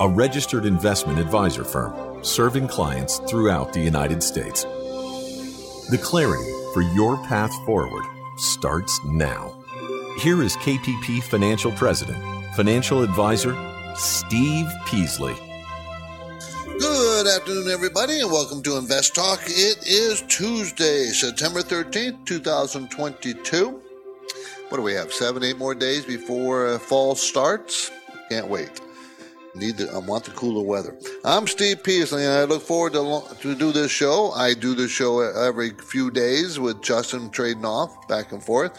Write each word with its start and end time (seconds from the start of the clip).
a 0.00 0.08
registered 0.08 0.66
investment 0.66 1.20
advisor 1.20 1.62
firm 1.62 2.24
serving 2.24 2.66
clients 2.66 3.20
throughout 3.28 3.72
the 3.72 3.80
United 3.80 4.22
States. 4.22 4.64
The 4.64 6.00
clarity 6.02 6.50
for 6.72 6.82
your 6.82 7.16
path 7.18 7.54
forward 7.64 8.04
starts 8.36 8.98
now. 9.04 9.54
Here 10.20 10.42
is 10.42 10.56
KPP 10.56 11.22
Financial 11.22 11.70
President, 11.72 12.18
Financial 12.56 13.02
Advisor 13.02 13.56
Steve 13.94 14.68
Peasley. 14.86 15.34
Good 16.80 17.28
afternoon, 17.28 17.68
everybody, 17.68 18.18
and 18.18 18.32
welcome 18.32 18.62
to 18.64 18.76
Invest 18.76 19.14
Talk. 19.14 19.40
It 19.46 19.86
is 19.86 20.22
Tuesday, 20.22 21.04
September 21.06 21.60
13th, 21.60 22.24
2022. 22.24 23.80
What 24.68 24.78
do 24.78 24.82
we 24.82 24.94
have? 24.94 25.12
Seven, 25.12 25.44
eight 25.44 25.56
more 25.56 25.74
days 25.74 26.04
before 26.04 26.66
uh, 26.66 26.78
fall 26.80 27.14
starts? 27.14 27.92
Can't 28.28 28.48
wait. 28.48 28.80
Need 29.56 29.76
the, 29.76 29.92
I 29.92 29.98
want 29.98 30.24
the 30.24 30.32
cooler 30.32 30.64
weather. 30.64 30.96
I'm 31.24 31.46
Steve 31.46 31.84
Peasley, 31.84 32.24
and 32.24 32.32
I 32.32 32.42
look 32.42 32.62
forward 32.62 32.94
to, 32.94 33.22
to 33.40 33.54
do 33.54 33.70
this 33.70 33.92
show. 33.92 34.32
I 34.32 34.52
do 34.52 34.74
this 34.74 34.90
show 34.90 35.20
every 35.20 35.70
few 35.70 36.10
days 36.10 36.58
with 36.58 36.82
Justin 36.82 37.30
trading 37.30 37.64
off 37.64 38.08
back 38.08 38.32
and 38.32 38.42
forth, 38.42 38.72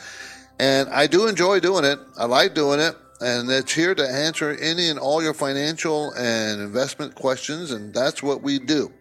and 0.59 0.89
I 0.89 1.07
do 1.07 1.27
enjoy 1.27 1.61
doing 1.61 1.85
it. 1.85 1.97
I 2.17 2.25
like 2.25 2.55
doing 2.55 2.81
it, 2.81 2.93
and 3.21 3.49
it's 3.49 3.73
here 3.73 3.95
to 3.95 4.05
answer 4.05 4.51
any 4.51 4.89
and 4.89 4.99
all 4.99 5.23
your 5.23 5.33
financial 5.33 6.11
and 6.11 6.59
investment 6.59 7.15
questions, 7.15 7.71
and 7.71 7.93
that's 7.93 8.21
what 8.21 8.41
we 8.41 8.59
do. 8.59 8.91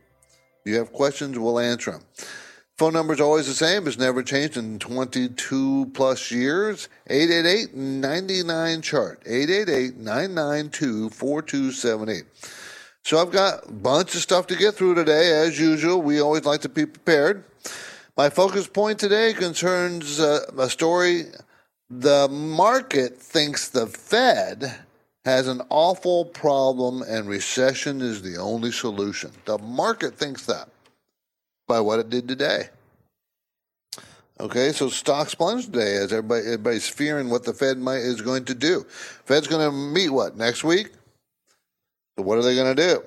If 0.64 0.72
you 0.72 0.78
have 0.78 0.92
questions, 0.92 1.36
we'll 1.40 1.58
answer 1.58 1.90
them. 1.90 2.04
Phone 2.76 2.92
number 2.92 3.12
is 3.12 3.20
always 3.20 3.46
the 3.46 3.54
same. 3.54 3.86
It's 3.86 3.98
never 3.98 4.24
changed 4.24 4.56
in 4.56 4.80
22 4.80 5.92
plus 5.94 6.32
years. 6.32 6.88
888-99-CHART. 7.08 9.22
888-992-4278. 9.24 12.24
So 13.04 13.22
I've 13.22 13.30
got 13.30 13.68
a 13.68 13.72
bunch 13.72 14.16
of 14.16 14.22
stuff 14.22 14.48
to 14.48 14.56
get 14.56 14.74
through 14.74 14.96
today. 14.96 15.30
As 15.30 15.60
usual, 15.60 16.02
we 16.02 16.20
always 16.20 16.46
like 16.46 16.62
to 16.62 16.68
be 16.68 16.84
prepared. 16.84 17.44
My 18.16 18.28
focus 18.28 18.66
point 18.66 18.98
today 18.98 19.34
concerns 19.34 20.18
uh, 20.18 20.40
a 20.58 20.68
story. 20.68 21.26
The 21.88 22.26
market 22.28 23.18
thinks 23.18 23.68
the 23.68 23.86
Fed 23.86 24.80
has 25.24 25.46
an 25.46 25.62
awful 25.70 26.24
problem 26.24 27.02
and 27.02 27.28
recession 27.28 28.00
is 28.00 28.22
the 28.22 28.36
only 28.36 28.72
solution. 28.72 29.30
The 29.44 29.58
market 29.58 30.18
thinks 30.18 30.44
that 30.46 30.70
by 31.66 31.80
what 31.80 31.98
it 31.98 32.10
did 32.10 32.28
today. 32.28 32.68
Okay, 34.40 34.72
so 34.72 34.88
stocks 34.88 35.34
plunged 35.34 35.72
today 35.72 35.96
as 35.96 36.12
everybody 36.12 36.44
everybody's 36.46 36.88
fearing 36.88 37.30
what 37.30 37.44
the 37.44 37.54
Fed 37.54 37.78
might, 37.78 37.98
is 37.98 38.20
going 38.20 38.44
to 38.46 38.54
do. 38.54 38.84
Fed's 39.24 39.46
going 39.46 39.64
to 39.64 39.70
meet 39.70 40.08
what 40.08 40.36
next 40.36 40.64
week. 40.64 40.90
So 42.16 42.24
what 42.24 42.38
are 42.38 42.42
they 42.42 42.56
going 42.56 42.74
to 42.74 42.88
do? 42.88 43.02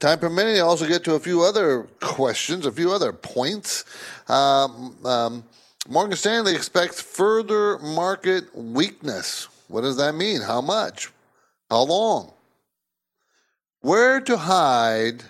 Time 0.00 0.18
permitting, 0.18 0.56
I 0.56 0.60
also 0.60 0.86
get 0.86 1.04
to 1.04 1.14
a 1.14 1.20
few 1.20 1.42
other 1.42 1.88
questions, 2.00 2.66
a 2.66 2.72
few 2.72 2.92
other 2.92 3.12
points. 3.12 3.84
Um, 4.28 4.96
um, 5.04 5.44
Morgan 5.88 6.16
Stanley 6.16 6.54
expects 6.54 7.00
further 7.00 7.78
market 7.78 8.54
weakness. 8.54 9.48
What 9.68 9.80
does 9.80 9.96
that 9.96 10.14
mean? 10.14 10.40
How 10.40 10.60
much? 10.60 11.10
How 11.70 11.82
long? 11.82 12.32
Where 13.80 14.20
to 14.20 14.36
hide 14.36 15.22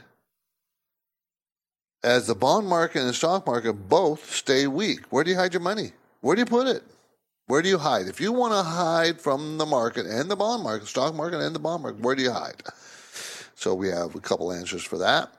as 2.02 2.26
the 2.26 2.34
bond 2.34 2.66
market 2.66 3.00
and 3.00 3.08
the 3.08 3.14
stock 3.14 3.46
market 3.46 3.72
both 3.72 4.32
stay 4.32 4.66
weak. 4.66 5.00
Where 5.10 5.24
do 5.24 5.30
you 5.30 5.36
hide 5.36 5.52
your 5.52 5.62
money? 5.62 5.92
Where 6.20 6.36
do 6.36 6.40
you 6.40 6.46
put 6.46 6.66
it? 6.66 6.82
Where 7.46 7.62
do 7.62 7.68
you 7.68 7.78
hide? 7.78 8.06
If 8.06 8.20
you 8.20 8.32
want 8.32 8.52
to 8.52 8.62
hide 8.62 9.20
from 9.20 9.58
the 9.58 9.66
market 9.66 10.06
and 10.06 10.30
the 10.30 10.36
bond 10.36 10.62
market, 10.62 10.86
stock 10.86 11.14
market 11.14 11.40
and 11.40 11.54
the 11.54 11.58
bond 11.58 11.82
market, 11.82 12.00
where 12.02 12.14
do 12.14 12.22
you 12.22 12.32
hide? 12.32 12.62
So 13.54 13.74
we 13.74 13.88
have 13.88 14.14
a 14.14 14.20
couple 14.20 14.52
answers 14.52 14.84
for 14.84 14.98
that. 14.98 15.32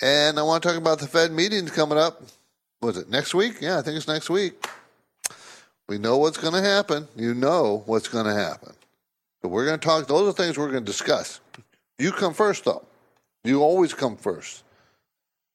And 0.00 0.38
I 0.38 0.42
want 0.42 0.62
to 0.62 0.68
talk 0.68 0.78
about 0.78 1.00
the 1.00 1.06
Fed 1.06 1.32
meetings 1.32 1.70
coming 1.70 1.98
up. 1.98 2.22
Was 2.80 2.96
it 2.96 3.10
next 3.10 3.34
week? 3.34 3.60
Yeah, 3.60 3.78
I 3.78 3.82
think 3.82 3.96
it's 3.96 4.08
next 4.08 4.30
week. 4.30 4.66
We 5.88 5.98
know 5.98 6.16
what's 6.16 6.38
going 6.38 6.54
to 6.54 6.62
happen. 6.62 7.08
You 7.16 7.34
know 7.34 7.82
what's 7.86 8.08
going 8.08 8.24
to 8.24 8.34
happen. 8.34 8.72
But 9.42 9.48
we're 9.48 9.66
going 9.66 9.78
to 9.78 9.84
talk, 9.84 10.06
those 10.06 10.32
are 10.32 10.32
things 10.32 10.56
we're 10.56 10.70
going 10.70 10.84
to 10.84 10.90
discuss. 10.90 11.40
You 11.98 12.12
come 12.12 12.32
first, 12.32 12.64
though. 12.64 12.84
You 13.44 13.62
always 13.62 13.92
come 13.92 14.16
first. 14.16 14.62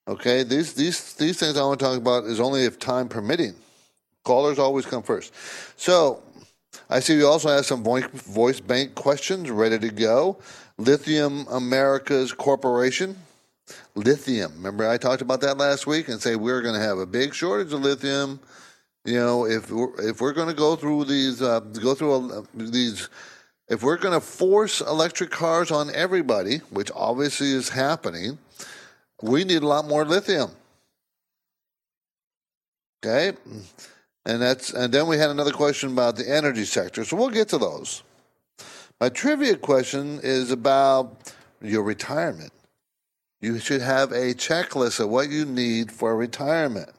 Okay, 0.07 0.43
these 0.43 0.73
these 0.73 1.13
these 1.15 1.37
things 1.37 1.57
I 1.57 1.63
want 1.63 1.79
to 1.79 1.85
talk 1.85 1.97
about 1.97 2.23
is 2.23 2.39
only 2.39 2.63
if 2.63 2.79
time 2.79 3.09
permitting. 3.09 3.55
Callers 4.23 4.57
always 4.57 4.85
come 4.85 5.03
first. 5.03 5.33
So 5.75 6.23
I 6.89 7.01
see 7.01 7.17
we 7.17 7.23
also 7.23 7.49
have 7.49 7.65
some 7.65 7.83
voice, 7.83 8.05
voice 8.05 8.61
bank 8.61 8.95
questions 8.95 9.51
ready 9.51 9.77
to 9.79 9.89
go. 9.89 10.37
Lithium 10.77 11.45
Americas 11.49 12.31
Corporation. 12.31 13.17
Lithium. 13.95 14.53
Remember 14.55 14.87
I 14.87 14.97
talked 14.97 15.21
about 15.21 15.41
that 15.41 15.57
last 15.57 15.87
week 15.87 16.07
and 16.07 16.21
say 16.21 16.37
we're 16.37 16.61
going 16.61 16.75
to 16.75 16.81
have 16.81 16.99
a 16.99 17.05
big 17.05 17.33
shortage 17.33 17.73
of 17.73 17.81
lithium. 17.81 18.39
You 19.03 19.15
know, 19.15 19.45
if 19.45 19.69
we're, 19.69 20.09
if 20.09 20.21
we're 20.21 20.33
going 20.33 20.47
to 20.47 20.53
go 20.53 20.77
through 20.77 21.05
these 21.05 21.41
uh, 21.41 21.59
go 21.59 21.95
through 21.95 22.31
uh, 22.31 22.43
these 22.53 23.09
if 23.67 23.83
we're 23.83 23.97
going 23.97 24.13
to 24.13 24.25
force 24.25 24.79
electric 24.79 25.31
cars 25.31 25.69
on 25.69 25.93
everybody, 25.93 26.59
which 26.69 26.89
obviously 26.95 27.51
is 27.51 27.67
happening, 27.67 28.37
we 29.21 29.43
need 29.43 29.63
a 29.63 29.67
lot 29.67 29.87
more 29.87 30.05
lithium. 30.05 30.51
Okay? 33.03 33.33
And 34.25 34.41
that's 34.41 34.73
and 34.73 34.93
then 34.93 35.07
we 35.07 35.17
had 35.17 35.29
another 35.29 35.51
question 35.51 35.91
about 35.91 36.17
the 36.17 36.29
energy 36.29 36.65
sector. 36.65 37.05
So 37.05 37.15
we'll 37.15 37.29
get 37.29 37.49
to 37.49 37.57
those. 37.57 38.03
My 38.99 39.09
trivia 39.09 39.55
question 39.55 40.19
is 40.21 40.51
about 40.51 41.33
your 41.61 41.83
retirement. 41.83 42.51
You 43.39 43.59
should 43.59 43.81
have 43.81 44.11
a 44.11 44.33
checklist 44.33 44.99
of 44.99 45.09
what 45.09 45.29
you 45.29 45.45
need 45.45 45.91
for 45.91 46.15
retirement. 46.15 46.89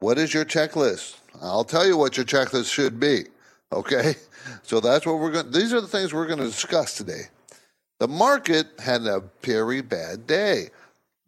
What 0.00 0.18
is 0.18 0.32
your 0.32 0.44
checklist? 0.44 1.16
I'll 1.40 1.64
tell 1.64 1.86
you 1.86 1.96
what 1.96 2.16
your 2.16 2.26
checklist 2.26 2.72
should 2.72 2.98
be. 2.98 3.24
Okay? 3.72 4.16
So 4.62 4.80
that's 4.80 5.04
what 5.04 5.18
we're 5.18 5.30
going 5.30 5.50
these 5.50 5.74
are 5.74 5.80
the 5.80 5.86
things 5.86 6.14
we're 6.14 6.26
going 6.26 6.38
to 6.38 6.46
discuss 6.46 6.96
today. 6.96 7.24
The 7.98 8.08
market 8.08 8.68
had 8.78 9.02
a 9.02 9.22
very 9.42 9.82
bad 9.82 10.26
day. 10.26 10.70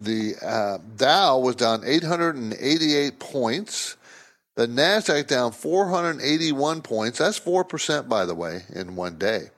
The 0.00 0.34
uh, 0.42 0.78
Dow 0.96 1.38
was 1.38 1.56
down 1.56 1.82
888 1.84 3.18
points. 3.18 3.96
The 4.56 4.66
Nasdaq 4.66 5.26
down 5.26 5.52
481 5.52 6.82
points. 6.82 7.18
That's 7.18 7.38
four 7.38 7.64
percent, 7.64 8.08
by 8.08 8.24
the 8.24 8.34
way, 8.34 8.62
in 8.74 8.96
one 8.96 9.18
day. 9.18 9.50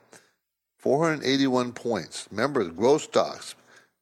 481 0.78 1.72
points. 1.72 2.26
Remember, 2.30 2.64
the 2.64 2.70
growth 2.70 3.02
stocks. 3.02 3.54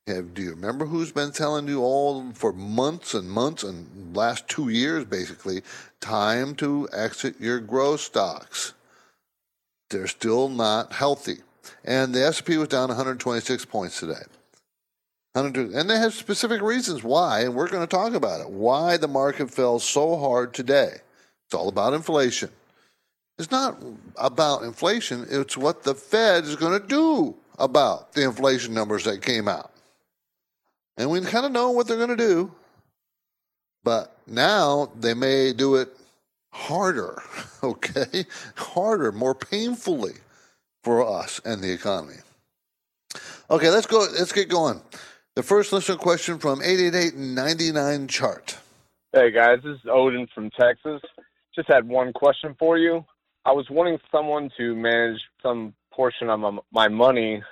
Have, 0.06 0.33
do 0.33 0.43
you 0.43 0.51
remember 0.51 0.87
who's 0.87 1.12
been 1.12 1.31
telling 1.31 1.69
you 1.69 1.83
all 1.83 2.33
for 2.33 2.53
months 2.53 3.12
and 3.12 3.31
months 3.31 3.62
and 3.62 4.17
last 4.17 4.49
two 4.49 4.71
years, 4.71 5.05
basically, 5.05 5.62
time 6.01 6.55
to 6.57 6.89
exit 6.93 7.39
your 7.39 7.61
growth 7.61 8.01
stocks? 8.01 8.72
They're 9.91 10.07
still 10.07 10.48
not 10.48 10.95
healthy. 10.95 11.39
And 11.84 12.15
the 12.15 12.25
S&P 12.25 12.57
was 12.57 12.69
down 12.69 12.89
126 12.89 13.66
points 13.66 14.01
today. 14.01 14.22
And 15.34 15.88
they 15.88 15.97
have 15.97 16.12
specific 16.12 16.60
reasons 16.60 17.04
why, 17.04 17.41
and 17.42 17.54
we're 17.54 17.68
going 17.68 17.86
to 17.86 17.97
talk 17.97 18.15
about 18.15 18.41
it. 18.41 18.50
Why 18.50 18.97
the 18.97 19.09
market 19.09 19.50
fell 19.50 19.78
so 19.78 20.16
hard 20.16 20.53
today. 20.53 20.94
It's 21.47 21.54
all 21.54 21.68
about 21.68 21.94
inflation. 21.94 22.50
It's 23.38 23.50
not 23.50 23.82
about 24.16 24.65
inflation, 24.65 25.27
it's 25.30 25.56
what 25.56 25.82
the 25.82 25.94
Fed 25.94 26.44
is 26.44 26.56
going 26.56 26.78
to 26.78 26.86
do 26.86 27.34
about 27.59 28.12
the 28.12 28.24
inflation 28.24 28.74
numbers 28.74 29.04
that 29.04 29.22
came 29.22 29.48
out. 29.48 29.72
And 30.98 31.10
we 31.10 31.21
kind 31.22 31.47
of 31.47 31.53
know 31.53 31.71
what 31.71 31.86
they're 31.86 31.97
going 31.97 32.10
to 32.10 32.16
do. 32.16 32.53
But 33.83 34.15
now 34.26 34.91
they 34.98 35.15
may 35.15 35.54
do 35.54 35.76
it 35.76 35.88
harder, 36.53 37.22
okay? 37.62 38.26
Harder, 38.56 39.10
more 39.10 39.34
painfully 39.34 40.15
for 40.84 41.06
us 41.06 41.41
and 41.44 41.62
the 41.62 41.72
economy. 41.72 42.16
Okay, 43.50 43.71
let's 43.71 43.86
go. 43.86 44.06
Let's 44.18 44.33
get 44.33 44.48
going. 44.48 44.80
The 45.36 45.42
first 45.42 45.72
listener 45.72 45.97
question 45.97 46.38
from 46.38 46.60
888-99-CHART. 46.60 48.59
Hey 49.12 49.30
guys, 49.30 49.59
this 49.65 49.77
is 49.77 49.88
Odin 49.91 50.27
from 50.34 50.50
Texas. 50.50 51.00
Just 51.54 51.68
had 51.68 51.88
one 51.88 52.12
question 52.12 52.54
for 52.59 52.78
you. 52.78 53.04
I 53.44 53.53
was 53.53 53.66
wanting 53.71 53.98
someone 54.12 54.50
to 54.56 54.74
manage 54.74 55.21
some 55.42 55.74
portion 55.92 56.30
of 56.30 56.41
my 56.72 56.88
money 56.88 57.42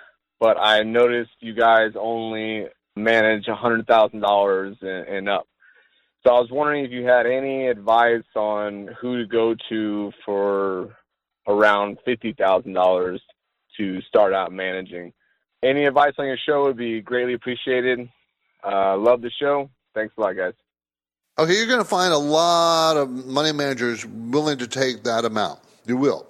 but 0.41 0.57
I 0.59 0.83
noticed 0.83 1.31
you 1.41 1.55
guys 1.55 1.93
only 1.99 2.67
manage 2.97 3.49
a 3.49 3.55
hundred 3.55 3.87
thousand 3.87 4.21
dollars 4.21 4.77
and 4.83 5.29
up. 5.29 5.47
So 6.27 6.35
I 6.35 6.41
was 6.41 6.51
wondering 6.51 6.85
if 6.85 6.91
you 6.91 7.05
had 7.05 7.27
any 7.27 7.69
advice 7.69 8.25
on 8.35 8.89
who 9.01 9.19
to 9.19 9.27
go 9.27 9.55
to 9.69 10.13
for 10.25 10.97
around 11.47 11.99
fifty 12.05 12.35
thousand 12.39 12.73
dollars 12.73 13.21
to 13.77 14.01
start 14.03 14.33
out 14.33 14.53
managing. 14.53 15.13
Any 15.63 15.87
advice 15.87 16.15
on 16.19 16.27
your 16.27 16.39
show 16.39 16.65
would 16.65 16.77
be 16.77 17.01
greatly 17.01 17.35
appreciated. 17.35 18.09
Uh, 18.65 18.97
love 18.97 19.23
the 19.23 19.31
show. 19.31 19.71
Thanks 19.95 20.15
a 20.17 20.21
lot, 20.21 20.37
guys. 20.37 20.55
Okay, 21.39 21.57
you're 21.57 21.67
going 21.67 21.79
to 21.79 21.85
find 21.85 22.13
a 22.13 22.19
lot 22.19 22.97
of 22.97 23.09
money 23.27 23.53
managers 23.53 24.05
willing 24.07 24.59
to 24.59 24.67
take 24.67 25.05
that 25.05 25.25
amount. 25.25 25.61
You 25.87 25.97
will. 25.97 26.27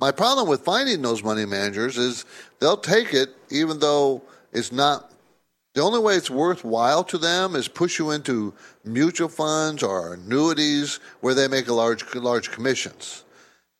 My 0.00 0.10
problem 0.10 0.48
with 0.48 0.62
finding 0.62 1.02
those 1.02 1.22
money 1.22 1.44
managers 1.44 1.96
is 1.96 2.24
they'll 2.58 2.76
take 2.76 3.14
it 3.14 3.30
even 3.50 3.78
though 3.78 4.22
it's 4.52 4.72
not 4.72 5.12
the 5.74 5.80
only 5.80 6.00
way 6.00 6.14
it's 6.16 6.28
worthwhile 6.28 7.02
to 7.04 7.18
them 7.18 7.56
is 7.56 7.66
push 7.66 7.98
you 7.98 8.10
into 8.10 8.52
mutual 8.84 9.28
funds 9.28 9.82
or 9.82 10.14
annuities 10.14 11.00
where 11.20 11.34
they 11.34 11.48
make 11.48 11.68
a 11.68 11.72
large 11.72 12.14
large 12.14 12.50
commissions. 12.50 13.24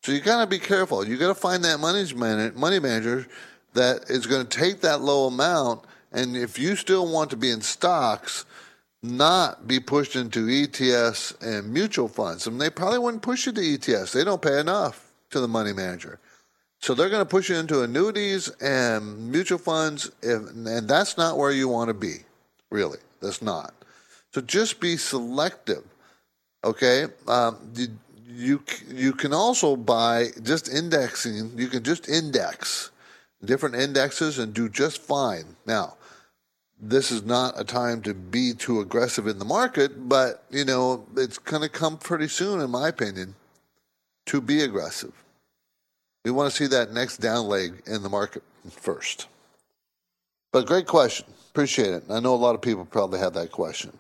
So 0.03 0.13
you 0.13 0.21
got 0.21 0.41
to 0.41 0.47
be 0.47 0.59
careful. 0.59 1.07
You 1.07 1.17
got 1.19 1.29
to 1.29 1.35
find 1.35 1.65
that 1.65 1.81
money 1.81 2.05
money 2.55 2.79
manager 2.79 3.27
that 3.75 4.11
is 4.11 4.27
going 4.27 4.47
to 4.47 4.59
take 4.59 4.81
that 4.81 5.01
low 5.01 5.27
amount, 5.27 5.85
and 6.13 6.37
if 6.37 6.59
you 6.59 6.77
still 6.77 7.11
want 7.11 7.31
to 7.31 7.37
be 7.37 7.51
in 7.51 7.61
stocks, 7.61 8.45
not 9.03 9.67
be 9.67 9.81
pushed 9.81 10.15
into 10.15 10.47
ETFs 10.47 11.41
and 11.43 11.73
mutual 11.73 12.09
funds. 12.09 12.47
I 12.47 12.51
And 12.51 12.61
they 12.61 12.71
probably 12.71 13.01
wouldn't 13.01 13.23
push 13.23 13.47
you 13.47 13.53
to 13.53 13.61
ETFs. 13.61 14.13
They 14.13 14.25
don't 14.25 14.41
pay 14.41 14.61
enough 14.61 15.13
to 15.31 15.41
the 15.41 15.49
money 15.49 15.73
manager. 15.73 16.21
So 16.79 16.95
they're 16.95 17.11
going 17.11 17.23
to 17.25 17.29
push 17.29 17.49
you 17.49 17.57
into 17.57 17.83
annuities 17.83 18.49
and 18.61 19.31
mutual 19.31 19.59
funds, 19.59 20.11
and 20.23 20.89
that's 20.89 21.17
not 21.17 21.39
where 21.39 21.53
you 21.53 21.69
want 21.69 21.89
to 21.89 21.95
be, 21.95 22.17
really. 22.71 22.99
That's 23.21 23.43
not. 23.43 23.75
So 24.35 24.41
just 24.41 24.81
be 24.81 24.97
selective, 24.97 25.85
okay? 26.65 27.07
Um, 27.29 27.59
you, 27.75 27.89
you, 28.29 28.63
you 28.89 29.13
can 29.13 29.33
also 29.33 29.77
buy 29.77 30.29
just 30.43 30.73
indexing, 30.73 31.53
you 31.57 31.69
can 31.69 31.83
just 31.83 32.09
index 32.09 32.91
different 33.45 33.75
indexes 33.75 34.39
and 34.39 34.55
do 34.55 34.69
just 34.69 35.01
fine. 35.01 35.57
Now, 35.67 35.97
this 36.81 37.11
is 37.11 37.25
not 37.25 37.59
a 37.61 37.65
time 37.65 38.03
to 38.03 38.15
be 38.15 38.55
too 38.55 38.81
aggressive 38.81 39.27
in 39.27 39.39
the 39.39 39.45
market, 39.45 40.09
but 40.09 40.45
you 40.51 40.65
know, 40.65 41.07
it's 41.17 41.39
going 41.39 41.63
to 41.63 41.69
come 41.69 41.97
pretty 41.97 42.29
soon, 42.29 42.61
in 42.61 42.71
my 42.71 42.89
opinion, 42.89 43.35
to 44.27 44.41
be 44.41 44.63
aggressive. 44.63 45.13
We 46.25 46.31
want 46.31 46.51
to 46.51 46.57
see 46.57 46.67
that 46.69 46.93
next 46.93 47.19
down 47.19 47.47
leg 47.47 47.83
in 47.87 48.03
the 48.03 48.09
market 48.09 48.43
first. 48.71 49.27
But 50.53 50.67
great 50.67 50.87
question. 50.87 51.27
Appreciate 51.51 51.91
it. 51.91 52.05
I 52.11 52.21
know 52.21 52.35
a 52.35 52.37
lot 52.37 52.55
of 52.55 52.61
people 52.61 52.85
probably 52.85 53.19
have 53.19 53.35
that 53.35 53.51
question. 53.51 53.93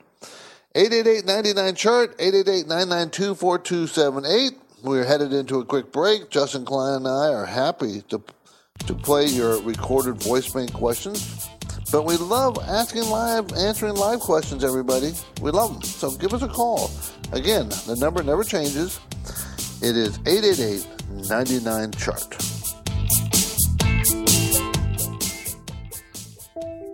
888 0.75 1.77
chart, 1.77 2.15
888 2.19 2.67
992 2.67 3.35
4278. 3.35 4.53
We're 4.83 5.05
headed 5.05 5.33
into 5.33 5.61
a 5.61 5.65
quick 5.65 5.93
break. 5.93 6.31
Justin 6.31 6.65
Klein 6.65 6.97
and 6.97 7.09
I 7.09 7.29
are 7.29 7.47
happy 7.47 8.03
to, 8.09 8.23
to 8.87 8.95
play 8.95 9.27
your 9.27 9.61
recorded 9.63 10.17
voice 10.23 10.53
bank 10.53 10.73
questions. 10.73 11.49
But 11.91 12.05
we 12.05 12.17
love 12.17 12.59
asking 12.67 13.05
live, 13.11 13.53
answering 13.53 13.97
live 13.97 14.21
questions, 14.21 14.65
everybody. 14.65 15.13
We 15.41 15.51
love 15.51 15.75
them. 15.75 15.83
So 15.83 16.11
give 16.11 16.33
us 16.33 16.43
a 16.43 16.49
call. 16.49 16.91
Again, 17.33 17.69
the 17.87 17.97
number 17.99 18.23
never 18.23 18.45
changes. 18.45 18.99
It 19.83 19.97
is 19.97 20.19
888 20.27 20.87
99 21.29 21.91
chart. 21.93 22.52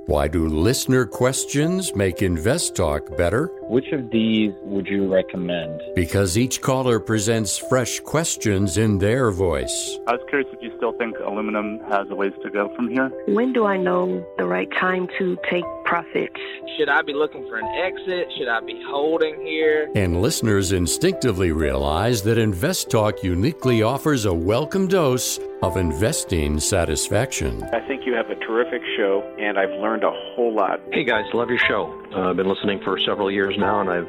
Why 0.08 0.26
do 0.26 0.48
listener 0.48 1.04
questions 1.04 1.94
make 1.94 2.22
Invest 2.22 2.74
Talk 2.74 3.14
better? 3.18 3.48
Which 3.64 3.92
of 3.92 4.10
these 4.10 4.54
would 4.62 4.86
you 4.86 5.06
recommend? 5.06 5.82
Because 5.94 6.38
each 6.38 6.62
caller 6.62 6.98
presents 6.98 7.58
fresh 7.58 8.00
questions 8.00 8.78
in 8.78 8.96
their 8.96 9.30
voice. 9.30 9.98
I 10.06 10.12
was 10.12 10.22
curious 10.30 10.48
if 10.50 10.62
you 10.62 10.72
still 10.78 10.92
think 10.92 11.18
aluminum 11.18 11.80
has 11.90 12.08
a 12.08 12.14
ways 12.14 12.32
to 12.42 12.48
go 12.48 12.74
from 12.74 12.88
here. 12.88 13.10
When 13.26 13.52
do 13.52 13.66
I 13.66 13.76
know 13.76 14.26
the 14.38 14.46
right 14.46 14.70
time 14.80 15.08
to 15.18 15.36
take 15.50 15.66
profits? 15.84 16.40
Should 16.78 16.88
I 16.88 17.02
be 17.02 17.12
looking 17.12 17.46
for 17.46 17.58
an 17.58 17.68
exit? 17.76 18.32
Should 18.38 18.48
I 18.48 18.60
be 18.60 18.82
holding 18.88 19.44
here? 19.44 19.90
And 19.94 20.22
listeners 20.22 20.72
instinctively 20.72 21.52
realize 21.52 22.22
that 22.22 22.38
Invest 22.38 22.88
Talk 22.88 23.22
uniquely 23.22 23.82
offers 23.82 24.24
a 24.24 24.32
welcome 24.32 24.88
dose 24.88 25.38
of 25.62 25.76
investing 25.76 26.60
satisfaction. 26.60 27.62
I 27.72 27.80
think 27.86 28.06
you 28.06 28.14
have 28.14 28.30
a 28.30 28.36
terrific 28.36 28.82
show, 28.96 29.22
and 29.38 29.58
I've 29.58 29.70
learned 29.80 30.04
a 30.04 30.10
whole 30.10 30.54
lot. 30.54 30.80
Hey 30.92 31.04
guys, 31.04 31.24
love 31.34 31.48
your 31.50 31.58
show. 31.58 31.92
Uh, 32.14 32.30
I've 32.30 32.36
been 32.36 32.48
listening 32.48 32.80
for 32.84 32.98
several 32.98 33.30
years 33.30 33.56
now, 33.58 33.80
and 33.80 33.90
I've 33.90 34.08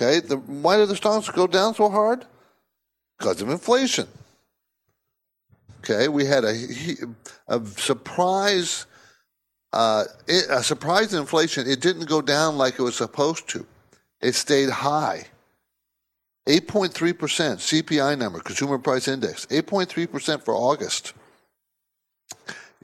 Okay, 0.01 0.27
the, 0.27 0.37
why 0.37 0.79
did 0.79 0.89
the 0.89 0.97
stocks 0.97 1.29
go 1.31 1.47
down 1.47 1.75
so 1.75 1.91
hard? 1.91 2.25
Because 3.19 3.43
of 3.43 3.51
inflation. 3.51 4.09
Okay, 5.81 6.09
we 6.09 6.25
had 6.25 6.45
a, 6.45 6.55
a 7.49 7.65
surprise, 7.67 8.87
uh, 9.75 10.05
a 10.29 10.63
surprise 10.63 11.13
inflation. 11.13 11.69
It 11.69 11.81
didn't 11.81 12.07
go 12.07 12.23
down 12.23 12.57
like 12.57 12.79
it 12.79 12.83
was 12.83 12.97
supposed 12.97 13.49
to. 13.51 13.67
It 14.23 14.35
stayed 14.35 14.71
high. 14.71 15.27
8.3% 16.49 16.93
CPI 17.15 18.19
number, 18.19 18.41
Consumer 18.41 18.79
Price 18.79 19.07
Index, 19.07 19.47
8.3% 19.47 20.45
for 20.45 20.55
August. 20.55 21.13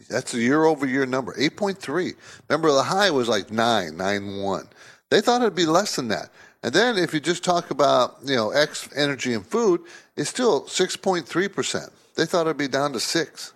That's 0.09 0.35
a 0.35 0.39
year 0.39 0.65
over 0.65 0.87
year 0.87 1.07
number, 1.07 1.35
8.3. 1.35 2.15
Remember, 2.49 2.73
the 2.73 2.83
high 2.83 3.11
was 3.11 3.29
like 3.29 3.51
9, 3.51 3.97
9, 3.97 4.37
1. 4.43 4.69
They 5.11 5.21
thought 5.21 5.41
it'd 5.41 5.55
be 5.55 5.67
less 5.67 5.97
than 5.97 6.09
that. 6.09 6.31
And 6.63 6.73
then 6.73 6.99
if 6.99 7.15
you 7.15 7.21
just 7.21 7.45
talk 7.45 7.71
about, 7.71 8.17
you 8.25 8.37
know, 8.37 8.51
X 8.51 8.89
energy 8.97 9.35
and 9.35 9.47
food, 9.47 9.83
it's 10.17 10.31
still 10.31 10.65
6.3%. 10.65 11.91
They 12.17 12.27
thought 12.27 12.47
it'd 12.47 12.57
be 12.57 12.69
down 12.69 12.93
to 12.95 13.01
6. 13.01 13.53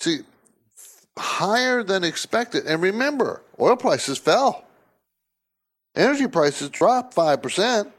See, 0.00 0.20
higher 1.18 1.82
than 1.82 2.04
expected. 2.04 2.66
And 2.66 2.82
remember, 2.82 3.42
oil 3.60 3.76
prices 3.76 4.18
fell. 4.18 4.64
Energy 5.94 6.26
prices 6.26 6.70
dropped 6.70 7.14
5%. 7.14 7.90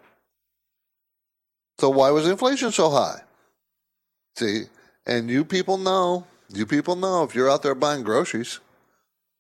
So 1.80 1.90
why 1.90 2.10
was 2.12 2.28
inflation 2.28 2.72
so 2.72 2.90
high? 2.90 3.22
See, 4.38 4.64
and 5.06 5.30
you 5.30 5.46
people 5.46 5.78
know, 5.78 6.26
you 6.50 6.66
people 6.66 6.96
know 6.96 7.24
if 7.24 7.36
you're 7.36 7.50
out 7.50 7.64
there 7.64 7.76
buying 7.76 8.04
groceries, 8.04 8.60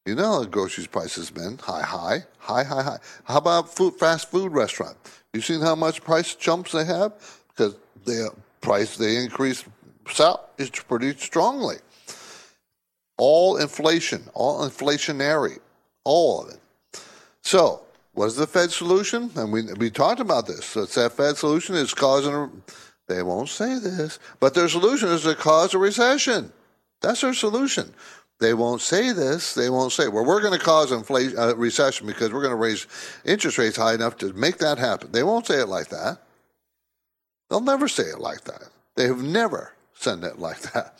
you 0.05 0.15
know 0.15 0.41
the 0.41 0.49
groceries 0.49 0.87
prices 0.87 1.29
been 1.29 1.57
high, 1.57 1.81
high, 1.81 2.23
high, 2.37 2.63
high, 2.63 2.83
high. 2.83 2.97
How 3.23 3.37
about 3.37 3.73
food, 3.73 3.95
fast 3.95 4.29
food 4.29 4.51
restaurant? 4.51 4.97
You 5.33 5.41
seen 5.41 5.61
how 5.61 5.75
much 5.75 6.03
price 6.03 6.35
jumps 6.35 6.71
they 6.71 6.85
have 6.85 7.13
because 7.49 7.75
the 8.05 8.31
price 8.61 8.97
they 8.97 9.17
increase 9.17 9.65
sal 10.09 10.49
is 10.57 10.69
pretty 10.69 11.15
strongly. 11.17 11.77
All 13.17 13.57
inflation, 13.57 14.29
all 14.33 14.67
inflationary, 14.67 15.59
all 16.03 16.43
of 16.43 16.49
it. 16.49 16.59
So 17.41 17.85
What's 18.15 18.37
the 18.37 18.47
Fed 18.47 18.71
solution? 18.71 19.29
And 19.35 19.51
we 19.51 19.63
we 19.73 19.91
talked 19.91 20.21
about 20.21 20.47
this. 20.47 20.65
So 20.65 20.83
it's 20.83 20.95
that 20.95 21.11
Fed 21.11 21.35
solution 21.35 21.75
is 21.75 21.93
causing. 21.93 22.63
They 23.07 23.21
won't 23.21 23.49
say 23.49 23.77
this, 23.77 24.19
but 24.39 24.53
their 24.53 24.69
solution 24.69 25.09
is 25.09 25.23
to 25.23 25.35
cause 25.35 25.73
a 25.73 25.77
recession. 25.77 26.51
That's 27.05 27.21
their 27.21 27.35
solution. 27.35 27.93
They 28.39 28.55
won't 28.55 28.81
say 28.81 29.11
this. 29.11 29.53
They 29.53 29.69
won't 29.69 29.91
say, 29.91 30.07
well, 30.07 30.25
we're 30.25 30.41
going 30.41 30.57
to 30.57 30.65
cause 30.65 30.91
inflation, 30.91 31.37
uh, 31.37 31.55
recession 31.55 32.07
because 32.07 32.33
we're 32.33 32.41
going 32.41 32.51
to 32.51 32.55
raise 32.55 32.87
interest 33.23 33.59
rates 33.59 33.77
high 33.77 33.93
enough 33.93 34.17
to 34.17 34.33
make 34.33 34.57
that 34.57 34.79
happen. 34.79 35.11
They 35.11 35.21
won't 35.21 35.45
say 35.45 35.61
it 35.61 35.67
like 35.67 35.89
that. 35.89 36.17
They'll 37.49 37.61
never 37.61 37.87
say 37.87 38.03
it 38.05 38.19
like 38.19 38.43
that. 38.45 38.69
They 38.95 39.05
have 39.05 39.21
never 39.21 39.73
said 39.93 40.23
it 40.23 40.39
like 40.39 40.59
that. 40.73 40.95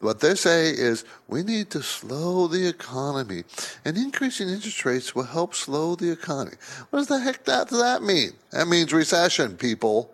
What 0.00 0.20
they 0.20 0.34
say 0.34 0.68
is 0.68 1.06
we 1.26 1.42
need 1.42 1.70
to 1.70 1.82
slow 1.82 2.48
the 2.48 2.68
economy, 2.68 3.44
and 3.86 3.96
increasing 3.96 4.50
interest 4.50 4.84
rates 4.84 5.14
will 5.14 5.24
help 5.24 5.54
slow 5.54 5.94
the 5.94 6.12
economy. 6.12 6.58
What 6.90 6.98
does 6.98 7.08
the 7.08 7.18
heck 7.18 7.44
that, 7.46 7.70
does 7.70 7.80
that 7.80 8.02
mean? 8.02 8.32
That 8.52 8.68
means 8.68 8.92
recession, 8.92 9.56
people. 9.56 10.10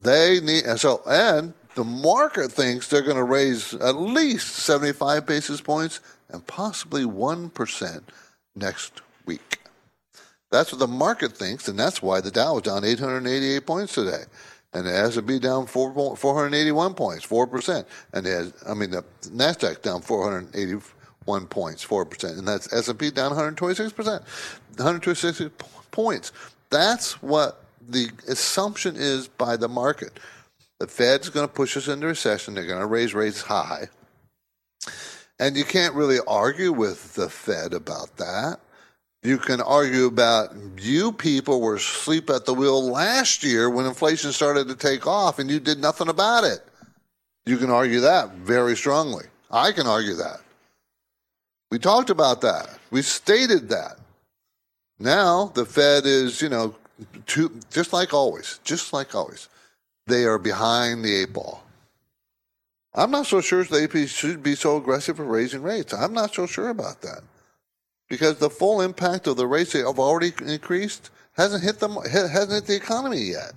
They 0.00 0.40
need 0.40 0.64
and 0.64 0.80
so 0.80 1.02
and 1.06 1.52
the 1.74 1.84
market 1.84 2.52
thinks 2.52 2.88
they're 2.88 3.02
going 3.02 3.16
to 3.16 3.24
raise 3.24 3.74
at 3.74 3.96
least 3.96 4.56
75 4.56 5.26
basis 5.26 5.60
points 5.60 6.00
and 6.30 6.46
possibly 6.46 7.04
1% 7.04 8.02
next 8.54 9.00
week. 9.26 9.58
That's 10.50 10.72
what 10.72 10.80
the 10.80 10.86
market 10.86 11.32
thinks, 11.32 11.68
and 11.68 11.78
that's 11.78 12.02
why 12.02 12.20
the 12.20 12.30
Dow 12.30 12.56
is 12.56 12.62
down 12.62 12.84
888 12.84 13.66
points 13.66 13.94
today. 13.94 14.24
And 14.74 14.86
the 14.86 14.94
S&P 14.94 15.38
down 15.38 15.66
4, 15.66 16.16
481 16.16 16.94
points, 16.94 17.26
4%. 17.26 17.84
And 18.14 18.26
has, 18.26 18.52
I 18.66 18.74
mean, 18.74 18.90
the 18.90 19.04
NASDAQ 19.24 19.82
down 19.82 20.00
481 20.00 21.46
points, 21.46 21.84
4%. 21.86 22.38
And 22.38 22.48
that's 22.48 22.72
S&P 22.72 23.10
down 23.10 23.32
126%, 23.32 23.96
126 23.96 25.50
points. 25.90 26.32
That's 26.70 27.22
what 27.22 27.64
the 27.88 28.08
assumption 28.28 28.96
is 28.96 29.28
by 29.28 29.56
the 29.56 29.68
market. 29.68 30.18
The 30.82 30.88
Fed's 30.88 31.28
going 31.28 31.46
to 31.46 31.54
push 31.54 31.76
us 31.76 31.86
into 31.86 32.08
recession. 32.08 32.54
They're 32.54 32.66
going 32.66 32.80
to 32.80 32.86
raise 32.86 33.14
rates 33.14 33.40
high. 33.40 33.86
And 35.38 35.56
you 35.56 35.64
can't 35.64 35.94
really 35.94 36.18
argue 36.26 36.72
with 36.72 37.14
the 37.14 37.28
Fed 37.30 37.72
about 37.72 38.16
that. 38.16 38.58
You 39.22 39.38
can 39.38 39.60
argue 39.60 40.06
about 40.06 40.56
you 40.80 41.12
people 41.12 41.60
were 41.60 41.76
asleep 41.76 42.28
at 42.30 42.46
the 42.46 42.52
wheel 42.52 42.84
last 42.84 43.44
year 43.44 43.70
when 43.70 43.86
inflation 43.86 44.32
started 44.32 44.66
to 44.66 44.74
take 44.74 45.06
off 45.06 45.38
and 45.38 45.48
you 45.48 45.60
did 45.60 45.78
nothing 45.78 46.08
about 46.08 46.42
it. 46.42 46.66
You 47.46 47.58
can 47.58 47.70
argue 47.70 48.00
that 48.00 48.32
very 48.32 48.76
strongly. 48.76 49.26
I 49.52 49.70
can 49.70 49.86
argue 49.86 50.14
that. 50.14 50.40
We 51.70 51.78
talked 51.78 52.10
about 52.10 52.40
that. 52.40 52.76
We 52.90 53.02
stated 53.02 53.68
that. 53.68 53.98
Now 54.98 55.52
the 55.54 55.64
Fed 55.64 56.06
is, 56.06 56.42
you 56.42 56.48
know, 56.48 56.74
too, 57.26 57.60
just 57.70 57.92
like 57.92 58.12
always, 58.12 58.58
just 58.64 58.92
like 58.92 59.14
always 59.14 59.48
they 60.06 60.24
are 60.24 60.38
behind 60.38 61.04
the 61.04 61.14
eight 61.14 61.32
ball. 61.32 61.62
I'm 62.94 63.10
not 63.10 63.26
so 63.26 63.40
sure 63.40 63.64
the 63.64 63.88
they 63.90 64.06
should 64.06 64.42
be 64.42 64.54
so 64.54 64.76
aggressive 64.76 65.16
for 65.16 65.24
raising 65.24 65.62
rates. 65.62 65.94
I'm 65.94 66.12
not 66.12 66.34
so 66.34 66.46
sure 66.46 66.68
about 66.68 67.00
that 67.02 67.22
because 68.08 68.36
the 68.36 68.50
full 68.50 68.82
impact 68.82 69.26
of 69.26 69.38
the 69.38 69.46
rates 69.46 69.72
that 69.72 69.86
have 69.86 69.98
already 69.98 70.32
increased 70.44 71.10
hasn't 71.32 71.64
hit 71.64 71.78
them 71.78 71.96
hasn't 72.10 72.52
hit 72.52 72.66
the 72.66 72.76
economy 72.76 73.20
yet. 73.20 73.52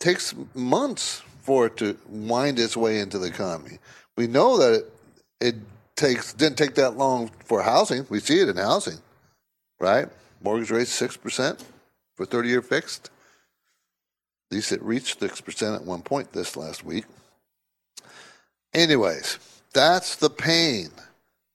takes 0.00 0.34
months 0.54 1.22
for 1.42 1.66
it 1.66 1.76
to 1.76 1.96
wind 2.08 2.58
its 2.58 2.76
way 2.76 2.98
into 2.98 3.18
the 3.18 3.28
economy. 3.28 3.78
We 4.16 4.26
know 4.26 4.58
that 4.58 4.74
it, 4.74 4.92
it 5.40 5.54
takes 5.94 6.32
didn't 6.32 6.58
take 6.58 6.74
that 6.74 6.96
long 6.96 7.30
for 7.44 7.62
housing. 7.62 8.06
We 8.10 8.18
see 8.18 8.40
it 8.40 8.48
in 8.48 8.56
housing, 8.56 8.98
right? 9.78 10.08
Mortgage 10.42 10.72
rates 10.72 10.90
six 10.90 11.16
percent 11.16 11.64
for 12.16 12.26
thirty 12.26 12.48
year 12.48 12.62
fixed. 12.62 13.10
Least 14.50 14.72
it 14.72 14.82
reached 14.82 15.20
6% 15.20 15.76
at 15.76 15.84
one 15.84 16.02
point 16.02 16.32
this 16.32 16.56
last 16.56 16.84
week. 16.84 17.04
Anyways, 18.74 19.38
that's 19.72 20.16
the 20.16 20.30
pain. 20.30 20.88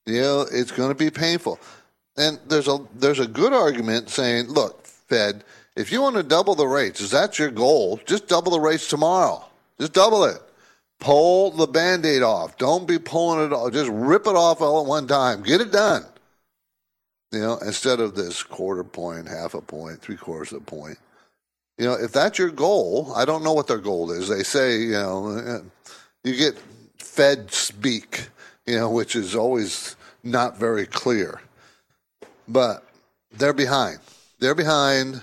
You 0.05 0.21
know, 0.21 0.45
it's 0.51 0.71
going 0.71 0.89
to 0.89 0.95
be 0.95 1.09
painful. 1.09 1.59
And 2.17 2.39
there's 2.47 2.67
a 2.67 2.79
there's 2.93 3.19
a 3.19 3.27
good 3.27 3.51
argument 3.51 4.09
saying, 4.09 4.47
look, 4.47 4.85
Fed, 4.85 5.43
if 5.75 5.91
you 5.91 6.01
want 6.01 6.15
to 6.15 6.23
double 6.23 6.55
the 6.55 6.67
rates, 6.67 7.01
is 7.01 7.11
that 7.11 7.37
your 7.37 7.51
goal? 7.51 7.99
Just 8.05 8.27
double 8.27 8.51
the 8.51 8.59
rates 8.59 8.87
tomorrow. 8.87 9.43
Just 9.79 9.93
double 9.93 10.23
it. 10.23 10.41
Pull 10.99 11.51
the 11.51 11.67
band-aid 11.67 12.23
off. 12.23 12.57
Don't 12.57 12.87
be 12.87 12.97
pulling 12.97 13.45
it 13.45 13.51
off. 13.51 13.73
Just 13.73 13.91
rip 13.91 14.27
it 14.27 14.35
off 14.35 14.61
all 14.61 14.81
at 14.81 14.87
one 14.87 15.07
time. 15.07 15.43
Get 15.43 15.59
it 15.59 15.71
done. 15.71 16.05
You 17.33 17.39
know, 17.39 17.57
instead 17.57 17.99
of 17.99 18.15
this 18.15 18.41
quarter 18.41 18.85
point, 18.85 19.27
half 19.27 19.53
a 19.53 19.61
point, 19.61 19.99
three 19.99 20.15
quarters 20.15 20.53
of 20.53 20.61
a 20.61 20.65
point. 20.65 20.97
You 21.77 21.86
know, 21.86 21.94
if 21.94 22.13
that's 22.13 22.39
your 22.39 22.51
goal, 22.51 23.12
I 23.15 23.25
don't 23.25 23.44
know 23.44 23.53
what 23.53 23.67
their 23.67 23.79
goal 23.79 24.12
is. 24.12 24.29
They 24.29 24.44
say, 24.44 24.79
you 24.79 24.94
know, 24.94 25.62
you 26.24 26.36
get 26.36 26.58
Fed 26.98 27.51
speak, 27.51 28.29
you 28.65 28.77
know, 28.77 28.89
which 28.89 29.15
is 29.15 29.36
always 29.36 29.96
not 30.24 30.58
very 30.58 30.86
clear. 30.86 31.41
But 32.48 32.86
they're 33.32 33.53
behind. 33.53 34.00
They're 34.39 34.55
behind. 34.55 35.22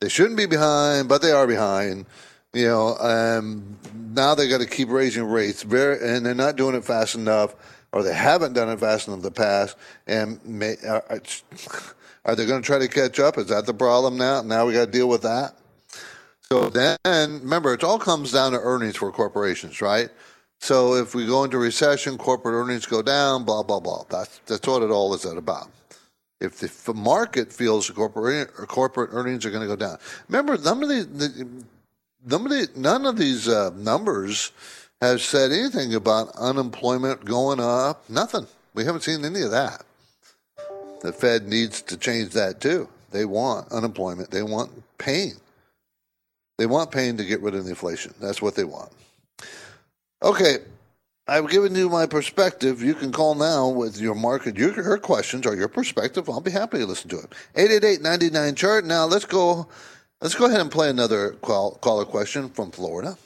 They 0.00 0.08
shouldn't 0.08 0.36
be 0.36 0.46
behind, 0.46 1.08
but 1.08 1.22
they 1.22 1.30
are 1.30 1.46
behind. 1.46 2.04
You 2.52 2.68
know, 2.68 2.96
um, 2.98 3.76
now 3.94 4.34
they 4.34 4.48
got 4.48 4.60
to 4.60 4.66
keep 4.66 4.88
raising 4.90 5.24
rates, 5.24 5.62
very, 5.62 5.98
and 6.06 6.24
they're 6.24 6.34
not 6.34 6.56
doing 6.56 6.76
it 6.76 6.84
fast 6.84 7.14
enough, 7.14 7.54
or 7.92 8.02
they 8.02 8.14
haven't 8.14 8.52
done 8.52 8.68
it 8.68 8.78
fast 8.78 9.08
enough 9.08 9.18
in 9.18 9.22
the 9.24 9.30
past. 9.30 9.76
And 10.06 10.44
may, 10.44 10.76
are, 10.86 11.04
are 12.24 12.36
they 12.36 12.46
going 12.46 12.60
to 12.60 12.66
try 12.66 12.78
to 12.78 12.88
catch 12.88 13.18
up? 13.18 13.38
Is 13.38 13.46
that 13.46 13.66
the 13.66 13.74
problem 13.74 14.18
now? 14.18 14.42
Now 14.42 14.66
we 14.66 14.74
got 14.74 14.86
to 14.86 14.90
deal 14.90 15.08
with 15.08 15.22
that. 15.22 15.56
So 16.54 16.68
then, 16.68 17.40
remember, 17.40 17.74
it 17.74 17.82
all 17.82 17.98
comes 17.98 18.30
down 18.30 18.52
to 18.52 18.60
earnings 18.60 18.94
for 18.94 19.10
corporations, 19.10 19.80
right? 19.80 20.08
So 20.60 20.94
if 20.94 21.12
we 21.12 21.26
go 21.26 21.42
into 21.42 21.58
recession, 21.58 22.16
corporate 22.16 22.54
earnings 22.54 22.86
go 22.86 23.02
down, 23.02 23.42
blah 23.42 23.64
blah 23.64 23.80
blah. 23.80 24.04
That's 24.08 24.38
that's 24.46 24.64
what 24.64 24.82
it 24.82 24.90
all 24.92 25.12
is 25.14 25.24
about. 25.24 25.68
If 26.40 26.60
the 26.60 26.94
market 26.94 27.52
feels 27.52 27.90
corporate 27.90 28.54
corporate 28.68 29.10
earnings 29.12 29.44
are 29.44 29.50
going 29.50 29.62
to 29.62 29.66
go 29.66 29.74
down, 29.74 29.98
remember 30.28 30.56
none 30.56 30.80
of 30.80 30.88
these 30.88 31.08
none 32.24 32.44
of, 32.44 32.50
the, 32.50 32.68
none 32.76 33.04
of 33.04 33.16
these 33.16 33.48
uh, 33.48 33.70
numbers 33.74 34.52
have 35.00 35.22
said 35.22 35.50
anything 35.50 35.92
about 35.92 36.36
unemployment 36.36 37.24
going 37.24 37.58
up. 37.58 38.08
Nothing. 38.08 38.46
We 38.74 38.84
haven't 38.84 39.00
seen 39.00 39.24
any 39.24 39.42
of 39.42 39.50
that. 39.50 39.82
The 41.00 41.12
Fed 41.12 41.48
needs 41.48 41.82
to 41.82 41.96
change 41.96 42.30
that 42.34 42.60
too. 42.60 42.88
They 43.10 43.24
want 43.24 43.72
unemployment. 43.72 44.30
They 44.30 44.44
want 44.44 44.70
pain. 44.98 45.32
They 46.58 46.66
want 46.66 46.92
pain 46.92 47.16
to 47.16 47.24
get 47.24 47.40
rid 47.40 47.54
of 47.54 47.64
the 47.64 47.70
inflation. 47.70 48.14
That's 48.20 48.40
what 48.40 48.54
they 48.54 48.64
want. 48.64 48.92
Okay, 50.22 50.58
I've 51.26 51.48
given 51.48 51.74
you 51.74 51.88
my 51.88 52.06
perspective. 52.06 52.82
You 52.82 52.94
can 52.94 53.10
call 53.10 53.34
now 53.34 53.68
with 53.68 54.00
your 54.00 54.14
market, 54.14 54.56
your, 54.56 54.74
your 54.74 54.98
questions 54.98 55.46
or 55.46 55.56
your 55.56 55.68
perspective. 55.68 56.28
I'll 56.28 56.40
be 56.40 56.50
happy 56.50 56.78
to 56.78 56.86
listen 56.86 57.10
to 57.10 57.18
it. 57.18 57.32
888 57.56 58.56
chart. 58.56 58.84
Now 58.84 59.06
let's 59.06 59.24
go. 59.24 59.66
Let's 60.20 60.34
go 60.34 60.46
ahead 60.46 60.60
and 60.60 60.70
play 60.70 60.90
another 60.90 61.32
call, 61.42 61.72
caller 61.76 62.04
question 62.04 62.48
from 62.48 62.70
Florida. 62.70 63.18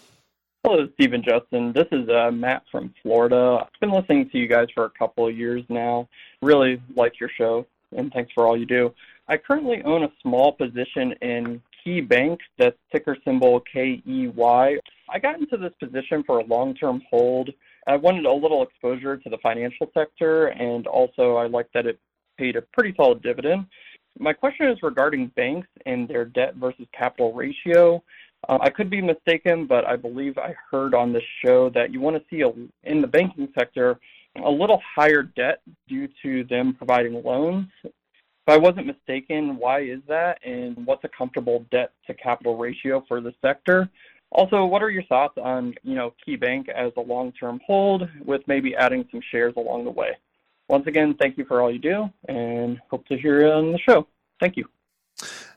Hello, 0.65 0.89
Stephen 0.95 1.23
Justin. 1.23 1.73
This 1.73 1.87
is 1.93 2.09
uh, 2.09 2.31
Matt 2.33 2.65
from 2.71 2.93
Florida. 3.03 3.61
I've 3.63 3.81
been 3.81 3.93
listening 3.93 4.29
to 4.31 4.39
you 4.39 4.49
guys 4.49 4.67
for 4.75 4.85
a 4.85 4.91
couple 4.91 5.27
of 5.27 5.37
years 5.37 5.65
now. 5.69 6.09
Really 6.43 6.83
like 6.97 7.21
your 7.21 7.31
show, 7.37 7.67
and 7.97 8.13
thanks 8.13 8.33
for 8.33 8.47
all 8.47 8.57
you 8.57 8.67
do. 8.67 8.93
I 9.29 9.37
currently 9.37 9.83
own 9.85 10.03
a 10.03 10.13
small 10.23 10.53
position 10.53 11.13
in 11.21 11.63
Key 11.83 12.01
Bank, 12.01 12.41
that's 12.59 12.77
ticker 12.93 13.17
symbol 13.25 13.61
KEY. 13.73 14.81
I 15.11 15.19
got 15.19 15.41
into 15.41 15.57
this 15.57 15.73
position 15.81 16.23
for 16.27 16.39
a 16.39 16.45
long-term 16.45 17.03
hold. 17.11 17.51
I 17.87 17.97
wanted 17.97 18.27
a 18.27 18.33
little 18.33 18.63
exposure 18.63 19.17
to 19.17 19.31
the 19.31 19.39
financial 19.39 19.91
sector, 19.95 20.49
and 20.49 20.87
also 20.87 21.37
I 21.37 21.47
liked 21.47 21.73
that 21.75 21.87
it 21.87 21.99
paid 22.37 22.57
a 22.57 22.63
pretty 22.63 22.95
solid 22.97 23.23
dividend. 23.23 23.67
My 24.19 24.33
question 24.33 24.69
is 24.69 24.79
regarding 24.83 25.29
banks 25.37 25.69
and 25.87 26.09
their 26.09 26.25
debt 26.25 26.57
versus 26.57 26.87
capital 26.93 27.33
ratio. 27.33 28.03
Uh, 28.49 28.59
I 28.61 28.71
could 28.71 28.91
be 28.91 29.01
mistaken, 29.01 29.67
but 29.67 29.87
I 29.87 29.97
believe 29.97 30.39
I 30.39 30.55
heard 30.71 30.95
on 30.95 31.13
this 31.13 31.23
show 31.45 31.71
that 31.71 31.93
you 31.93 32.01
want 32.01 32.17
to 32.17 32.23
see 32.31 32.43
a, 32.43 32.51
in 32.89 33.01
the 33.01 33.07
banking 33.07 33.49
sector 33.59 33.99
a 34.45 34.51
little 34.51 34.81
higher 34.95 35.23
debt 35.23 35.61
due 35.89 36.09
to 36.23 36.45
them 36.45 36.75
providing 36.75 37.23
loans 37.23 37.67
if 38.49 38.55
I 38.55 38.57
wasn't 38.57 38.87
mistaken, 38.87 39.59
why 39.59 39.81
is 39.81 40.01
that, 40.09 40.39
and 40.43 40.87
what's 40.87 41.05
a 41.05 41.09
comfortable 41.09 41.67
debt 41.71 41.93
to 42.07 42.15
capital 42.15 42.57
ratio 42.57 43.05
for 43.07 43.21
the 43.21 43.35
sector? 43.43 43.91
Also, 44.31 44.65
what 44.65 44.83
are 44.83 44.89
your 44.89 45.03
thoughts 45.03 45.37
on, 45.37 45.75
you 45.83 45.95
know, 45.95 46.15
KeyBank 46.27 46.71
as 46.71 46.91
a 46.97 47.01
long-term 47.01 47.61
hold 47.67 48.09
with 48.25 48.41
maybe 48.47 48.75
adding 48.75 49.07
some 49.11 49.21
shares 49.31 49.53
along 49.59 49.85
the 49.85 49.91
way? 49.91 50.17
Once 50.67 50.87
again, 50.87 51.15
thank 51.21 51.37
you 51.37 51.45
for 51.45 51.61
all 51.61 51.71
you 51.71 51.79
do, 51.79 52.11
and 52.27 52.81
hope 52.91 53.07
to 53.09 53.19
hear 53.19 53.43
you 53.43 53.53
on 53.53 53.73
the 53.73 53.79
show. 53.79 54.07
Thank 54.41 54.57
you. 54.57 54.67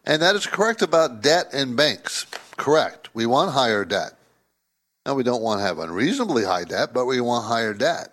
And 0.05 0.21
that 0.21 0.35
is 0.35 0.45
correct 0.45 0.81
about 0.81 1.21
debt 1.21 1.47
and 1.53 1.77
banks. 1.77 2.25
Correct. 2.57 3.09
We 3.13 3.25
want 3.25 3.53
higher 3.53 3.85
debt. 3.85 4.17
Now, 5.05 5.13
we 5.13 5.23
don't 5.23 5.41
want 5.41 5.61
to 5.61 5.65
have 5.65 5.79
unreasonably 5.79 6.43
high 6.43 6.65
debt, 6.65 6.93
but 6.93 7.05
we 7.05 7.21
want 7.21 7.45
higher 7.45 7.73
debt. 7.73 8.11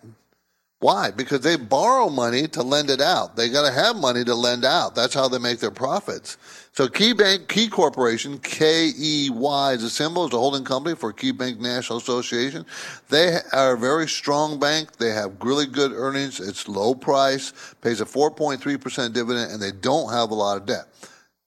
Why? 0.81 1.11
Because 1.11 1.41
they 1.41 1.57
borrow 1.57 2.09
money 2.09 2.47
to 2.49 2.63
lend 2.63 2.89
it 2.89 3.01
out. 3.01 3.35
They 3.35 3.49
got 3.49 3.67
to 3.67 3.73
have 3.73 3.97
money 3.97 4.23
to 4.23 4.35
lend 4.35 4.65
out. 4.65 4.95
That's 4.95 5.13
how 5.13 5.27
they 5.27 5.39
make 5.39 5.59
their 5.59 5.73
profits. 5.73 6.39
So 6.73 6.87
Key 6.87 7.69
Corporation, 7.69 8.39
K 8.39 8.93
E 8.97 9.29
Y 9.29 9.73
is 9.73 9.83
a 9.83 9.91
symbol, 9.91 10.27
is 10.27 10.33
a 10.33 10.37
holding 10.37 10.63
company 10.63 10.95
for 10.95 11.13
KeyBank 11.13 11.59
National 11.59 11.99
Association. 11.99 12.65
They 13.09 13.39
are 13.53 13.75
a 13.75 13.77
very 13.79 14.07
strong 14.07 14.61
bank. 14.61 14.97
They 14.99 15.11
have 15.11 15.43
really 15.43 15.67
good 15.67 15.91
earnings. 15.91 16.39
It's 16.39 16.69
low 16.69 16.95
price, 16.95 17.53
pays 17.81 18.01
a 18.01 18.05
4.3% 18.05 19.13
dividend, 19.13 19.51
and 19.51 19.61
they 19.61 19.73
don't 19.73 20.13
have 20.13 20.31
a 20.31 20.35
lot 20.35 20.59
of 20.59 20.67
debt. 20.67 20.85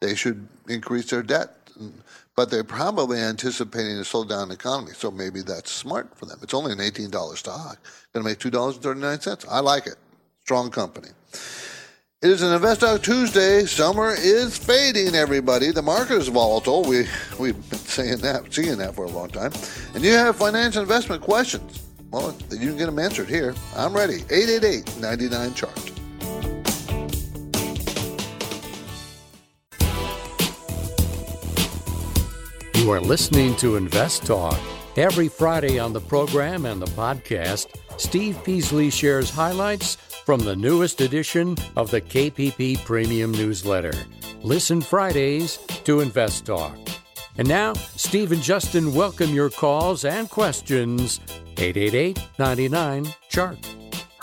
They 0.01 0.13
should 0.13 0.45
increase 0.67 1.09
their 1.09 1.23
debt 1.23 1.55
but 2.41 2.50
they're 2.50 2.63
probably 2.63 3.19
anticipating 3.19 3.98
a 3.98 4.01
slowdown 4.01 4.51
economy. 4.51 4.93
So 4.95 5.12
maybe 5.12 5.43
that's 5.43 5.69
smart 5.69 6.17
for 6.17 6.25
them. 6.25 6.39
It's 6.41 6.55
only 6.55 6.71
an 6.71 6.79
$18 6.79 7.12
stock, 7.38 7.77
going 8.13 8.24
to 8.25 8.29
make 8.31 8.39
$2.39. 8.39 9.45
I 9.48 9.60
like 9.60 9.86
it. 9.86 9.98
Strong 10.39 10.71
company. 10.71 11.10
It 12.24 12.31
is 12.31 12.41
an 12.41 12.51
Investor 12.51 12.98
Tuesday. 12.98 13.65
Summer 13.65 14.15
is 14.17 14.57
fading, 14.57 15.13
everybody. 15.13 15.69
The 15.69 15.83
market 15.83 16.15
is 16.15 16.29
volatile. 16.29 16.83
We, 16.83 17.05
we've 17.39 17.69
been 17.69 17.77
saying 17.77 18.17
that, 18.21 18.51
seeing 18.51 18.79
that 18.79 18.95
for 18.95 19.05
a 19.05 19.10
long 19.10 19.29
time. 19.29 19.51
And 19.93 20.03
you 20.03 20.13
have 20.13 20.36
financial 20.36 20.81
investment 20.81 21.21
questions. 21.21 21.83
Well, 22.10 22.36
you 22.50 22.69
can 22.69 22.77
get 22.77 22.88
them 22.88 22.98
answered 22.98 23.29
here. 23.29 23.53
I'm 23.75 23.93
ready. 23.93 24.24
888 24.31 24.98
99 25.00 25.53
chart. 25.53 26.00
You 32.81 32.89
are 32.89 33.00
listening 33.00 33.55
to 33.57 33.75
Invest 33.75 34.25
Talk. 34.25 34.59
Every 34.97 35.27
Friday 35.27 35.77
on 35.77 35.93
the 35.93 36.01
program 36.01 36.65
and 36.65 36.81
the 36.81 36.88
podcast, 36.88 37.67
Steve 37.97 38.43
Peasley 38.43 38.89
shares 38.89 39.29
highlights 39.29 39.97
from 40.25 40.39
the 40.39 40.55
newest 40.55 41.00
edition 41.00 41.55
of 41.75 41.91
the 41.91 42.01
KPP 42.01 42.83
Premium 42.83 43.33
Newsletter. 43.33 43.93
Listen 44.41 44.81
Fridays 44.81 45.57
to 45.83 46.00
Invest 46.00 46.47
Talk. 46.47 46.75
And 47.38 47.47
now, 47.47 47.73
Steve 47.73 48.31
and 48.31 48.41
Justin 48.41 48.95
welcome 48.95 49.29
your 49.29 49.51
calls 49.51 50.03
and 50.03 50.27
questions. 50.27 51.19
888 51.57 52.19
99 52.39 53.13
Chart. 53.29 53.59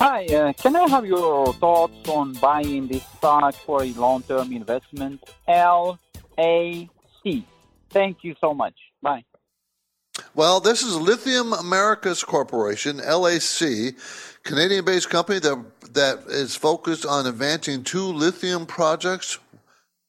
Hi, 0.00 0.26
uh, 0.26 0.52
can 0.54 0.74
I 0.74 0.88
have 0.88 1.06
your 1.06 1.54
thoughts 1.54 2.08
on 2.08 2.32
buying 2.32 2.88
this 2.88 3.06
stock 3.18 3.54
for 3.54 3.84
a 3.84 3.92
long 3.92 4.22
term 4.22 4.52
investment? 4.52 5.22
LAC. 5.46 5.98
Thank 7.90 8.18
you 8.22 8.34
so 8.40 8.54
much. 8.54 8.74
Bye. 9.02 9.24
Well, 10.34 10.60
this 10.60 10.82
is 10.82 10.96
Lithium 10.96 11.52
Americas 11.52 12.24
Corporation, 12.24 12.98
LAC, 12.98 13.94
Canadian 14.42 14.84
based 14.84 15.10
company 15.10 15.38
that, 15.40 15.64
that 15.94 16.18
is 16.28 16.56
focused 16.56 17.06
on 17.06 17.26
advancing 17.26 17.84
two 17.84 18.04
lithium 18.04 18.66
projects 18.66 19.38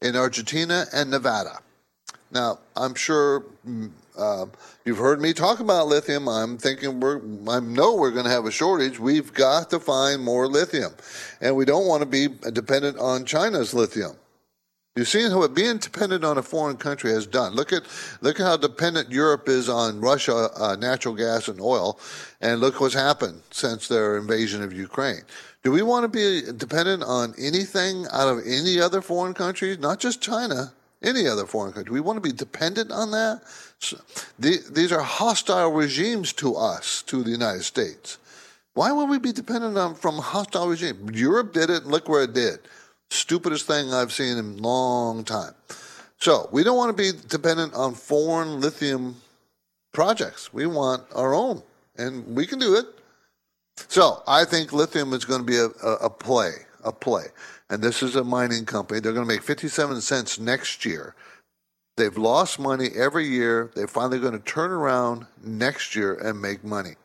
in 0.01 0.15
Argentina 0.15 0.85
and 0.93 1.11
Nevada. 1.11 1.59
Now, 2.31 2.59
I'm 2.75 2.95
sure 2.95 3.45
mm, 3.67 3.91
uh, 4.17 4.45
you've 4.85 4.97
heard 4.97 5.21
me 5.21 5.33
talk 5.33 5.59
about 5.59 5.87
lithium. 5.87 6.27
I'm 6.27 6.57
thinking 6.57 6.99
we're, 6.99 7.21
I 7.47 7.59
know 7.59 7.95
we're 7.95 8.11
going 8.11 8.25
to 8.25 8.31
have 8.31 8.45
a 8.45 8.51
shortage. 8.51 8.99
We've 8.99 9.33
got 9.33 9.69
to 9.71 9.79
find 9.79 10.23
more 10.23 10.47
lithium, 10.47 10.93
and 11.41 11.55
we 11.55 11.65
don't 11.65 11.87
want 11.87 12.01
to 12.01 12.05
be 12.05 12.27
dependent 12.51 12.97
on 12.97 13.25
China's 13.25 13.73
lithium. 13.73 14.15
You've 14.99 15.07
seen 15.07 15.33
what 15.33 15.53
being 15.53 15.77
dependent 15.77 16.25
on 16.25 16.37
a 16.37 16.43
foreign 16.43 16.75
country 16.75 17.11
has 17.11 17.25
done. 17.25 17.53
Look 17.53 17.71
at 17.71 17.83
look 18.19 18.37
at 18.37 18.45
how 18.45 18.57
dependent 18.57 19.09
Europe 19.09 19.47
is 19.47 19.69
on 19.69 20.01
Russia, 20.01 20.49
uh, 20.57 20.75
natural 20.75 21.15
gas 21.15 21.47
and 21.47 21.61
oil, 21.61 21.97
and 22.41 22.59
look 22.59 22.81
what's 22.81 22.95
happened 22.95 23.41
since 23.49 23.87
their 23.87 24.17
invasion 24.17 24.61
of 24.61 24.73
Ukraine. 24.73 25.21
Do 25.63 25.71
we 25.71 25.83
want 25.83 26.03
to 26.03 26.09
be 26.09 26.51
dependent 26.51 27.03
on 27.03 27.33
anything 27.37 28.07
out 28.11 28.27
of 28.27 28.39
any 28.45 28.81
other 28.81 28.99
foreign 29.01 29.33
country? 29.33 29.77
Not 29.77 30.01
just 30.01 30.21
China, 30.21 30.73
any 31.01 31.29
other 31.29 31.45
foreign 31.45 31.71
country. 31.71 31.93
We 31.93 32.01
want 32.01 32.21
to 32.21 32.29
be 32.29 32.35
dependent 32.35 32.91
on 32.91 33.11
that. 33.11 33.43
So, 33.79 34.01
the, 34.37 34.57
these 34.69 34.91
are 34.91 34.99
hostile 34.99 35.71
regimes 35.71 36.33
to 36.33 36.57
us, 36.57 37.03
to 37.03 37.23
the 37.23 37.31
United 37.31 37.63
States. 37.63 38.17
Why 38.73 38.91
would 38.91 39.09
we 39.09 39.17
be 39.17 39.31
dependent 39.31 39.77
on 39.77 39.95
from 39.95 40.17
hostile 40.17 40.67
regime? 40.67 41.09
Europe 41.13 41.53
did 41.53 41.69
it, 41.69 41.83
and 41.83 41.91
look 41.91 42.09
where 42.09 42.23
it 42.23 42.33
did. 42.33 42.59
Stupidest 43.11 43.65
thing 43.67 43.93
I've 43.93 44.11
seen 44.11 44.37
in 44.37 44.45
a 44.45 44.61
long 44.61 45.23
time. 45.23 45.53
So 46.19 46.49
we 46.51 46.63
don't 46.63 46.77
want 46.77 46.95
to 46.95 47.01
be 47.01 47.17
dependent 47.27 47.73
on 47.73 47.93
foreign 47.93 48.59
lithium 48.59 49.15
projects. 49.93 50.53
We 50.53 50.65
want 50.65 51.03
our 51.15 51.33
own, 51.33 51.63
and 51.97 52.35
we 52.35 52.45
can 52.45 52.59
do 52.59 52.75
it. 52.75 52.85
So 53.87 54.21
I 54.27 54.45
think 54.45 54.73
lithium 54.73 55.13
is 55.13 55.25
going 55.25 55.41
to 55.41 55.45
be 55.45 55.57
a, 55.57 55.67
a, 55.83 55.93
a 56.05 56.09
play, 56.09 56.51
a 56.83 56.91
play. 56.91 57.25
And 57.69 57.81
this 57.81 58.03
is 58.03 58.15
a 58.15 58.23
mining 58.23 58.65
company. 58.65 58.99
They're 58.99 59.13
going 59.13 59.27
to 59.27 59.33
make 59.33 59.43
57 59.43 60.01
cents 60.01 60.39
next 60.39 60.85
year. 60.85 61.15
They've 61.97 62.17
lost 62.17 62.59
money 62.59 62.89
every 62.95 63.27
year. 63.27 63.71
They're 63.75 63.87
finally 63.87 64.19
going 64.19 64.33
to 64.33 64.39
turn 64.39 64.71
around 64.71 65.25
next 65.43 65.95
year 65.95 66.13
and 66.13 66.41
make 66.41 66.63
money 66.63 66.95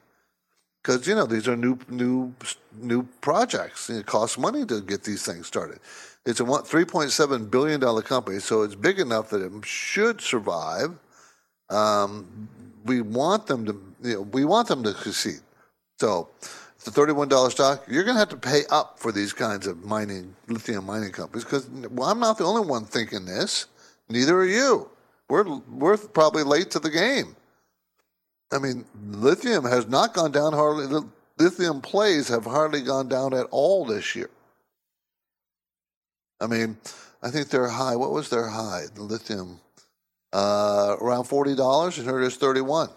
because 0.84 1.06
you 1.06 1.14
know 1.14 1.24
these 1.24 1.48
are 1.48 1.56
new 1.56 1.78
new 1.88 2.34
new 2.78 3.04
projects. 3.20 3.88
It 3.88 4.04
costs 4.06 4.36
money 4.36 4.66
to 4.66 4.80
get 4.82 5.02
these 5.02 5.24
things 5.24 5.46
started. 5.46 5.78
It's 6.26 6.40
a 6.40 6.62
three 6.62 6.84
point 6.84 7.10
seven 7.10 7.46
billion 7.46 7.80
dollar 7.80 8.02
company, 8.02 8.38
so 8.38 8.62
it's 8.62 8.74
big 8.74 8.98
enough 8.98 9.30
that 9.30 9.42
it 9.42 9.64
should 9.64 10.20
survive. 10.20 10.90
Um, 11.70 12.48
we 12.84 13.00
want 13.00 13.46
them 13.46 13.64
to 13.64 13.82
you 14.02 14.14
know, 14.14 14.20
we 14.20 14.44
want 14.44 14.68
them 14.68 14.82
to 14.82 14.94
succeed. 14.94 15.40
So 15.98 16.28
the 16.84 16.90
thirty-one 16.90 17.28
dollar 17.28 17.50
stock, 17.50 17.84
you're 17.88 18.04
going 18.04 18.16
to 18.16 18.20
have 18.20 18.28
to 18.28 18.36
pay 18.36 18.62
up 18.70 18.98
for 18.98 19.10
these 19.10 19.32
kinds 19.32 19.66
of 19.66 19.84
mining 19.84 20.36
lithium 20.48 20.84
mining 20.84 21.12
companies 21.12 21.44
because 21.44 21.66
well, 21.90 22.10
I'm 22.10 22.20
not 22.20 22.36
the 22.36 22.44
only 22.44 22.68
one 22.68 22.84
thinking 22.84 23.24
this. 23.24 23.66
Neither 24.10 24.36
are 24.36 24.44
you. 24.44 24.90
We're 25.30 25.44
we're 25.70 25.96
probably 25.96 26.42
late 26.42 26.70
to 26.72 26.78
the 26.78 26.90
game. 26.90 27.36
I 28.52 28.58
mean, 28.58 28.84
lithium 29.08 29.64
has 29.64 29.88
not 29.88 30.14
gone 30.14 30.32
down 30.32 30.52
hardly. 30.52 30.86
Lithium 31.38 31.80
plays 31.80 32.28
have 32.28 32.44
hardly 32.44 32.82
gone 32.82 33.08
down 33.08 33.34
at 33.34 33.46
all 33.50 33.84
this 33.84 34.14
year. 34.14 34.30
I 36.40 36.46
mean, 36.46 36.76
I 37.22 37.30
think 37.30 37.48
their 37.48 37.68
high. 37.68 37.96
What 37.96 38.12
was 38.12 38.28
their 38.28 38.48
high? 38.48 38.84
The 38.94 39.02
lithium 39.02 39.60
uh, 40.32 40.96
around 41.00 41.24
forty 41.24 41.56
dollars, 41.56 41.98
and 41.98 42.06
here 42.06 42.20
it 42.20 42.26
is 42.26 42.36
thirty-one. 42.36 42.90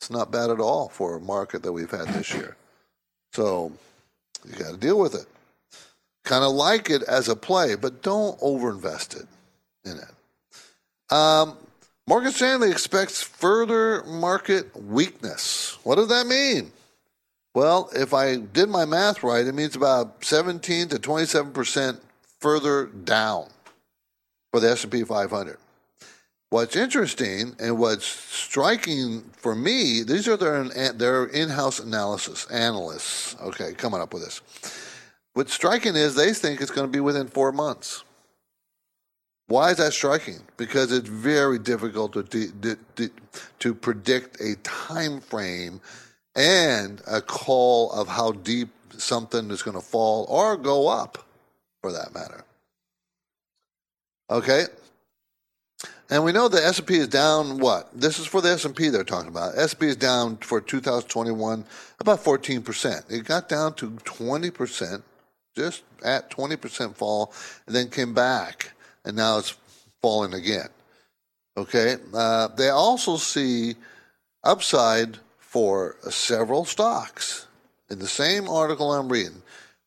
It's 0.00 0.10
not 0.10 0.32
bad 0.32 0.50
at 0.50 0.60
all 0.60 0.88
for 0.88 1.16
a 1.16 1.20
market 1.20 1.62
that 1.62 1.72
we've 1.72 1.90
had 1.90 2.08
this 2.08 2.34
year. 2.34 2.56
So 3.32 3.72
you 4.44 4.52
got 4.52 4.72
to 4.72 4.76
deal 4.76 4.98
with 4.98 5.14
it. 5.14 5.26
Kind 6.24 6.44
of 6.44 6.52
like 6.52 6.90
it 6.90 7.02
as 7.02 7.28
a 7.28 7.36
play, 7.36 7.74
but 7.74 8.02
don't 8.02 8.38
overinvest 8.40 9.20
it 9.20 9.26
in 9.84 9.98
it. 9.98 11.14
Um, 11.14 11.56
Morgan 12.06 12.32
Stanley 12.32 12.70
expects 12.70 13.22
further 13.22 14.04
market 14.04 14.76
weakness. 14.76 15.78
What 15.84 15.94
does 15.94 16.08
that 16.08 16.26
mean? 16.26 16.70
Well, 17.54 17.88
if 17.94 18.12
I 18.12 18.36
did 18.36 18.68
my 18.68 18.84
math 18.84 19.22
right, 19.22 19.46
it 19.46 19.54
means 19.54 19.74
about 19.74 20.22
17 20.22 20.88
to 20.88 20.96
27% 20.96 21.98
further 22.40 22.86
down 22.86 23.48
for 24.52 24.60
the 24.60 24.70
S&P 24.70 25.02
500. 25.02 25.56
What's 26.50 26.76
interesting 26.76 27.56
and 27.58 27.78
what's 27.78 28.04
striking 28.04 29.22
for 29.32 29.54
me, 29.54 30.02
these 30.02 30.28
are 30.28 30.36
their, 30.36 30.92
their 30.92 31.24
in-house 31.24 31.80
analysis 31.80 32.46
analysts, 32.50 33.34
okay, 33.40 33.72
coming 33.72 34.02
up 34.02 34.12
with 34.12 34.24
this. 34.24 34.42
What's 35.32 35.54
striking 35.54 35.96
is 35.96 36.14
they 36.14 36.34
think 36.34 36.60
it's 36.60 36.70
going 36.70 36.86
to 36.86 36.92
be 36.92 37.00
within 37.00 37.28
four 37.28 37.50
months. 37.50 38.04
Why 39.46 39.70
is 39.70 39.76
that 39.76 39.92
striking? 39.92 40.40
Because 40.56 40.90
it's 40.90 41.08
very 41.08 41.58
difficult 41.58 42.14
to 42.14 42.22
de- 42.22 43.10
to 43.58 43.74
predict 43.74 44.40
a 44.40 44.56
time 44.62 45.20
frame 45.20 45.80
and 46.34 47.02
a 47.06 47.20
call 47.20 47.92
of 47.92 48.08
how 48.08 48.32
deep 48.32 48.68
something 48.96 49.50
is 49.50 49.62
going 49.62 49.76
to 49.76 49.84
fall 49.84 50.26
or 50.28 50.56
go 50.56 50.88
up, 50.88 51.26
for 51.82 51.92
that 51.92 52.14
matter. 52.14 52.44
Okay, 54.30 54.64
and 56.10 56.24
we 56.24 56.32
know 56.32 56.48
the 56.48 56.64
S&P 56.64 56.96
is 56.96 57.08
down. 57.08 57.58
What? 57.58 57.88
This 57.92 58.18
is 58.18 58.26
for 58.26 58.40
the 58.40 58.50
S&P 58.50 58.88
they're 58.88 59.04
talking 59.04 59.28
about. 59.28 59.56
S&P 59.58 59.86
is 59.86 59.96
down 59.96 60.36
for 60.38 60.60
2021 60.60 61.64
about 62.00 62.20
14 62.20 62.62
percent. 62.62 63.04
It 63.10 63.24
got 63.24 63.48
down 63.48 63.74
to 63.74 63.90
20 64.04 64.50
percent, 64.50 65.04
just 65.54 65.82
at 66.02 66.30
20 66.30 66.56
percent 66.56 66.96
fall, 66.96 67.32
and 67.66 67.76
then 67.76 67.90
came 67.90 68.14
back 68.14 68.72
and 69.04 69.16
now 69.16 69.38
it's 69.38 69.54
falling 70.02 70.34
again. 70.34 70.68
Okay, 71.56 71.96
uh, 72.12 72.48
they 72.48 72.68
also 72.68 73.16
see 73.16 73.76
upside 74.42 75.18
for 75.38 75.96
several 76.10 76.64
stocks. 76.64 77.46
In 77.90 77.98
the 77.98 78.08
same 78.08 78.48
article 78.48 78.92
I'm 78.92 79.08
reading, 79.08 79.42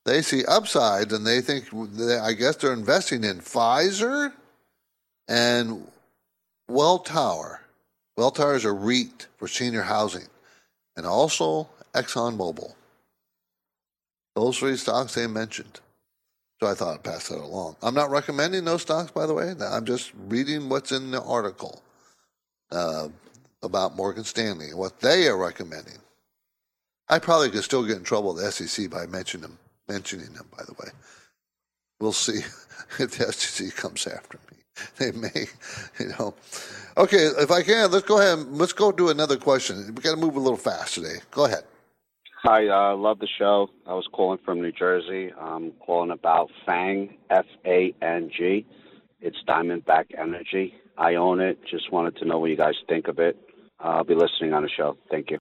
they 0.06 0.22
see 0.22 0.46
upsides 0.46 1.12
and 1.12 1.28
they 1.28 1.42
think, 1.42 1.66
I 2.22 2.32
guess 2.34 2.56
they're 2.56 2.72
investing 2.72 3.26
in 3.26 3.40
Pfizer 3.40 4.32
and 5.28 5.86
Welltower. 6.70 7.58
Welltower 8.18 8.56
is 8.56 8.66
a 8.66 8.72
REIT 8.72 9.28
for 9.38 9.48
senior 9.48 9.82
housing, 9.84 10.28
and 10.96 11.06
also 11.06 11.68
ExxonMobil. 11.94 12.74
Those 14.36 14.58
three 14.58 14.78
stocks 14.78 15.16
they 15.16 15.28
mentioned. 15.28 15.82
So 16.60 16.67
I 16.67 16.74
thought 16.74 16.96
I'd 16.96 17.04
pass 17.04 17.28
that 17.30 17.38
along. 17.39 17.76
I'm 17.84 17.93
not 17.93 18.10
recommending 18.10 18.65
those 18.65 18.82
stocks, 18.82 19.12
by 19.12 19.26
the 19.28 19.34
way. 19.34 19.54
I'm 19.62 19.86
just 19.86 20.12
reading 20.28 20.70
what's 20.70 20.91
in 20.91 21.12
the 21.12 21.22
article 21.22 21.84
uh, 22.72 23.10
about 23.62 23.96
Morgan 23.96 24.24
Stanley 24.24 24.70
and 24.70 24.80
what 24.80 25.00
they 25.00 25.28
are 25.28 25.38
recommending. 25.38 26.00
I 27.10 27.20
probably 27.20 27.52
could 27.52 27.63
still 27.63 27.86
get 27.86 27.98
in 27.98 28.04
trouble 28.04 28.34
with 28.34 28.43
the 28.43 28.52
SEC 28.52 28.89
by 28.89 29.06
mentioning 29.06 29.43
them, 29.43 29.60
mentioning 29.88 30.34
them, 30.34 30.48
by 30.56 30.63
the 30.65 30.74
way. 30.74 30.89
We'll 32.00 32.12
see 32.12 32.39
if 33.00 33.17
the 33.17 33.32
SEC 33.32 33.76
comes 33.76 34.08
after 34.08 34.39
me. 34.52 34.58
They 34.98 35.12
may, 35.12 35.48
you 36.00 36.08
know. 36.20 36.36
Okay, 36.98 37.26
if 37.26 37.50
I 37.50 37.63
can, 37.63 37.89
let's 37.91 38.06
go 38.06 38.20
ahead 38.20 38.38
and 38.38 38.58
let's 38.60 38.74
go 38.74 38.91
do 38.91 39.10
another 39.10 39.38
question. 39.38 39.93
We 39.96 40.04
got 40.04 40.12
to 40.12 40.17
move 40.17 40.36
a 40.36 40.39
little 40.39 40.58
fast 40.58 40.93
today. 40.96 41.17
Go 41.32 41.46
ahead. 41.46 41.63
Hi, 42.50 42.66
uh, 42.66 42.96
love 42.96 43.20
the 43.20 43.28
show. 43.28 43.70
I 43.86 43.94
was 43.94 44.08
calling 44.14 44.40
from 44.46 44.62
New 44.62 44.72
Jersey. 44.72 45.34
I'm 45.38 45.74
calling 45.86 46.12
about 46.12 46.50
Fang, 46.66 47.18
F 47.30 47.46
A 47.66 47.94
N 48.02 48.32
G. 48.34 48.66
It's 49.20 49.36
Diamondback 49.46 50.06
Energy. 50.18 50.74
I 50.98 51.16
own 51.16 51.42
it. 51.42 51.60
Just 51.70 51.92
wanted 51.92 52.16
to 52.20 52.26
know 52.26 52.40
what 52.40 52.50
you 52.50 52.56
guys 52.56 52.76
think 52.88 53.10
of 53.10 53.20
it. 53.20 53.38
Uh, 53.84 53.90
I'll 53.90 54.06
be 54.06 54.16
listening 54.16 54.54
on 54.54 54.64
the 54.64 54.70
show. 54.70 54.98
Thank 55.12 55.30
you. 55.30 55.40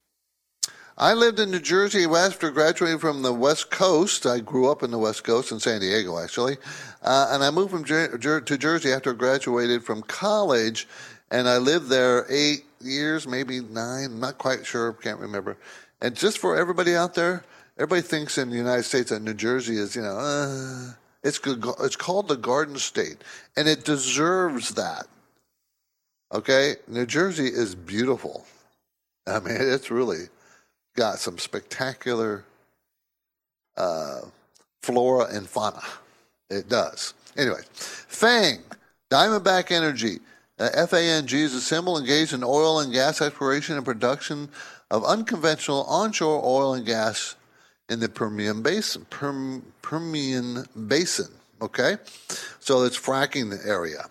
I 0.99 1.14
lived 1.14 1.38
in 1.38 1.53
New 1.53 1.61
Jersey 1.61 2.07
after 2.07 2.51
graduating 2.51 2.99
from 2.99 3.23
the 3.23 3.33
West 3.33 3.71
Coast. 3.71 4.27
I 4.27 4.40
grew 4.40 4.69
up 4.69 4.83
in 4.83 4.90
the 4.90 4.99
West 4.99 5.23
Coast 5.23 5.53
in 5.53 5.61
San 5.61 5.83
Diego, 5.83 6.19
actually, 6.19 6.57
uh, 7.03 7.29
and 7.31 7.45
I 7.45 7.53
moved 7.53 7.71
from 7.71 7.85
Jer- 7.85 8.40
to 8.40 8.59
Jersey 8.59 8.92
after 8.92 9.12
I 9.12 9.14
graduated 9.14 9.85
from 9.85 10.03
college, 10.03 10.88
and 11.31 11.49
I 11.49 11.59
lived 11.59 11.88
there 11.88 12.27
eight 12.29 12.64
years, 12.81 13.29
maybe 13.29 13.61
nine, 13.61 14.19
not 14.19 14.38
quite 14.38 14.66
sure, 14.66 14.92
can't 14.95 15.21
remember. 15.21 15.57
And 16.00 16.14
just 16.14 16.38
for 16.38 16.56
everybody 16.56 16.94
out 16.94 17.14
there, 17.14 17.44
everybody 17.76 18.02
thinks 18.02 18.38
in 18.38 18.50
the 18.50 18.56
United 18.56 18.85
States 18.85 19.11
that 19.11 19.22
New 19.22 19.35
Jersey 19.35 19.76
is, 19.76 19.96
you 19.96 20.02
know, 20.02 20.18
uh, 20.18 20.92
it's 21.22 21.40
it's 21.80 21.96
called 21.96 22.28
the 22.28 22.37
Garden 22.37 22.76
State, 22.76 23.16
and 23.56 23.66
it 23.66 23.85
deserves 23.85 24.74
that. 24.74 25.06
Okay, 26.32 26.76
New 26.87 27.06
Jersey 27.06 27.46
is 27.46 27.74
beautiful. 27.74 28.44
I 29.26 29.40
mean, 29.40 29.56
it's 29.61 29.90
really 29.90 30.28
got 30.94 31.18
some 31.18 31.38
spectacular 31.38 32.44
uh, 33.76 34.20
flora 34.82 35.26
and 35.26 35.48
fauna. 35.48 35.82
It 36.48 36.68
does. 36.68 37.14
Anyway, 37.37 37.61
Fang, 37.72 38.61
Diamondback 39.11 39.70
Energy. 39.70 40.20
Uh, 40.59 40.87
FANG 40.87 41.28
is 41.28 41.52
a 41.54 41.61
symbol 41.61 41.98
engaged 41.98 42.32
in 42.32 42.42
oil 42.42 42.80
and 42.80 42.90
gas 42.92 43.20
exploration 43.20 43.76
and 43.76 43.85
production 43.85 44.48
of 44.90 45.05
unconventional 45.05 45.85
onshore 45.85 46.42
oil 46.44 46.75
and 46.75 46.87
gas 46.87 47.37
in 47.88 48.01
the 48.01 48.09
Permian 48.09 48.62
Basin. 48.62 49.07
Perm, 49.11 49.62
Permian 49.83 50.66
Basin. 50.87 51.29
Okay, 51.61 51.96
so 52.61 52.83
it's 52.83 52.99
fracking 52.99 53.51
the 53.51 53.68
area. 53.68 54.09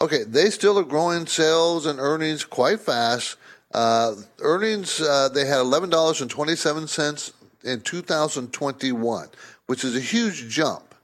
Okay, 0.00 0.24
they 0.24 0.50
still 0.50 0.78
are 0.78 0.84
growing 0.84 1.26
sales 1.26 1.86
and 1.86 1.98
earnings 1.98 2.44
quite 2.44 2.80
fast. 2.80 3.36
Uh, 3.72 4.14
earnings, 4.40 5.00
uh, 5.00 5.28
they 5.32 5.46
had 5.46 5.58
$11.27 5.58 7.32
in 7.64 7.80
2021, 7.80 9.28
which 9.66 9.84
is 9.84 9.96
a 9.96 10.00
huge 10.00 10.48
jump 10.48 10.94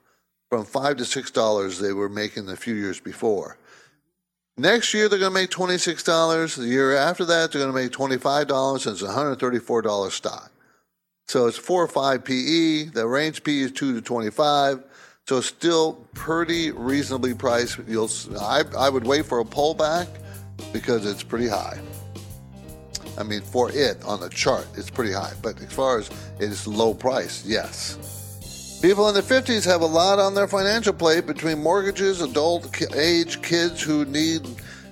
from 0.49 0.65
5 0.65 0.97
to 0.97 1.05
$6 1.05 1.81
they 1.81 1.93
were 1.93 2.09
making 2.09 2.49
a 2.49 2.57
few 2.57 2.75
years 2.75 3.01
before. 3.01 3.59
Next 4.59 4.95
year, 4.95 5.09
they're 5.09 5.19
going 5.19 5.33
to 5.33 5.35
make 5.35 5.51
$26. 5.51 6.57
The 6.57 6.67
year 6.67 6.97
after 6.97 7.27
that, 7.27 7.53
they're 7.53 7.61
going 7.61 7.75
to 7.75 7.79
make 7.79 7.93
$25, 7.93 8.87
and 8.87 8.93
it's 8.95 9.03
a 9.03 9.07
$134 9.07 10.11
stock. 10.11 10.51
So 11.29 11.47
it's 11.47 11.59
4 11.59 11.85
or 11.85 11.89
5 11.89 12.25
PE. 12.25 12.85
The 12.85 13.07
range 13.07 13.45
PE 13.45 13.53
is 13.53 13.73
2 13.73 13.95
to 13.95 14.01
25. 14.01 14.83
So 15.29 15.39
it's 15.39 15.49
still 15.49 15.95
pretty 16.15 16.71
reasonably 16.71 17.35
priced. 17.35 17.81
You'll, 17.87 18.09
I, 18.41 18.63
I 18.79 18.89
would 18.89 19.05
wait 19.05 19.27
for 19.27 19.41
a 19.41 19.45
pullback 19.45 20.07
because 20.73 21.05
it's 21.05 21.23
pretty 21.23 21.49
high. 21.49 21.79
I 23.19 23.25
mean, 23.25 23.43
for 23.43 23.71
it 23.73 24.03
on 24.05 24.21
the 24.21 24.29
chart, 24.29 24.67
it's 24.75 24.89
pretty 24.89 25.13
high. 25.13 25.33
But 25.43 25.61
as 25.61 25.73
far 25.73 25.99
as 25.99 26.09
it 26.39 26.45
is 26.45 26.67
low 26.67 26.95
price, 26.95 27.45
yes. 27.45 28.16
People 28.83 29.09
in 29.09 29.15
their 29.15 29.23
50s 29.23 29.65
have 29.65 29.81
a 29.81 29.87
lot 29.87 30.19
on 30.19 30.35
their 30.35 30.47
financial 30.47 30.93
plate 30.93 31.27
between 31.27 31.63
mortgages, 31.63 32.21
adult 32.21 32.71
age 32.95 33.41
kids 33.43 33.83
who 33.83 34.05
need 34.05 34.43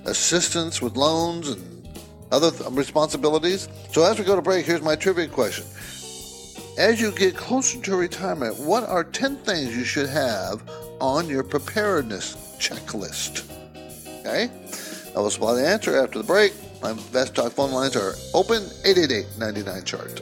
assistance 0.05 0.81
with 0.81 0.97
loans 0.97 1.49
and 1.49 1.87
other 2.31 2.49
th- 2.49 2.69
responsibilities. 2.71 3.69
So 3.91 4.03
as 4.03 4.17
we 4.17 4.25
go 4.25 4.35
to 4.35 4.41
break, 4.41 4.65
here's 4.65 4.81
my 4.81 4.95
trivia 4.95 5.27
question. 5.27 5.65
As 6.79 6.99
you 6.99 7.11
get 7.11 7.37
closer 7.37 7.79
to 7.79 7.95
retirement, 7.95 8.57
what 8.57 8.83
are 8.89 9.03
10 9.03 9.37
things 9.37 9.77
you 9.77 9.85
should 9.85 10.09
have 10.09 10.63
on 10.99 11.29
your 11.29 11.43
preparedness 11.43 12.35
checklist? 12.59 13.49
Okay? 14.21 14.49
I 15.15 15.19
will 15.19 15.29
supply 15.29 15.53
the 15.53 15.67
answer 15.67 15.95
after 15.95 16.17
the 16.17 16.25
break. 16.25 16.53
My 16.81 16.93
Best 17.13 17.35
Talk 17.35 17.53
phone 17.53 17.71
lines 17.71 17.95
are 17.95 18.15
open 18.33 18.63
888 18.83 19.27
99 19.37 19.83
chart. 19.83 20.21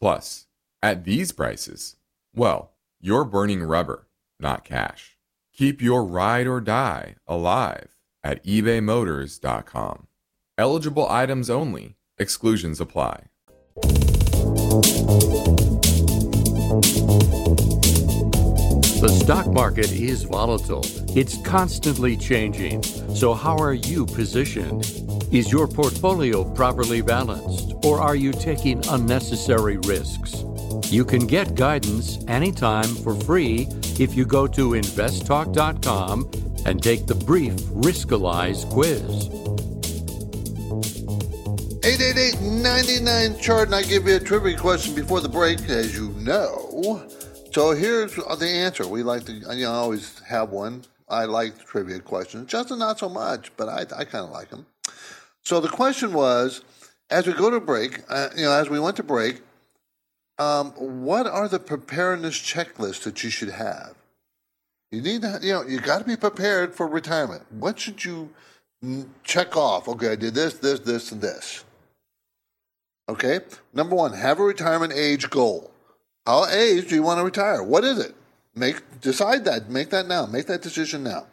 Plus, 0.00 0.46
at 0.82 1.04
these 1.04 1.32
prices, 1.32 1.96
well, 2.34 2.72
you're 3.00 3.24
burning 3.24 3.62
rubber, 3.62 4.08
not 4.38 4.64
cash. 4.64 5.16
Keep 5.54 5.80
your 5.80 6.04
ride 6.04 6.46
or 6.46 6.60
die 6.60 7.16
alive 7.26 7.96
at 8.22 8.44
ebaymotors.com. 8.44 10.06
Eligible 10.58 11.08
items 11.08 11.48
only, 11.48 11.96
exclusions 12.18 12.80
apply. 12.80 13.24
The 19.00 19.08
stock 19.08 19.46
market 19.46 19.92
is 19.92 20.24
volatile. 20.24 20.82
It's 21.14 21.40
constantly 21.42 22.16
changing. 22.16 22.82
So, 22.82 23.34
how 23.34 23.56
are 23.58 23.74
you 23.74 24.04
positioned? 24.06 25.05
Is 25.32 25.50
your 25.50 25.66
portfolio 25.66 26.44
properly 26.44 27.00
balanced, 27.00 27.74
or 27.84 28.00
are 28.00 28.14
you 28.14 28.32
taking 28.32 28.86
unnecessary 28.88 29.76
risks? 29.78 30.44
You 30.88 31.04
can 31.04 31.26
get 31.26 31.56
guidance 31.56 32.24
anytime 32.28 32.94
for 32.94 33.14
free 33.14 33.66
if 33.98 34.14
you 34.14 34.24
go 34.24 34.46
to 34.46 34.70
investtalk.com 34.70 36.30
and 36.64 36.80
take 36.80 37.06
the 37.06 37.14
brief 37.16 37.54
Riskalyze 37.54 38.70
quiz. 38.70 39.28
888-99 41.80 43.40
chart, 43.40 43.66
and 43.66 43.74
I 43.74 43.82
give 43.82 44.06
you 44.06 44.16
a 44.16 44.20
trivia 44.20 44.56
question 44.56 44.94
before 44.94 45.20
the 45.20 45.28
break, 45.28 45.60
as 45.68 45.96
you 45.96 46.10
know. 46.10 47.02
So 47.52 47.72
here's 47.72 48.14
the 48.14 48.48
answer. 48.48 48.86
We 48.86 49.02
like 49.02 49.24
to, 49.24 49.32
you 49.32 49.64
know, 49.64 49.72
always 49.72 50.20
have 50.20 50.50
one. 50.50 50.84
I 51.08 51.24
like 51.24 51.64
trivia 51.64 51.98
questions. 51.98 52.48
Justin, 52.50 52.78
not 52.78 52.98
so 53.00 53.08
much, 53.08 53.50
but 53.56 53.68
I, 53.68 53.80
I 53.96 54.04
kind 54.04 54.24
of 54.24 54.30
like 54.30 54.50
them. 54.50 54.66
So 55.46 55.60
the 55.60 55.68
question 55.68 56.12
was, 56.12 56.62
as 57.08 57.24
we 57.24 57.32
go 57.32 57.50
to 57.50 57.60
break, 57.60 58.00
uh, 58.08 58.30
you 58.36 58.46
know, 58.46 58.50
as 58.50 58.68
we 58.68 58.80
went 58.80 58.96
to 58.96 59.04
break, 59.04 59.42
um, 60.38 60.72
what 60.72 61.28
are 61.28 61.46
the 61.46 61.60
preparedness 61.60 62.36
checklists 62.36 63.04
that 63.04 63.22
you 63.22 63.30
should 63.30 63.50
have? 63.50 63.94
You 64.90 65.02
need 65.02 65.22
to, 65.22 65.38
you 65.40 65.52
know, 65.52 65.62
you 65.62 65.78
got 65.78 66.00
to 66.00 66.04
be 66.04 66.16
prepared 66.16 66.74
for 66.74 66.88
retirement. 66.88 67.44
What 67.50 67.78
should 67.78 68.04
you 68.04 68.30
check 69.22 69.56
off? 69.56 69.86
Okay, 69.86 70.10
I 70.10 70.16
did 70.16 70.34
this, 70.34 70.54
this, 70.54 70.80
this, 70.80 71.12
and 71.12 71.20
this. 71.20 71.64
Okay? 73.08 73.38
Number 73.72 73.94
one, 73.94 74.14
have 74.14 74.40
a 74.40 74.42
retirement 74.42 74.92
age 74.94 75.30
goal. 75.30 75.70
How 76.26 76.46
age 76.46 76.88
do 76.88 76.96
you 76.96 77.04
want 77.04 77.20
to 77.20 77.24
retire? 77.24 77.62
What 77.62 77.84
is 77.84 78.00
it? 78.00 78.16
Make 78.56 79.00
decide 79.00 79.44
that. 79.44 79.70
Make 79.70 79.90
that 79.90 80.08
now. 80.08 80.26
Make 80.26 80.46
that 80.46 80.62
decision 80.62 81.04
now. 81.04 81.28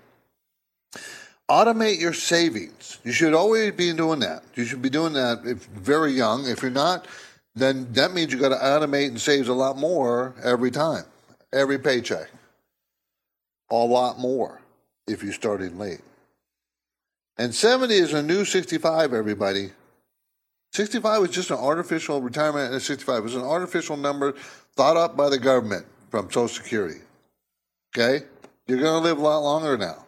Automate 1.50 2.00
your 2.00 2.14
savings. 2.14 3.00
You 3.04 3.12
should 3.12 3.34
always 3.34 3.72
be 3.74 3.92
doing 3.94 4.20
that. 4.22 4.44
You 4.56 4.66
should 4.66 4.82
be 4.82 4.90
doing 4.90 5.14
that 5.14 5.42
if 5.46 5.66
very 5.66 6.12
young. 6.12 6.48
If 6.48 6.62
you're 6.62 6.72
not, 6.72 7.08
then 7.56 7.92
that 7.94 8.14
means 8.14 8.32
you 8.32 8.40
got 8.40 8.50
to 8.50 8.56
automate 8.56 9.08
and 9.08 9.20
save 9.20 9.50
a 9.50 9.54
lot 9.54 9.78
more 9.78 10.34
every 10.44 10.72
time, 10.72 11.04
every 11.52 11.78
paycheck. 11.78 12.30
A 13.70 13.76
lot 13.76 14.20
more 14.20 14.62
if 15.08 15.24
you're 15.24 15.34
starting 15.34 15.78
late. 15.78 16.02
And 17.38 17.54
70 17.54 17.94
is 17.94 18.14
a 18.14 18.22
new 18.22 18.46
65, 18.46 19.14
everybody. 19.14 19.72
65 20.74 21.22
was 21.22 21.30
just 21.30 21.52
an 21.52 21.58
artificial 21.58 22.22
retirement 22.22 22.74
at 22.74 22.82
65. 22.82 23.18
It 23.18 23.24
was 23.24 23.36
an 23.36 23.42
artificial 23.42 23.98
number 23.98 24.34
thought 24.76 24.98
up 24.98 25.18
by 25.18 25.30
the 25.30 25.38
government 25.38 25.86
from 26.10 26.32
Social 26.32 26.48
Security. 26.48 27.00
Okay? 27.96 28.26
You're 28.68 28.80
going 28.80 29.02
to 29.02 29.08
live 29.08 29.18
a 29.18 29.22
lot 29.22 29.40
longer 29.40 29.78
now. 29.78 30.06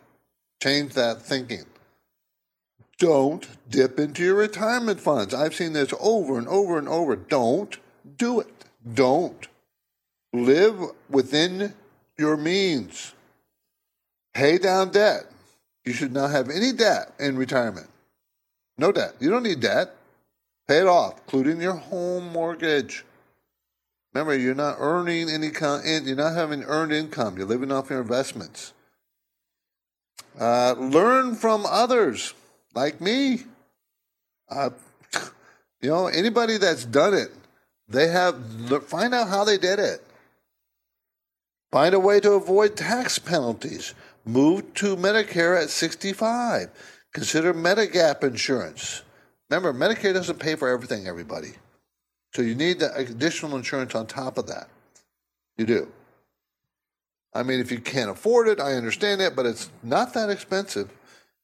Change 0.66 0.96
that 0.96 1.22
thinking. 1.22 1.66
Don't 2.98 3.48
dip 3.70 4.00
into 4.00 4.24
your 4.24 4.34
retirement 4.34 5.00
funds. 5.00 5.32
I've 5.32 5.54
seen 5.54 5.74
this 5.74 5.94
over 6.00 6.40
and 6.40 6.48
over 6.48 6.80
and 6.80 6.90
over. 6.90 7.16
Don't 7.16 7.78
do 8.18 8.40
it. 8.40 8.66
Don't. 8.92 9.48
Live 10.34 10.80
within 11.08 11.76
your 12.18 12.36
means. 12.36 13.14
Pay 14.34 14.58
down 14.58 14.90
debt. 14.90 15.26
You 15.86 15.94
should 15.94 16.12
not 16.12 16.32
have 16.32 16.50
any 16.50 16.72
debt 16.72 17.14
in 17.20 17.38
retirement. 17.38 17.92
No 18.80 18.92
debt. 18.92 19.14
You 19.20 19.30
don't 19.30 19.44
need 19.44 19.60
debt. 19.60 19.96
Pay 20.68 20.80
it 20.80 20.88
off, 20.88 21.20
including 21.28 21.62
your 21.62 21.76
home 21.76 22.30
mortgage. 22.30 23.06
Remember, 24.16 24.36
you're 24.36 24.56
not 24.56 24.78
earning 24.80 25.30
any 25.30 25.52
you're 25.52 26.16
not 26.16 26.34
having 26.34 26.64
earned 26.64 26.92
income. 26.92 27.38
You're 27.38 27.46
living 27.46 27.72
off 27.72 27.92
your 27.92 28.02
investments. 28.02 28.74
Uh, 30.40 30.76
learn 30.78 31.36
from 31.36 31.66
others, 31.66 32.34
like 32.74 33.00
me. 33.00 33.44
Uh, 34.50 34.70
you 35.82 35.90
know, 35.90 36.08
anybody 36.08 36.58
that's 36.58 36.86
done 36.86 37.14
it, 37.14 37.32
they 37.88 38.08
have 38.08 38.36
find 38.88 39.14
out 39.14 39.30
how 39.30 39.44
they 39.44 39.58
did 39.58 39.80
it. 39.80 40.02
Find 41.72 41.94
a 41.94 42.00
way 42.00 42.20
to 42.20 42.34
avoid 42.34 42.76
tax 42.76 43.20
penalties. 43.20 43.94
Move 44.26 44.74
to 44.76 44.96
Medicare 44.96 45.62
at 45.62 45.70
65. 45.70 46.70
Consider 47.14 47.54
Medigap 47.54 48.24
insurance. 48.24 49.04
Remember, 49.50 49.74
Medicare 49.74 50.14
doesn't 50.14 50.40
pay 50.40 50.56
for 50.56 50.68
everything, 50.70 51.08
everybody. 51.08 51.54
So 52.34 52.42
you 52.42 52.56
need 52.56 52.80
the 52.80 52.94
additional 52.96 53.56
insurance 53.56 53.94
on 53.96 54.08
top 54.08 54.38
of 54.38 54.48
that. 54.48 54.68
You 55.58 55.66
do. 55.66 55.92
I 57.36 57.44
mean, 57.44 57.60
if 57.60 57.72
you 57.72 57.80
can't 57.80 58.10
afford 58.10 58.48
it, 58.48 58.60
I 58.60 58.74
understand 58.74 59.22
that, 59.22 59.36
but 59.36 59.46
it's 59.46 59.70
not 59.84 60.14
that 60.16 60.30
expensive, 60.32 60.90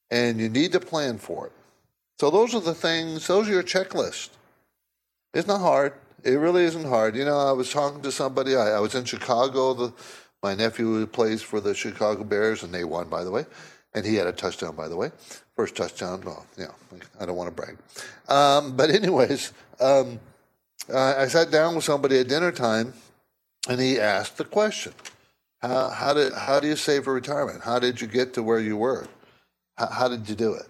and 0.10 0.40
you 0.40 0.50
need 0.50 0.72
to 0.72 0.80
plan 0.80 1.20
for 1.20 1.48
it. 1.48 1.52
So 2.20 2.32
those 2.32 2.56
are 2.56 2.62
the 2.62 2.74
things, 2.74 3.28
those 3.28 3.48
are 3.50 3.52
your 3.52 3.64
checklist. 3.64 4.30
It's 5.34 5.48
not 5.48 5.60
hard. 5.60 5.94
It 6.24 6.32
really 6.32 6.64
isn't 6.64 6.86
hard. 6.86 7.16
You 7.16 7.26
know, 7.26 7.38
I 7.38 7.52
was 7.52 7.72
talking 7.72 8.02
to 8.02 8.12
somebody, 8.12 8.56
I, 8.56 8.72
I 8.72 8.80
was 8.80 8.96
in 8.96 9.06
Chicago 9.06 9.74
the 9.74 9.94
my 10.44 10.56
nephew 10.56 11.06
plays 11.06 11.42
for 11.42 11.60
the 11.60 11.76
Chicago 11.76 12.24
Bears, 12.24 12.64
and 12.64 12.74
they 12.74 12.84
won, 12.84 13.08
by 13.10 13.24
the 13.24 13.30
way. 13.30 13.46
And 13.94 14.06
he 14.06 14.16
had 14.16 14.26
a 14.26 14.32
touchdown, 14.32 14.76
by 14.76 14.88
the 14.88 14.96
way. 14.96 15.12
First 15.56 15.76
touchdown. 15.76 16.24
Well, 16.26 16.46
yeah, 16.58 16.72
I 17.20 17.26
don't 17.26 17.36
want 17.36 17.56
to 17.56 17.56
brag. 17.56 17.78
Um, 18.28 18.76
but, 18.76 18.90
anyways, 18.90 19.54
um, 19.80 20.20
I 20.92 21.28
sat 21.28 21.52
down 21.52 21.76
with 21.76 21.84
somebody 21.84 22.20
at 22.20 22.28
dinner 22.28 22.52
time, 22.52 22.94
and 23.70 23.80
he 23.80 24.00
asked 24.00 24.38
the 24.38 24.46
question 24.46 24.94
how, 25.62 25.90
how, 25.90 26.14
did, 26.14 26.34
how 26.34 26.60
do 26.60 26.68
you 26.68 26.76
save 26.76 27.04
for 27.04 27.14
retirement? 27.14 27.62
How 27.64 27.80
did 27.80 28.02
you 28.02 28.08
get 28.08 28.34
to 28.34 28.44
where 28.44 28.60
you 28.60 28.78
were? 28.78 29.08
How, 29.78 29.88
how 29.88 30.08
did 30.08 30.28
you 30.28 30.36
do 30.36 30.54
it? 30.54 30.68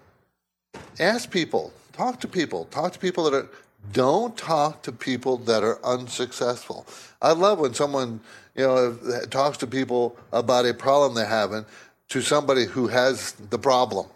Ask 1.00 1.32
people, 1.32 1.74
talk 1.94 2.20
to 2.22 2.28
people, 2.28 2.66
talk 2.66 2.94
to 2.94 3.00
people 3.00 3.24
that 3.30 3.34
are, 3.34 3.50
don't 3.94 4.38
talk 4.38 4.84
to 4.84 4.92
people 4.92 5.38
that 5.38 5.64
are 5.64 5.84
unsuccessful. 5.84 6.86
I 7.22 7.32
love 7.32 7.60
when 7.60 7.74
someone 7.74 8.20
you 8.56 8.64
know, 8.64 8.98
talks 9.30 9.58
to 9.58 9.68
people 9.68 10.18
about 10.32 10.66
a 10.66 10.74
problem 10.74 11.16
they're 11.16 11.26
having 11.26 11.66
to 12.10 12.22
somebody 12.22 12.66
who 12.66 12.88
has 12.88 13.32
the 13.34 13.58
problem, 13.58 14.08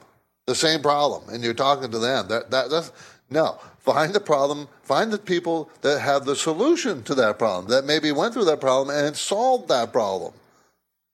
the 0.46 0.56
same 0.56 0.82
problem, 0.82 1.24
and 1.30 1.44
you're 1.44 1.54
talking 1.54 1.90
to 1.92 2.00
them. 2.00 2.28
That, 2.28 2.52
that 2.52 2.70
that's 2.70 2.92
no. 3.30 3.58
Find 3.80 4.14
the 4.14 4.20
problem. 4.20 4.68
Find 4.84 5.12
the 5.12 5.18
people 5.18 5.70
that 5.82 6.02
have 6.02 6.26
the 6.26 6.36
solution 6.36 7.04
to 7.04 7.16
that 7.16 7.40
problem, 7.40 7.68
that 7.70 7.86
maybe 7.86 8.12
went 8.12 8.34
through 8.34 8.46
that 8.46 8.60
problem 8.60 8.96
and 8.96 9.16
solved 9.16 9.70
that 9.70 9.94
problem, 9.94 10.34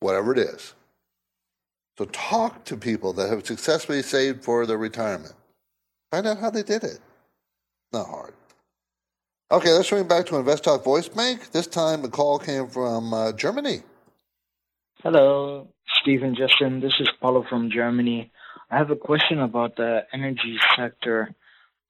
whatever 0.01 0.33
it 0.33 0.39
is. 0.39 0.73
So 1.97 2.05
talk 2.05 2.65
to 2.65 2.75
people 2.75 3.13
that 3.13 3.29
have 3.29 3.45
successfully 3.45 4.01
saved 4.01 4.43
for 4.43 4.65
their 4.65 4.77
retirement. 4.77 5.33
Find 6.11 6.27
out 6.27 6.39
how 6.39 6.49
they 6.49 6.63
did 6.63 6.83
it. 6.83 6.99
Not 7.93 8.07
hard. 8.07 8.33
Okay, 9.51 9.69
let's 9.71 9.89
swing 9.89 10.07
back 10.07 10.25
to 10.27 10.37
Invest 10.37 10.63
Talk 10.63 10.83
Voice 10.83 11.07
Bank. 11.07 11.51
This 11.51 11.67
time 11.67 12.01
the 12.01 12.09
call 12.09 12.39
came 12.39 12.67
from 12.67 13.13
uh, 13.13 13.31
Germany. 13.33 13.81
Hello, 15.03 15.67
Stephen 16.01 16.35
Justin. 16.35 16.79
This 16.79 16.93
is 16.99 17.09
Paulo 17.21 17.45
from 17.49 17.69
Germany. 17.69 18.31
I 18.69 18.77
have 18.77 18.91
a 18.91 18.95
question 18.95 19.39
about 19.39 19.75
the 19.75 20.01
energy 20.13 20.57
sector. 20.77 21.35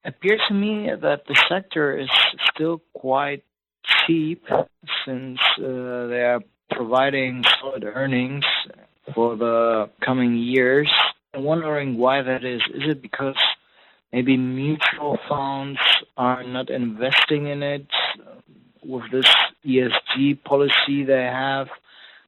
It 0.04 0.08
appears 0.08 0.40
to 0.48 0.54
me 0.54 0.90
that 1.00 1.26
the 1.28 1.40
sector 1.48 1.96
is 1.96 2.10
still 2.52 2.82
quite 2.94 3.44
cheap 3.84 4.44
since 5.04 5.38
uh, 5.58 6.06
they 6.08 6.22
are 6.22 6.40
providing 6.74 7.44
solid 7.60 7.84
earnings 7.84 8.44
for 9.14 9.36
the 9.36 9.90
coming 10.00 10.36
years. 10.36 10.90
I'm 11.34 11.44
wondering 11.44 11.98
why 11.98 12.22
that 12.22 12.44
is. 12.44 12.62
Is 12.74 12.82
it 12.90 13.02
because 13.02 13.36
maybe 14.12 14.36
mutual 14.36 15.18
funds 15.28 15.80
are 16.16 16.42
not 16.44 16.70
investing 16.70 17.46
in 17.46 17.62
it 17.62 17.86
with 18.84 19.10
this 19.10 19.26
ESG 19.64 20.42
policy 20.44 21.04
they 21.04 21.24
have 21.24 21.68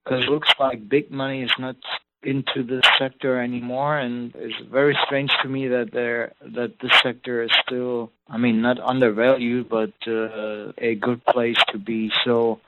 because 0.02 0.24
it 0.24 0.30
looks 0.30 0.52
like 0.59 0.88
big 0.88 1.11
money 1.11 1.42
is 1.42 1.52
not 1.59 1.76
into 2.22 2.62
this 2.62 2.85
sector 2.98 3.40
anymore 3.40 3.98
and 3.98 4.35
it's 4.37 4.59
very 4.70 4.96
strange 5.04 5.30
to 5.42 5.48
me 5.48 5.68
that 5.68 5.90
there 5.92 6.33
that 6.40 6.72
this 6.80 6.92
sector 7.02 7.42
is 7.42 7.50
still 7.66 8.11
I 8.28 8.38
mean 8.38 8.62
not 8.62 8.80
undervalued 8.80 9.68
but 9.68 9.92
uh, 10.07 10.72
a 10.78 10.94
good 10.94 11.24
place 11.26 11.59
to 11.68 11.78
be 11.78 12.11
so 12.24 12.61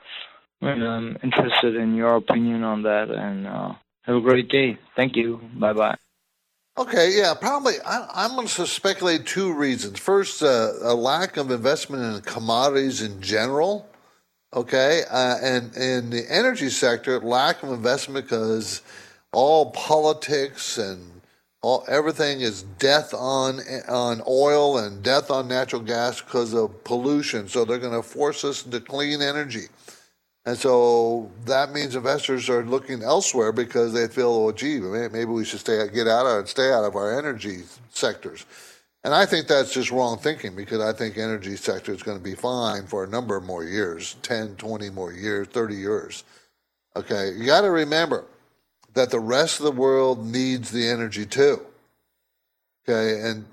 I'm 0.61 1.17
interested 1.23 1.75
in 1.75 1.95
your 1.95 2.15
opinion 2.15 2.63
on 2.63 2.83
that 2.83 3.09
and 3.09 3.47
uh, 3.47 3.73
have 4.03 4.15
a 4.15 4.21
great 4.21 4.49
day 4.49 4.77
thank 4.95 5.15
you 5.15 5.41
bye 5.55 5.73
bye 5.73 5.97
Okay, 6.77 7.17
yeah, 7.17 7.33
probably. 7.33 7.73
I, 7.83 8.25
am 8.25 8.35
going 8.35 8.45
to 8.45 8.67
speculate 8.67 9.25
two 9.25 9.51
reasons. 9.51 9.97
First, 9.97 10.43
uh, 10.43 10.73
a 10.83 10.93
lack 10.93 11.35
of 11.37 11.49
investment 11.49 12.03
in 12.03 12.21
commodities 12.21 13.01
in 13.01 13.19
general. 13.19 13.89
Okay, 14.53 15.01
uh, 15.09 15.37
and 15.41 15.75
in 15.75 16.11
the 16.11 16.23
energy 16.29 16.69
sector, 16.69 17.19
lack 17.19 17.63
of 17.63 17.71
investment 17.71 18.25
because 18.25 18.83
all 19.33 19.71
politics 19.71 20.77
and 20.77 21.21
all 21.63 21.83
everything 21.87 22.41
is 22.41 22.61
death 22.61 23.11
on 23.11 23.59
on 23.89 24.21
oil 24.27 24.77
and 24.77 25.01
death 25.01 25.31
on 25.31 25.47
natural 25.47 25.81
gas 25.81 26.21
because 26.21 26.53
of 26.53 26.83
pollution. 26.83 27.47
So 27.47 27.65
they're 27.65 27.79
going 27.79 27.91
to 27.99 28.07
force 28.07 28.45
us 28.45 28.63
into 28.63 28.81
clean 28.81 29.23
energy. 29.23 29.65
And 30.47 30.57
so 30.57 31.29
that 31.43 31.73
means 31.73 31.93
investors 31.93 32.49
are 32.49 32.63
looking 32.63 33.03
elsewhere 33.03 33.51
because 33.51 33.91
they 33.91 34.07
feel, 34.07 34.29
oh, 34.29 34.53
gee, 34.53 34.79
maybe 34.79 35.25
we 35.25 35.43
should 35.43 35.59
stay, 35.59 35.85
get 35.89 36.07
out 36.07 36.25
of 36.25 36.39
and 36.39 36.47
stay 36.47 36.71
out 36.71 36.85
of 36.85 36.95
our 36.95 37.19
energy 37.19 37.63
sectors. 37.89 38.45
And 39.03 39.13
I 39.13 39.25
think 39.25 39.47
that's 39.47 39.73
just 39.73 39.91
wrong 39.91 40.17
thinking 40.17 40.55
because 40.55 40.79
I 40.79 40.93
think 40.93 41.17
energy 41.17 41.57
sector 41.57 41.91
is 41.91 42.01
going 42.01 42.17
to 42.17 42.23
be 42.23 42.33
fine 42.33 42.87
for 42.87 43.03
a 43.03 43.09
number 43.09 43.35
of 43.35 43.43
more 43.43 43.65
years 43.65 44.15
10, 44.21 44.55
20 44.55 44.89
more 44.91 45.11
years, 45.11 45.49
30 45.49 45.75
years. 45.75 46.23
Okay, 46.95 47.33
you 47.33 47.45
got 47.45 47.61
to 47.61 47.69
remember 47.69 48.23
that 48.93 49.11
the 49.11 49.19
rest 49.19 49.59
of 49.59 49.65
the 49.65 49.71
world 49.73 50.25
needs 50.25 50.71
the 50.71 50.87
energy 50.87 51.25
too. 51.25 51.59
Okay, 52.87 53.19
and 53.19 53.45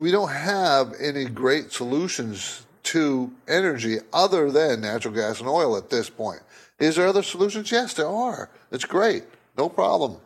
we 0.00 0.10
don't 0.10 0.32
have 0.32 0.94
any 1.00 1.26
great 1.26 1.70
solutions 1.70 2.66
to 2.88 3.30
energy 3.46 3.98
other 4.12 4.50
than 4.50 4.80
natural 4.80 5.14
gas 5.14 5.40
and 5.40 5.48
oil 5.48 5.76
at 5.76 5.90
this 5.90 6.08
point. 6.08 6.40
Is 6.78 6.96
there 6.96 7.06
other 7.06 7.22
solutions? 7.22 7.70
Yes, 7.70 7.92
there 7.94 8.08
are. 8.08 8.48
It's 8.70 8.84
great, 8.84 9.24
no 9.56 9.68
problem. 9.68 10.16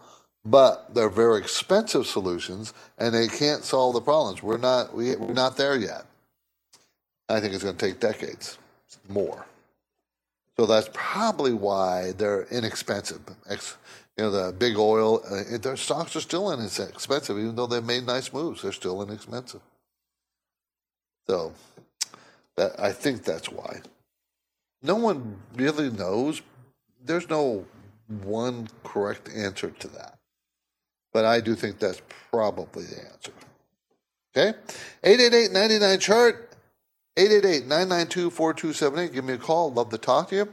But 0.44 0.94
they're 0.94 1.08
very 1.08 1.38
expensive 1.38 2.06
solutions, 2.06 2.72
and 2.98 3.14
they 3.14 3.28
can't 3.28 3.64
solve 3.64 3.94
the 3.94 4.00
problems. 4.00 4.42
We're 4.42 4.58
not 4.58 4.94
we, 4.94 5.14
we're 5.16 5.32
not 5.32 5.56
there 5.56 5.76
yet. 5.76 6.04
I 7.28 7.40
think 7.40 7.54
it's 7.54 7.64
going 7.64 7.76
to 7.76 7.86
take 7.86 8.00
decades 8.00 8.58
more. 9.08 9.46
So 10.58 10.66
that's 10.66 10.90
probably 10.92 11.54
why 11.54 12.12
they're 12.12 12.44
inexpensive. 12.50 13.20
You 13.48 14.24
know, 14.24 14.30
the 14.30 14.52
big 14.52 14.76
oil, 14.76 15.22
uh, 15.30 15.56
their 15.58 15.76
stocks 15.76 16.14
are 16.14 16.20
still 16.20 16.52
inexpensive, 16.52 17.38
even 17.38 17.56
though 17.56 17.66
they've 17.66 17.82
made 17.82 18.06
nice 18.06 18.32
moves. 18.32 18.62
They're 18.62 18.72
still 18.72 19.00
inexpensive. 19.02 19.62
So 21.26 21.54
That 22.56 22.78
I 22.78 22.92
think 22.92 23.24
that's 23.24 23.50
why. 23.50 23.80
No 24.82 24.96
one 24.96 25.36
really 25.54 25.90
knows. 25.90 26.42
There's 27.04 27.28
no 27.28 27.64
one 28.22 28.68
correct 28.84 29.30
answer 29.34 29.70
to 29.70 29.88
that. 29.88 30.18
But 31.12 31.24
I 31.24 31.40
do 31.40 31.54
think 31.54 31.78
that's 31.78 32.02
probably 32.30 32.84
the 32.84 33.00
answer. 33.10 33.32
Okay? 34.36 34.58
888-99 35.04 36.00
chart. 36.00 36.48
888-992-4278. 37.18 39.12
Give 39.12 39.24
me 39.24 39.34
a 39.34 39.38
call. 39.38 39.70
Love 39.70 39.90
to 39.90 39.98
talk 39.98 40.30
to 40.30 40.36
you. 40.36 40.48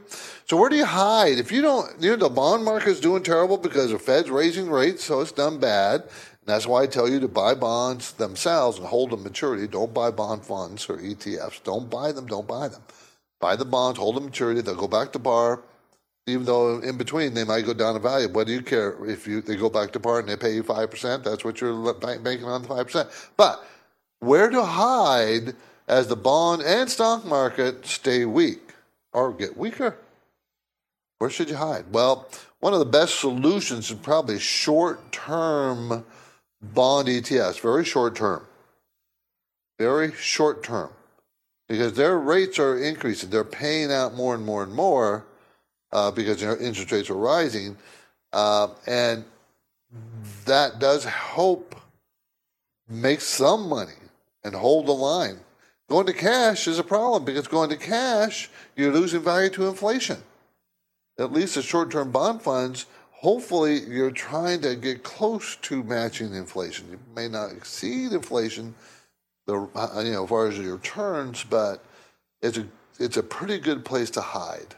So 0.46 0.58
where 0.58 0.68
do 0.68 0.76
you 0.76 0.84
hide? 0.84 1.38
If 1.38 1.50
you 1.50 1.62
don't, 1.62 1.90
you 1.98 2.10
know, 2.10 2.16
the 2.16 2.28
bond 2.28 2.64
market 2.64 2.88
is 2.90 3.00
doing 3.00 3.22
terrible 3.22 3.56
because 3.56 3.92
the 3.92 3.98
Fed's 3.98 4.28
raising 4.28 4.68
rates, 4.68 5.02
so 5.04 5.22
it's 5.22 5.32
done 5.32 5.58
bad. 5.58 6.04
That's 6.50 6.66
why 6.66 6.82
I 6.82 6.86
tell 6.86 7.08
you 7.08 7.20
to 7.20 7.28
buy 7.28 7.54
bonds 7.54 8.12
themselves 8.12 8.78
and 8.78 8.86
hold 8.86 9.10
them 9.10 9.22
maturity. 9.22 9.66
Don't 9.66 9.94
buy 9.94 10.10
bond 10.10 10.44
funds 10.44 10.88
or 10.88 10.98
ETFs. 10.98 11.62
Don't 11.62 11.88
buy 11.88 12.12
them. 12.12 12.26
Don't 12.26 12.46
buy 12.46 12.68
them. 12.68 12.82
Buy 13.40 13.56
the 13.56 13.64
bonds, 13.64 13.98
hold 13.98 14.16
them 14.16 14.26
maturity. 14.26 14.60
They'll 14.60 14.74
go 14.74 14.86
back 14.86 15.12
to 15.12 15.18
par. 15.18 15.62
Even 16.26 16.44
though 16.44 16.78
in 16.78 16.98
between 16.98 17.32
they 17.32 17.44
might 17.44 17.64
go 17.64 17.72
down 17.72 17.96
in 17.96 18.02
value, 18.02 18.28
what 18.28 18.46
do 18.46 18.52
you 18.52 18.62
care 18.62 18.94
if 19.06 19.26
you 19.26 19.40
they 19.40 19.56
go 19.56 19.70
back 19.70 19.90
to 19.92 20.00
par 20.00 20.20
and 20.20 20.28
they 20.28 20.36
pay 20.36 20.54
you 20.54 20.62
five 20.62 20.90
percent? 20.90 21.24
That's 21.24 21.44
what 21.44 21.60
you're 21.60 21.94
banking 21.94 22.44
on 22.44 22.62
the 22.62 22.68
five 22.68 22.86
percent. 22.86 23.08
But 23.36 23.64
where 24.20 24.50
to 24.50 24.62
hide 24.62 25.54
as 25.88 26.06
the 26.08 26.16
bond 26.16 26.62
and 26.62 26.88
stock 26.90 27.24
market 27.24 27.86
stay 27.86 28.26
weak 28.26 28.74
or 29.12 29.32
get 29.32 29.56
weaker? 29.56 29.96
Where 31.18 31.30
should 31.30 31.48
you 31.48 31.56
hide? 31.56 31.86
Well, 31.90 32.28
one 32.60 32.74
of 32.74 32.78
the 32.78 32.84
best 32.84 33.18
solutions 33.18 33.90
is 33.90 33.98
probably 33.98 34.38
short 34.38 35.10
term 35.10 36.04
bond 36.62 37.08
ETFs, 37.08 37.60
very 37.60 37.84
short 37.84 38.14
term. 38.14 38.46
Very 39.78 40.12
short 40.12 40.62
term. 40.62 40.90
Because 41.68 41.94
their 41.94 42.18
rates 42.18 42.58
are 42.58 42.76
increasing. 42.78 43.30
They're 43.30 43.44
paying 43.44 43.92
out 43.92 44.14
more 44.14 44.34
and 44.34 44.44
more 44.44 44.62
and 44.62 44.72
more 44.72 45.24
uh, 45.92 46.10
because 46.10 46.40
their 46.40 46.56
interest 46.56 46.92
rates 46.92 47.10
are 47.10 47.14
rising. 47.14 47.76
Uh, 48.32 48.68
and 48.86 49.24
that 50.44 50.78
does 50.78 51.04
help 51.04 51.74
make 52.88 53.20
some 53.20 53.68
money 53.68 53.92
and 54.44 54.54
hold 54.54 54.86
the 54.86 54.92
line. 54.92 55.38
Going 55.88 56.06
to 56.06 56.12
cash 56.12 56.68
is 56.68 56.78
a 56.78 56.84
problem 56.84 57.24
because 57.24 57.48
going 57.48 57.70
to 57.70 57.76
cash, 57.76 58.48
you're 58.76 58.92
losing 58.92 59.22
value 59.22 59.50
to 59.50 59.68
inflation. 59.68 60.18
At 61.18 61.32
least 61.32 61.56
the 61.56 61.62
short 61.62 61.90
term 61.90 62.10
bond 62.10 62.42
funds, 62.42 62.86
hopefully, 63.20 63.80
you're 63.80 64.10
trying 64.10 64.62
to 64.62 64.74
get 64.74 65.02
close 65.02 65.56
to 65.56 65.84
matching 65.84 66.34
inflation. 66.34 66.86
You 66.90 66.98
may 67.14 67.28
not 67.28 67.52
exceed 67.52 68.12
inflation, 68.12 68.74
the 69.46 69.68
uh, 69.74 70.02
you 70.02 70.12
know, 70.12 70.24
as 70.24 70.28
far 70.28 70.48
as 70.48 70.58
your 70.58 70.74
returns, 70.74 71.44
but 71.44 71.84
it's 72.40 72.58
a 72.58 72.66
it's 72.98 73.16
a 73.16 73.22
pretty 73.22 73.58
good 73.58 73.84
place 73.84 74.10
to 74.10 74.20
hide. 74.20 74.74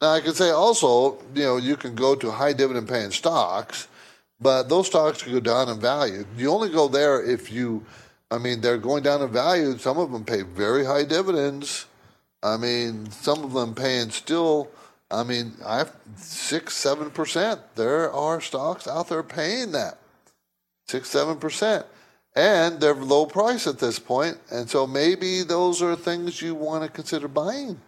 Now, 0.00 0.12
I 0.12 0.20
can 0.20 0.34
say 0.34 0.50
also, 0.50 1.18
you 1.34 1.42
know, 1.42 1.56
you 1.56 1.76
can 1.76 1.94
go 1.94 2.14
to 2.14 2.30
high 2.30 2.52
dividend 2.52 2.88
paying 2.88 3.10
stocks, 3.10 3.88
but 4.40 4.68
those 4.68 4.86
stocks 4.86 5.22
can 5.22 5.32
go 5.32 5.40
down 5.40 5.68
in 5.68 5.80
value. 5.80 6.24
You 6.36 6.50
only 6.50 6.68
go 6.68 6.86
there 6.88 7.24
if 7.24 7.50
you 7.50 7.84
I 8.30 8.36
mean, 8.38 8.60
they're 8.60 8.78
going 8.78 9.02
down 9.02 9.22
in 9.22 9.30
value. 9.30 9.78
Some 9.78 9.98
of 9.98 10.12
them 10.12 10.24
pay 10.24 10.42
very 10.42 10.84
high 10.84 11.04
dividends. 11.04 11.86
I 12.42 12.56
mean, 12.56 13.10
some 13.10 13.42
of 13.42 13.52
them 13.52 13.74
paying 13.74 14.10
still. 14.10 14.68
I 15.10 15.24
mean, 15.24 15.54
I 15.64 15.78
have 15.78 15.96
six, 16.16 16.74
seven 16.74 17.10
percent. 17.10 17.60
There 17.76 18.12
are 18.12 18.40
stocks 18.40 18.86
out 18.86 19.08
there 19.08 19.22
paying 19.22 19.72
that 19.72 19.98
six, 20.86 21.08
seven 21.08 21.36
percent, 21.36 21.86
and 22.36 22.80
they're 22.80 22.94
low 22.94 23.26
price 23.26 23.66
at 23.66 23.78
this 23.78 23.98
point. 23.98 24.38
And 24.50 24.68
so 24.68 24.86
maybe 24.86 25.42
those 25.42 25.80
are 25.82 25.96
things 25.96 26.42
you 26.42 26.54
want 26.54 26.84
to 26.84 26.90
consider 26.90 27.28
buying, 27.28 27.80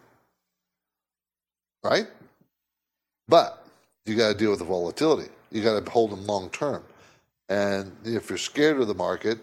right? 1.84 2.06
But 3.28 3.64
you 4.06 4.16
got 4.16 4.32
to 4.32 4.38
deal 4.38 4.50
with 4.50 4.60
the 4.60 4.64
volatility. 4.64 5.30
You 5.52 5.62
got 5.62 5.84
to 5.84 5.90
hold 5.90 6.12
them 6.12 6.26
long 6.26 6.48
term. 6.50 6.82
And 7.48 7.92
if 8.04 8.28
you're 8.28 8.38
scared 8.38 8.80
of 8.80 8.88
the 8.88 8.94
market, 8.94 9.38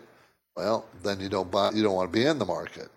well, 0.55 0.85
then 1.03 1.19
you 1.19 1.29
don't 1.29 1.51
buy, 1.51 1.71
you 1.71 1.83
don't 1.83 1.93
want 1.93 2.11
to 2.11 2.17
be 2.19 2.25
in 2.25 2.39
the 2.39 2.45
market. 2.45 2.89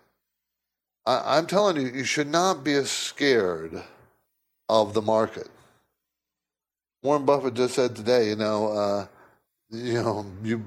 I, 1.05 1.37
I'm 1.37 1.47
telling 1.47 1.77
you, 1.77 1.89
you 1.89 2.05
should 2.05 2.29
not 2.29 2.65
be 2.65 2.83
scared 2.85 3.83
of 4.71 4.95
the 4.95 5.03
market. 5.03 5.49
Warren 7.03 7.25
Buffett 7.25 7.55
just 7.55 7.75
said 7.75 7.97
today, 7.97 8.29
you 8.29 8.37
know, 8.37 8.69
uh, 8.69 9.07
you 9.71 9.95
know, 9.95 10.27
you 10.45 10.65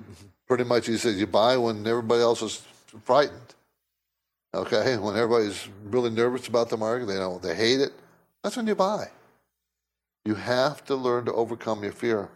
pretty 0.48 0.66
much 0.66 0.88
he 0.88 0.98
says 0.98 1.20
you 1.20 1.28
buy 1.28 1.56
when 1.58 1.88
everybody 1.88 2.22
else 2.22 2.42
is 2.42 2.62
frightened. 3.06 3.40
Okay, 4.54 4.98
when 4.98 5.16
everybody's 5.16 5.68
really 5.86 6.10
nervous 6.10 6.48
about 6.48 6.70
the 6.70 6.78
market, 6.78 7.06
they 7.06 7.16
don't, 7.16 7.42
they 7.42 7.56
hate 7.56 7.80
it. 7.80 7.94
That's 8.44 8.58
when 8.58 8.68
you 8.68 8.76
buy. 8.76 9.08
You 10.26 10.36
have 10.36 10.84
to 10.86 10.96
learn 10.96 11.26
to 11.26 11.34
overcome 11.34 11.84
your 11.84 11.92
fear. 11.94 12.30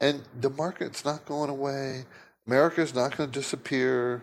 And 0.00 0.22
the 0.40 0.50
market's 0.50 1.04
not 1.04 1.24
going 1.24 1.50
away. 1.50 2.04
America's 2.46 2.94
not 2.94 3.16
going 3.16 3.30
to 3.30 3.40
disappear. 3.40 4.22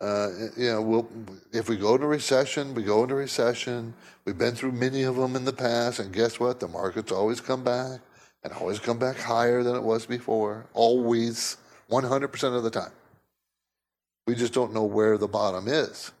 Uh, 0.00 0.30
you 0.56 0.70
know, 0.70 0.80
we'll, 0.80 1.08
if 1.52 1.68
we 1.68 1.76
go 1.76 1.94
into 1.94 2.06
recession, 2.06 2.74
we 2.74 2.82
go 2.82 3.02
into 3.02 3.14
recession. 3.14 3.92
We've 4.24 4.38
been 4.38 4.54
through 4.54 4.72
many 4.72 5.02
of 5.02 5.16
them 5.16 5.36
in 5.36 5.44
the 5.44 5.52
past, 5.52 5.98
and 5.98 6.12
guess 6.12 6.40
what? 6.40 6.58
The 6.58 6.68
markets 6.68 7.12
always 7.12 7.40
come 7.40 7.62
back 7.62 8.00
and 8.42 8.52
always 8.54 8.78
come 8.78 8.98
back 8.98 9.18
higher 9.18 9.62
than 9.62 9.76
it 9.76 9.82
was 9.82 10.06
before. 10.06 10.66
Always, 10.72 11.58
100% 11.90 12.56
of 12.56 12.62
the 12.62 12.70
time. 12.70 12.92
We 14.26 14.34
just 14.34 14.54
don't 14.54 14.72
know 14.72 14.84
where 14.84 15.18
the 15.18 15.28
bottom 15.28 15.68
is. 15.68 16.12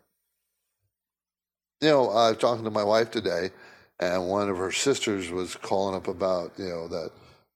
You 1.80 1.88
know, 1.88 2.10
I 2.10 2.30
was 2.30 2.38
talking 2.38 2.64
to 2.64 2.70
my 2.70 2.84
wife 2.84 3.10
today, 3.10 3.50
and 3.98 4.28
one 4.28 4.50
of 4.50 4.58
her 4.58 4.72
sisters 4.72 5.30
was 5.30 5.54
calling 5.54 5.94
up 5.94 6.08
about, 6.08 6.52
you 6.58 6.68
know, 6.68 6.88
that 6.88 7.12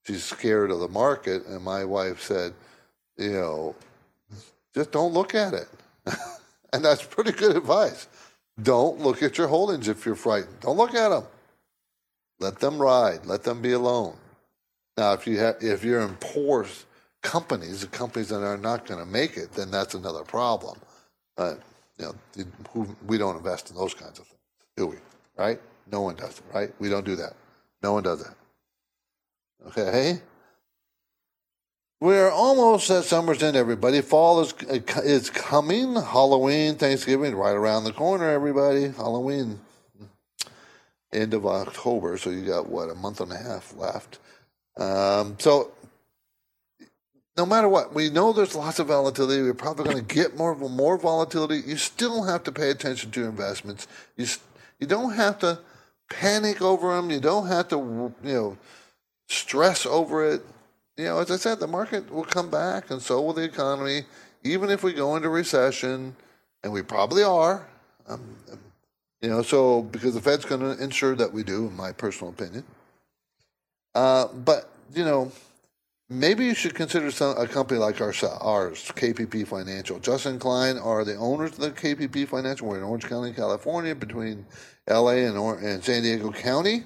she's 0.07 0.25
scared 0.25 0.71
of 0.71 0.81
the 0.81 0.89
market, 0.89 1.45
and 1.47 1.63
my 1.63 1.85
wife 1.85 2.23
said, 2.23 2.55
you 3.19 3.33
know, 3.33 3.75
just 4.75 4.91
don't 4.91 5.13
look 5.13 5.35
at 5.35 5.53
it. 5.53 5.69
and 6.73 6.85
that's 6.85 7.03
pretty 7.03 7.33
good 7.33 7.57
advice. 7.57 8.09
Don't 8.62 9.01
look 9.01 9.23
at 9.23 9.38
your 9.38 9.49
holdings 9.49 9.88
if 9.88 10.07
you're 10.07 10.14
frightened. 10.14 10.61
Don't 10.61 10.77
look 10.77 10.95
at 10.95 11.09
them. 11.09 11.25
Let 12.38 12.59
them 12.61 12.79
ride. 12.81 13.27
Let 13.27 13.43
them 13.43 13.62
be 13.62 13.73
alone. 13.73 14.17
Now, 14.97 15.12
if 15.12 15.27
you 15.27 15.38
have, 15.38 15.57
if 15.61 15.83
you're 15.83 16.01
in 16.01 16.14
poor 16.21 16.67
companies, 17.23 17.81
the 17.81 17.87
companies 17.88 18.29
that 18.29 18.43
are 18.43 18.57
not 18.57 18.87
going 18.87 19.01
to 19.01 19.07
make 19.07 19.37
it, 19.37 19.53
then 19.53 19.71
that's 19.71 19.95
another 19.95 20.23
problem. 20.23 20.79
But 21.37 21.61
you 21.99 22.14
know, 22.75 22.87
we 23.07 23.19
don't 23.19 23.37
invest 23.37 23.71
in 23.71 23.77
those 23.77 23.95
kinds 23.95 24.19
of 24.19 24.27
things, 24.27 24.40
do 24.77 24.87
we? 24.87 24.97
Right? 25.37 25.61
No 25.90 26.03
one 26.03 26.14
does 26.14 26.38
it. 26.38 26.45
Right? 26.53 26.73
We 26.79 26.88
don't 26.88 27.05
do 27.05 27.17
that. 27.17 27.35
No 27.83 27.93
one 27.93 28.05
does 28.05 28.23
that. 28.23 28.35
Okay. 29.69 30.21
We're 32.01 32.31
almost 32.31 32.91
at 32.91 33.05
summer's 33.05 33.43
end, 33.43 33.57
everybody. 33.57 34.01
Fall 34.01 34.41
is 34.41 34.53
is 35.03 35.31
coming. 35.31 35.95
Halloween, 35.95 36.75
Thanksgiving, 36.75 37.35
right 37.35 37.55
around 37.55 37.85
the 37.85 37.93
corner, 37.93 38.29
everybody. 38.29 38.89
Halloween, 38.89 39.61
end 41.13 41.35
of 41.35 41.47
October, 41.47 42.19
so 42.19 42.31
you 42.31 42.45
got 42.45 42.69
what 42.69 42.91
a 42.91 42.95
month 42.95 43.21
and 43.21 43.33
a 43.33 43.37
half 43.37 43.75
left. 43.77 44.19
Um, 44.77 45.37
so, 45.39 45.71
no 47.37 47.47
matter 47.47 47.69
what, 47.69 47.95
we 47.95 48.11
know 48.11 48.33
there's 48.33 48.57
lots 48.57 48.81
of 48.81 48.89
volatility. 48.89 49.41
We're 49.41 49.55
probably 49.55 49.85
going 49.85 50.05
to 50.05 50.15
get 50.15 50.37
more 50.37 50.55
more 50.57 50.99
volatility. 50.99 51.63
You 51.67 51.77
still 51.77 52.25
have 52.25 52.43
to 52.45 52.53
pay 52.53 52.71
attention 52.71 53.13
to 53.13 53.25
investments. 53.25 53.87
You 54.17 54.27
you 54.81 54.87
don't 54.87 55.15
have 55.15 55.39
to 55.39 55.61
panic 56.11 56.61
over 56.61 56.97
them. 56.97 57.11
You 57.11 57.21
don't 57.21 57.47
have 57.47 57.69
to 57.69 57.77
you 57.79 58.15
know 58.33 58.59
stress 59.29 59.87
over 59.87 60.29
it 60.29 60.45
you 60.97 61.05
know, 61.05 61.19
as 61.19 61.31
I 61.31 61.37
said, 61.37 61.61
the 61.61 61.67
market 61.67 62.11
will 62.13 62.25
come 62.25 62.51
back, 62.51 62.91
and 62.91 63.03
so 63.03 63.21
will 63.21 63.33
the 63.33 63.43
economy, 63.43 64.03
even 64.43 64.71
if 64.71 64.83
we 64.83 64.93
go 64.93 65.17
into 65.17 65.29
recession, 65.29 66.15
and 66.63 66.73
we 66.73 66.83
probably 66.83 67.23
are. 67.23 67.67
Um, 68.09 68.37
you 69.21 69.29
know, 69.31 69.42
so 69.42 69.83
because 69.83 70.15
the 70.15 70.21
Fed's 70.21 70.45
going 70.45 70.61
to 70.61 70.83
ensure 70.83 71.15
that 71.17 71.33
we 71.33 71.42
do, 71.42 71.67
in 71.69 71.77
my 71.77 71.92
personal 71.92 72.33
opinion. 72.33 72.65
Uh, 73.95 74.29
but 74.29 74.71
you 74.95 75.05
know, 75.05 75.33
maybe 76.09 76.45
you 76.45 76.55
should 76.55 76.75
consider 76.75 77.11
some, 77.11 77.37
a 77.38 77.47
company 77.47 77.81
like 77.81 78.01
our, 78.01 78.13
ours, 78.40 78.92
KPP 78.95 79.47
Financial. 79.47 79.99
Justin 79.99 80.38
Klein 80.38 80.79
are 80.79 81.05
the 81.05 81.17
owners 81.17 81.53
of 81.53 81.59
the 81.59 81.71
KPP 81.71 82.29
Financial. 82.29 82.69
We're 82.69 82.79
in 82.79 82.83
Orange 82.85 83.09
County, 83.09 83.33
California, 83.33 83.95
between 83.95 84.47
L.A. 84.87 85.25
and, 85.25 85.37
or- 85.38 85.59
and 85.59 85.83
San 85.83 86.03
Diego 86.03 86.31
County, 86.31 86.85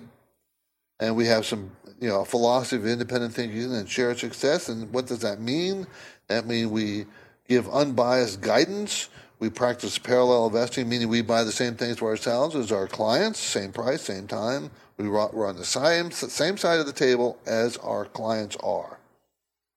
and 1.00 1.16
we 1.16 1.26
have 1.26 1.44
some 1.44 1.72
you 2.00 2.08
know, 2.08 2.20
a 2.20 2.24
philosophy 2.24 2.76
of 2.76 2.86
independent 2.86 3.34
thinking 3.34 3.74
and 3.74 3.88
shared 3.88 4.18
success. 4.18 4.68
And 4.68 4.92
what 4.92 5.06
does 5.06 5.20
that 5.20 5.40
mean? 5.40 5.86
That 6.28 6.46
means 6.46 6.68
we 6.68 7.06
give 7.48 7.68
unbiased 7.68 8.40
guidance. 8.40 9.08
We 9.40 9.50
practice 9.50 9.98
parallel 9.98 10.46
investing, 10.46 10.88
meaning 10.88 11.08
we 11.08 11.22
buy 11.22 11.44
the 11.44 11.52
same 11.52 11.74
things 11.74 11.98
for 11.98 12.08
ourselves 12.08 12.56
as 12.56 12.72
our 12.72 12.88
clients, 12.88 13.38
same 13.38 13.72
price, 13.72 14.02
same 14.02 14.26
time. 14.26 14.70
We 14.96 15.08
we're 15.08 15.46
on 15.46 15.56
the 15.56 15.64
same, 15.64 16.10
same 16.10 16.56
side 16.56 16.80
of 16.80 16.86
the 16.86 16.92
table 16.92 17.38
as 17.46 17.76
our 17.76 18.04
clients 18.04 18.56
are. 18.64 18.98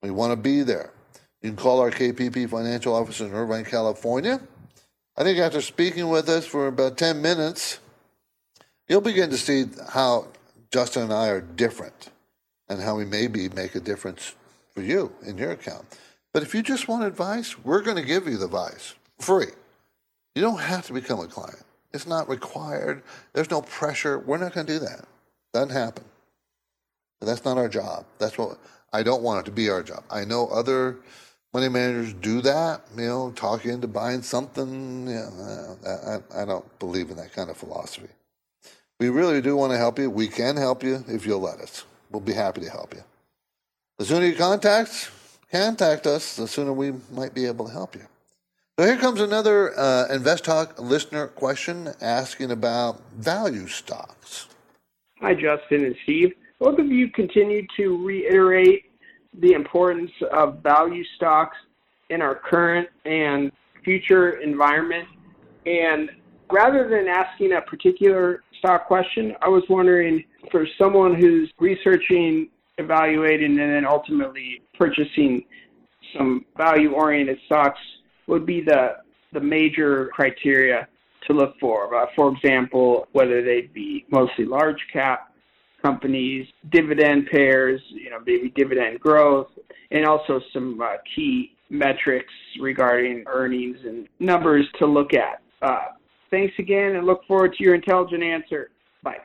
We 0.01 0.09
want 0.09 0.31
to 0.31 0.35
be 0.35 0.63
there. 0.63 0.91
You 1.43 1.51
can 1.51 1.57
call 1.57 1.79
our 1.79 1.91
KPP 1.91 2.49
financial 2.49 2.95
office 2.95 3.21
in 3.21 3.31
Irvine, 3.31 3.65
California 3.65 4.41
I 5.17 5.23
think 5.23 5.39
after 5.39 5.61
speaking 5.61 6.09
with 6.09 6.29
us 6.29 6.45
for 6.45 6.67
about 6.67 6.97
10 6.97 7.21
minutes, 7.21 7.79
you'll 8.87 9.01
begin 9.01 9.29
to 9.29 9.37
see 9.37 9.65
how 9.89 10.27
Justin 10.71 11.03
and 11.03 11.13
I 11.13 11.27
are 11.27 11.41
different 11.41 12.09
and 12.69 12.81
how 12.81 12.95
we 12.95 13.05
maybe 13.05 13.49
make 13.49 13.75
a 13.75 13.79
difference 13.79 14.35
for 14.73 14.81
you 14.81 15.11
in 15.25 15.37
your 15.37 15.51
account. 15.51 15.85
But 16.33 16.43
if 16.43 16.55
you 16.55 16.63
just 16.63 16.87
want 16.87 17.03
advice, 17.03 17.59
we're 17.59 17.81
going 17.81 17.97
to 17.97 18.03
give 18.03 18.25
you 18.27 18.37
the 18.37 18.45
advice 18.45 18.95
free. 19.19 19.51
You 20.33 20.41
don't 20.41 20.61
have 20.61 20.85
to 20.87 20.93
become 20.93 21.19
a 21.19 21.27
client. 21.27 21.63
It's 21.93 22.07
not 22.07 22.29
required. 22.29 23.03
There's 23.33 23.51
no 23.51 23.61
pressure. 23.63 24.19
We're 24.19 24.37
not 24.37 24.53
going 24.53 24.65
to 24.67 24.73
do 24.73 24.79
that. 24.79 25.05
Doesn't 25.53 25.71
happen. 25.71 26.05
But 27.19 27.25
that's 27.25 27.43
not 27.43 27.57
our 27.57 27.67
job. 27.67 28.05
That's 28.17 28.37
what 28.37 28.57
I 28.93 29.03
don't 29.03 29.21
want 29.21 29.41
it 29.41 29.45
to 29.49 29.51
be 29.51 29.69
our 29.69 29.83
job. 29.83 30.03
I 30.09 30.23
know 30.23 30.47
other 30.47 30.97
money 31.53 31.67
managers 31.67 32.13
do 32.13 32.41
that, 32.41 32.81
you 32.95 33.05
know, 33.05 33.31
talk 33.31 33.65
you 33.65 33.73
into 33.73 33.87
buying 33.87 34.21
something. 34.21 35.07
Yeah, 35.07 35.75
I, 36.33 36.43
I 36.43 36.45
don't 36.45 36.79
believe 36.79 37.09
in 37.09 37.17
that 37.17 37.33
kind 37.33 37.49
of 37.49 37.57
philosophy. 37.57 38.07
We 39.01 39.09
really 39.09 39.41
do 39.41 39.55
want 39.57 39.71
to 39.71 39.79
help 39.79 39.97
you. 39.97 40.11
We 40.11 40.27
can 40.27 40.55
help 40.55 40.83
you 40.83 41.03
if 41.07 41.25
you'll 41.25 41.39
let 41.39 41.59
us. 41.59 41.85
We'll 42.11 42.21
be 42.21 42.33
happy 42.33 42.61
to 42.61 42.69
help 42.69 42.93
you. 42.93 43.03
The 43.97 44.05
sooner 44.05 44.27
you 44.27 44.35
contact, 44.35 45.09
contact 45.51 46.05
us, 46.05 46.35
the 46.35 46.47
sooner 46.47 46.71
we 46.71 46.93
might 47.11 47.33
be 47.33 47.47
able 47.47 47.65
to 47.65 47.71
help 47.73 47.95
you. 47.95 48.05
So 48.77 48.85
here 48.85 48.97
comes 48.97 49.19
another 49.19 49.75
uh, 49.75 50.05
Invest 50.13 50.45
Talk 50.45 50.79
listener 50.79 51.25
question 51.29 51.89
asking 51.99 52.51
about 52.51 53.01
value 53.17 53.65
stocks. 53.65 54.45
Hi, 55.19 55.33
Justin 55.33 55.83
and 55.83 55.95
Steve. 56.03 56.33
Both 56.59 56.77
of 56.77 56.85
you 56.85 57.09
continue 57.09 57.65
to 57.77 58.05
reiterate 58.05 58.91
the 59.33 59.53
importance 59.53 60.11
of 60.31 60.61
value 60.61 61.03
stocks 61.15 61.57
in 62.11 62.21
our 62.21 62.35
current 62.35 62.87
and 63.05 63.51
future 63.83 64.33
environment. 64.41 65.07
And 65.65 66.11
rather 66.51 66.87
than 66.89 67.07
asking 67.07 67.53
a 67.53 67.61
particular 67.61 68.43
stock 68.59 68.87
question, 68.87 69.33
I 69.41 69.49
was 69.49 69.63
wondering 69.69 70.23
for 70.51 70.67
someone 70.77 71.19
who's 71.19 71.51
researching, 71.59 72.49
evaluating, 72.77 73.59
and 73.59 73.71
then 73.73 73.85
ultimately 73.85 74.61
purchasing 74.77 75.43
some 76.17 76.45
value 76.57 76.91
oriented 76.91 77.39
stocks 77.45 77.79
would 78.27 78.45
be 78.45 78.61
the, 78.61 78.97
the 79.33 79.39
major 79.39 80.09
criteria 80.13 80.87
to 81.27 81.33
look 81.33 81.55
for. 81.59 81.95
Uh, 81.95 82.07
for 82.15 82.33
example, 82.33 83.07
whether 83.11 83.43
they'd 83.43 83.73
be 83.73 84.05
mostly 84.11 84.45
large 84.45 84.79
cap 84.91 85.31
companies, 85.83 86.47
dividend 86.71 87.27
pairs, 87.27 87.81
you 87.89 88.09
know, 88.09 88.19
maybe 88.25 88.51
dividend 88.55 88.99
growth, 88.99 89.47
and 89.91 90.05
also 90.05 90.39
some 90.53 90.79
uh, 90.81 90.93
key 91.15 91.55
metrics 91.69 92.33
regarding 92.59 93.23
earnings 93.27 93.77
and 93.85 94.07
numbers 94.19 94.65
to 94.77 94.85
look 94.85 95.13
at. 95.13 95.41
Uh, 95.61 95.93
thanks 96.31 96.57
again 96.57 96.95
and 96.95 97.05
look 97.05 97.25
forward 97.25 97.53
to 97.55 97.63
your 97.63 97.75
intelligent 97.75 98.23
answer. 98.23 98.71
Bye. 99.03 99.17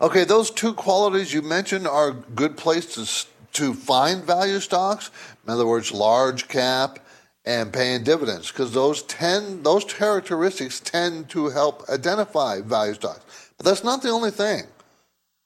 Okay, 0.00 0.24
those 0.24 0.50
two 0.50 0.74
qualities 0.74 1.32
you 1.32 1.40
mentioned 1.40 1.86
are 1.86 2.08
a 2.08 2.12
good 2.12 2.56
places 2.56 3.26
to 3.52 3.72
find 3.72 4.24
value 4.24 4.60
stocks. 4.60 5.10
In 5.46 5.52
other 5.52 5.66
words, 5.66 5.92
large 5.92 6.48
cap 6.48 6.98
and 7.44 7.72
paying 7.72 8.04
dividends, 8.04 8.50
because 8.50 8.72
those 8.72 9.02
tend 9.04 9.64
those 9.64 9.84
characteristics 9.84 10.80
tend 10.80 11.30
to 11.30 11.48
help 11.48 11.88
identify 11.88 12.60
value 12.60 12.94
stocks. 12.94 13.52
But 13.56 13.64
that's 13.64 13.84
not 13.84 14.02
the 14.02 14.10
only 14.10 14.30
thing. 14.30 14.64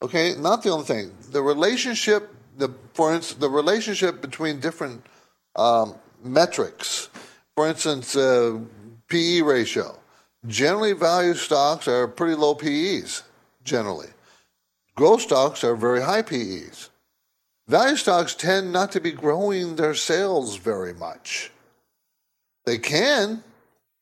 Okay, 0.03 0.35
not 0.35 0.65
the 0.65 0.71
only 0.71 0.85
thing. 0.85 1.13
The 1.31 1.43
relationship, 1.43 2.35
the 2.59 2.75
for 2.95 3.15
instance, 3.15 3.41
the 3.41 3.49
relationship 3.49 4.21
between 4.21 4.59
different 4.59 5.07
um, 5.55 5.95
metrics. 6.25 7.09
For 7.55 7.69
instance, 7.69 8.17
uh, 8.17 8.59
PE 9.09 9.43
ratio. 9.43 9.97
Generally, 10.47 10.95
value 10.95 11.35
stocks 11.35 11.87
are 11.87 12.09
pretty 12.09 12.35
low 12.35 12.55
PEs. 12.55 13.23
Generally, 13.65 14.09
growth 14.97 15.23
stocks 15.23 15.63
are 15.63 15.77
very 15.77 16.03
high 16.03 16.23
PEs. 16.23 16.91
Value 17.69 17.97
stocks 17.97 18.35
tend 18.35 18.73
not 18.73 18.91
to 18.93 19.01
be 19.01 19.13
growing 19.13 19.77
their 19.77 19.95
sales 19.95 20.57
very 20.57 20.93
much. 20.93 21.53
They 22.67 22.79
can, 22.79 23.45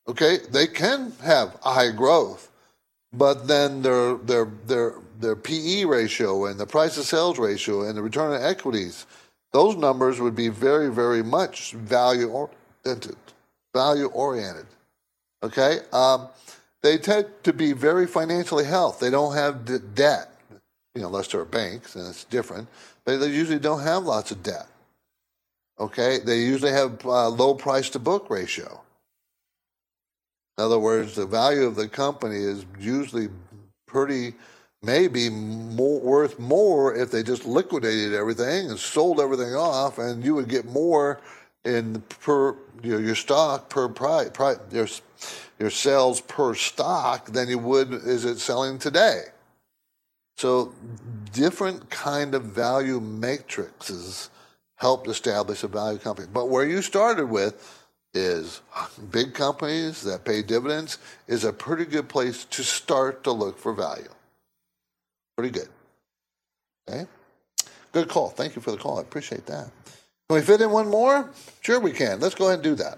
okay, 0.07 0.39
they 0.49 0.65
can 0.65 1.13
have 1.21 1.59
high 1.61 1.91
growth, 1.91 2.51
but 3.13 3.47
then 3.47 3.83
their 3.83 4.15
their 4.15 4.45
their 4.65 4.95
their 5.19 5.35
PE 5.35 5.85
ratio 5.85 6.45
and 6.45 6.59
the 6.59 6.65
price 6.65 6.95
to 6.95 7.03
sales 7.03 7.37
ratio 7.37 7.83
and 7.83 7.95
the 7.95 8.01
return 8.01 8.33
on 8.33 8.41
equities, 8.41 9.05
those 9.53 9.75
numbers 9.75 10.19
would 10.19 10.35
be 10.35 10.49
very 10.49 10.91
very 10.91 11.21
much 11.21 11.73
value 11.73 12.29
oriented. 12.29 13.17
Value 13.73 14.07
oriented. 14.07 14.65
Okay, 15.43 15.79
um, 15.91 16.27
they 16.83 16.97
tend 16.97 17.27
to 17.43 17.53
be 17.53 17.73
very 17.73 18.07
financially 18.07 18.65
healthy. 18.65 19.05
They 19.05 19.11
don't 19.11 19.33
have 19.33 19.65
d- 19.65 19.77
debt, 19.95 20.29
you 20.95 21.01
know, 21.01 21.07
unless 21.07 21.27
they're 21.27 21.45
banks, 21.45 21.95
and 21.95 22.07
it's 22.07 22.25
different. 22.25 22.67
But 23.05 23.19
they 23.19 23.27
usually 23.27 23.59
don't 23.59 23.81
have 23.81 24.03
lots 24.03 24.31
of 24.31 24.43
debt. 24.43 24.67
Okay, 25.79 26.19
they 26.19 26.39
usually 26.39 26.71
have 26.71 27.03
uh, 27.05 27.29
low 27.29 27.55
price 27.55 27.89
to 27.91 27.99
book 27.99 28.29
ratio. 28.29 28.81
In 30.57 30.65
other 30.65 30.79
words, 30.79 31.15
the 31.15 31.25
value 31.25 31.65
of 31.65 31.75
the 31.75 31.87
company 31.87 32.35
is 32.35 32.65
usually 32.79 33.29
pretty, 33.87 34.35
maybe 34.83 35.29
more, 35.29 35.99
worth 36.01 36.37
more 36.37 36.95
if 36.95 37.09
they 37.09 37.23
just 37.23 37.45
liquidated 37.45 38.13
everything 38.13 38.69
and 38.69 38.77
sold 38.77 39.19
everything 39.19 39.55
off, 39.55 39.97
and 39.97 40.23
you 40.23 40.35
would 40.35 40.49
get 40.49 40.65
more 40.65 41.19
in 41.63 42.01
per 42.19 42.55
you 42.83 42.93
know, 42.93 42.97
your 42.97 43.15
stock 43.15 43.69
per 43.69 43.87
price, 43.89 44.29
price 44.29 44.57
your 44.71 44.87
your 45.59 45.69
sales 45.69 46.21
per 46.21 46.55
stock 46.55 47.27
than 47.27 47.47
you 47.47 47.59
would 47.59 47.93
is 47.93 48.25
it 48.25 48.39
selling 48.39 48.79
today. 48.79 49.25
So 50.37 50.73
different 51.31 51.89
kind 51.91 52.33
of 52.33 52.45
value 52.45 52.99
matrices 52.99 54.31
helped 54.77 55.07
establish 55.07 55.63
a 55.63 55.67
value 55.67 55.99
company. 55.99 56.27
But 56.33 56.49
where 56.49 56.65
you 56.65 56.81
started 56.81 57.29
with 57.29 57.87
is 58.15 58.61
big 59.11 59.35
companies 59.35 60.01
that 60.01 60.25
pay 60.25 60.41
dividends 60.41 60.97
is 61.27 61.43
a 61.43 61.53
pretty 61.53 61.85
good 61.85 62.09
place 62.09 62.45
to 62.45 62.63
start 62.63 63.23
to 63.23 63.31
look 63.31 63.59
for 63.59 63.73
value. 63.73 64.09
Pretty 65.37 65.51
good. 65.51 65.69
Okay? 66.89 67.05
Good 67.91 68.09
call. 68.09 68.29
Thank 68.29 68.55
you 68.55 68.61
for 68.61 68.71
the 68.71 68.77
call. 68.77 68.97
I 68.97 69.01
appreciate 69.01 69.45
that. 69.45 69.69
Can 70.31 70.39
we 70.39 70.45
fit 70.45 70.61
in 70.61 70.71
one 70.71 70.87
more? 70.87 71.29
Sure, 71.59 71.77
we 71.77 71.91
can. 71.91 72.21
Let's 72.21 72.35
go 72.35 72.45
ahead 72.45 72.59
and 72.59 72.63
do 72.63 72.75
that. 72.75 72.97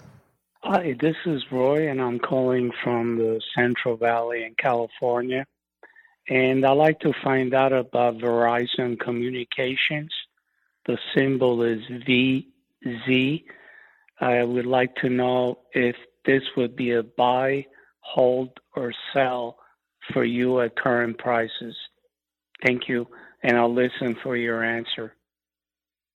Hi, 0.62 0.94
this 1.00 1.16
is 1.26 1.42
Roy, 1.50 1.90
and 1.90 2.00
I'm 2.00 2.20
calling 2.20 2.70
from 2.84 3.18
the 3.18 3.40
Central 3.56 3.96
Valley 3.96 4.44
in 4.44 4.54
California. 4.54 5.44
And 6.28 6.64
I'd 6.64 6.74
like 6.74 7.00
to 7.00 7.12
find 7.24 7.52
out 7.52 7.72
about 7.72 8.18
Verizon 8.18 9.00
Communications. 9.00 10.12
The 10.86 10.96
symbol 11.12 11.64
is 11.64 11.80
VZ. 12.06 13.42
I 14.20 14.44
would 14.44 14.66
like 14.66 14.94
to 15.02 15.08
know 15.08 15.58
if 15.72 15.96
this 16.24 16.44
would 16.56 16.76
be 16.76 16.92
a 16.92 17.02
buy, 17.02 17.66
hold, 17.98 18.60
or 18.76 18.92
sell 19.12 19.58
for 20.12 20.24
you 20.24 20.60
at 20.60 20.76
current 20.76 21.18
prices. 21.18 21.74
Thank 22.64 22.88
you, 22.88 23.08
and 23.42 23.56
I'll 23.56 23.74
listen 23.74 24.14
for 24.22 24.36
your 24.36 24.62
answer. 24.62 25.16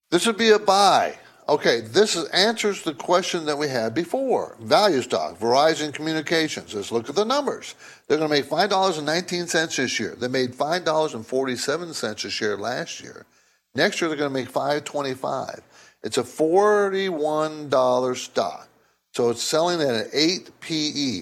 This 0.10 0.26
would 0.26 0.38
be 0.38 0.50
a 0.50 0.60
buy. 0.60 1.18
Okay, 1.48 1.82
this 1.82 2.16
is, 2.16 2.28
answers 2.30 2.84
the 2.84 2.94
question 2.94 3.46
that 3.46 3.58
we 3.58 3.68
had 3.68 3.96
before. 3.96 4.56
Value 4.60 5.02
stock, 5.02 5.40
Verizon 5.40 5.92
Communications. 5.94 6.74
Let's 6.76 6.92
look 6.92 7.10
at 7.10 7.16
the 7.16 7.26
numbers. 7.26 7.74
They're 8.08 8.20
going 8.20 8.30
to 8.30 8.36
make 8.36 8.46
$5.19 8.46 9.76
this 9.76 10.00
year. 10.00 10.16
They 10.16 10.28
made 10.28 10.54
$5.47 10.54 12.26
a 12.26 12.30
share 12.30 12.56
last 12.58 13.02
year. 13.02 13.26
Next 13.74 14.00
year 14.00 14.10
they're 14.10 14.18
going 14.18 14.30
to 14.32 14.40
make 14.40 14.50
525. 14.50 15.62
It's 16.04 16.18
a 16.18 16.24
$41 16.24 18.16
stock. 18.18 18.68
So 19.14 19.30
it's 19.32 19.42
selling 19.42 19.82
at 19.82 19.96
an 19.96 20.08
8 20.14 20.52
PE. 20.60 21.22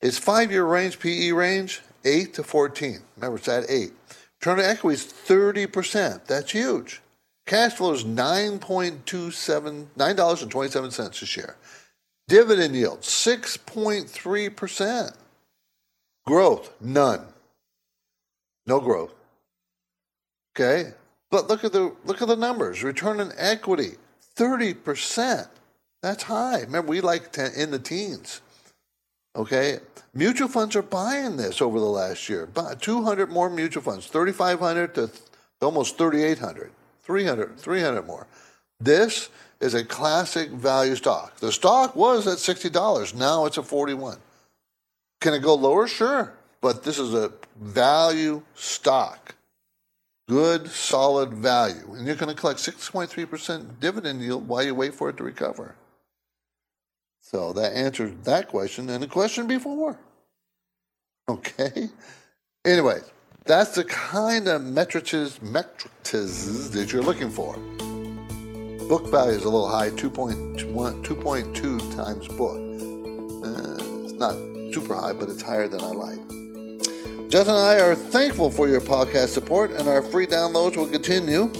Its 0.00 0.18
five-year 0.18 0.64
range, 0.64 0.98
PE 1.00 1.32
range, 1.32 1.82
8 2.04 2.34
to 2.34 2.42
14. 2.42 3.00
Remember, 3.16 3.38
it's 3.38 3.48
at 3.48 3.68
8. 3.68 3.92
Return 4.40 4.60
on 4.60 4.64
equity 4.64 4.94
is 4.94 5.04
30%. 5.04 6.26
That's 6.26 6.52
huge. 6.52 7.00
Cash 7.46 7.74
flow 7.74 7.92
is 7.92 8.04
$9.27, 8.04 9.86
$9.27 9.96 11.22
a 11.22 11.26
share. 11.26 11.56
Dividend 12.28 12.74
yield, 12.74 13.02
6.3%. 13.02 15.14
Growth, 16.26 16.72
none. 16.80 17.20
No 18.66 18.80
growth. 18.80 19.12
Okay? 20.56 20.92
But 21.30 21.48
look 21.48 21.64
at 21.64 21.72
the 21.72 21.92
look 22.04 22.22
at 22.22 22.28
the 22.28 22.36
numbers. 22.36 22.84
Return 22.84 23.20
on 23.20 23.32
equity, 23.36 23.96
thirty 24.36 24.72
percent. 24.72 25.48
That's 26.00 26.22
high. 26.22 26.60
Remember, 26.60 26.90
we 26.90 27.00
like 27.00 27.32
to, 27.32 27.50
in 27.60 27.72
the 27.72 27.78
teens. 27.80 28.40
Okay, 29.34 29.80
mutual 30.14 30.46
funds 30.46 30.76
are 30.76 30.82
buying 30.82 31.36
this 31.36 31.60
over 31.60 31.80
the 31.80 31.86
last 31.86 32.28
year. 32.28 32.48
200 32.78 33.30
more 33.30 33.50
mutual 33.50 33.82
funds, 33.82 34.06
3,500 34.06 34.94
to 34.94 35.10
almost 35.60 35.98
3,800, 35.98 36.70
300, 37.04 37.58
300 37.58 38.06
more. 38.06 38.26
This 38.80 39.30
is 39.60 39.74
a 39.74 39.84
classic 39.84 40.50
value 40.50 40.96
stock. 40.96 41.36
The 41.36 41.52
stock 41.52 41.94
was 41.94 42.26
at 42.26 42.38
$60. 42.38 43.14
Now 43.14 43.46
it's 43.46 43.58
at 43.58 43.66
41. 43.66 44.18
Can 45.20 45.34
it 45.34 45.40
go 45.40 45.54
lower? 45.54 45.86
Sure. 45.86 46.34
But 46.60 46.82
this 46.82 46.98
is 46.98 47.14
a 47.14 47.32
value 47.60 48.42
stock. 48.54 49.34
Good, 50.28 50.70
solid 50.70 51.34
value. 51.34 51.94
And 51.94 52.06
you're 52.06 52.16
going 52.16 52.34
to 52.34 52.40
collect 52.40 52.60
6.3% 52.60 53.80
dividend 53.80 54.22
yield 54.22 54.48
while 54.48 54.62
you 54.62 54.74
wait 54.74 54.94
for 54.94 55.10
it 55.10 55.18
to 55.18 55.24
recover. 55.24 55.74
So 57.20 57.52
that 57.54 57.74
answers 57.74 58.12
that 58.24 58.48
question 58.48 58.88
and 58.88 59.02
the 59.02 59.06
question 59.06 59.46
before. 59.46 59.98
Okay? 61.28 61.88
Anyway, 62.64 63.00
that's 63.46 63.74
the 63.74 63.84
kind 63.84 64.48
of 64.48 64.62
metrics, 64.62 65.40
metrics 65.42 66.68
that 66.70 66.88
you're 66.92 67.02
looking 67.02 67.30
for. 67.30 67.54
Book 68.88 69.10
value 69.10 69.32
is 69.32 69.44
a 69.44 69.50
little 69.50 69.68
high, 69.68 69.90
2.2, 69.90 70.74
2.2 71.04 71.96
times 71.96 72.28
book. 72.28 72.56
Uh, 73.44 74.04
it's 74.04 74.14
not 74.14 74.34
super 74.72 74.94
high, 74.94 75.12
but 75.12 75.28
it's 75.28 75.42
higher 75.42 75.68
than 75.68 75.82
I 75.82 75.88
like. 75.88 77.30
Jeff 77.30 77.48
and 77.48 77.56
I 77.56 77.80
are 77.80 77.94
thankful 77.94 78.50
for 78.50 78.68
your 78.68 78.80
podcast 78.80 79.28
support, 79.28 79.72
and 79.72 79.88
our 79.88 80.02
free 80.02 80.26
downloads 80.26 80.76
will 80.76 80.86
continue. 80.86 81.52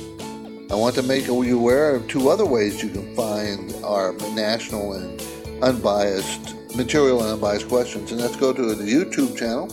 I 0.71 0.77
want 0.77 0.95
to 0.95 1.03
make 1.03 1.27
you 1.27 1.57
aware 1.57 1.95
of 1.95 2.09
two 2.09 2.31
other 2.31 2.47
ways 2.47 2.83
you 2.83 2.89
can 2.89 3.15
find 3.15 3.75
our 3.85 4.13
national 4.35 4.95
and 4.95 5.23
unbiased 5.63 6.55
material 6.77 7.23
and 7.23 7.33
unbiased 7.33 7.69
questions, 7.69 8.11
and 8.11 8.21
let's 8.21 8.37
go 8.37 8.53
to 8.55 8.75
the 8.75 8.85
YouTube 8.85 9.37
channel. 9.37 9.69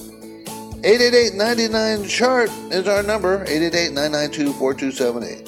888-99 0.84 2.10
chart 2.10 2.50
is 2.72 2.88
our 2.88 3.04
number 3.04 3.46
888-992-4278 3.46 5.48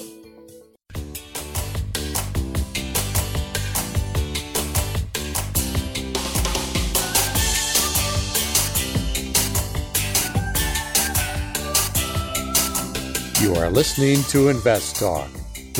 You 13.41 13.55
are 13.55 13.71
listening 13.71 14.21
to 14.25 14.49
Invest 14.49 14.97
Talk. 14.97 15.27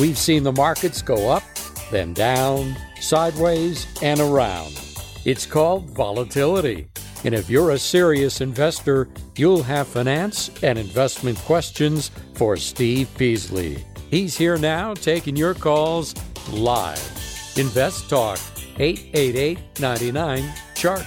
We've 0.00 0.18
seen 0.18 0.42
the 0.42 0.50
markets 0.50 1.00
go 1.00 1.30
up, 1.30 1.44
then 1.92 2.12
down, 2.12 2.76
sideways, 3.00 3.86
and 4.02 4.18
around. 4.18 4.80
It's 5.24 5.46
called 5.46 5.90
volatility. 5.90 6.88
And 7.24 7.34
if 7.34 7.48
you're 7.48 7.70
a 7.70 7.78
serious 7.78 8.42
investor, 8.42 9.08
you'll 9.36 9.62
have 9.62 9.88
finance 9.88 10.50
and 10.62 10.78
investment 10.78 11.38
questions 11.38 12.10
for 12.34 12.56
Steve 12.58 13.08
Peasley. 13.16 13.82
He's 14.10 14.36
here 14.36 14.58
now 14.58 14.92
taking 14.92 15.34
your 15.34 15.54
calls 15.54 16.14
live. 16.50 17.00
Invest 17.56 18.10
Talk, 18.10 18.38
888 18.78 19.58
99 19.80 20.52
Chart. 20.74 21.06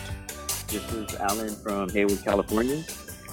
This 0.68 0.92
is 0.92 1.16
Alan 1.16 1.56
from 1.56 1.90
Hayward, 1.90 2.24
California. 2.24 2.84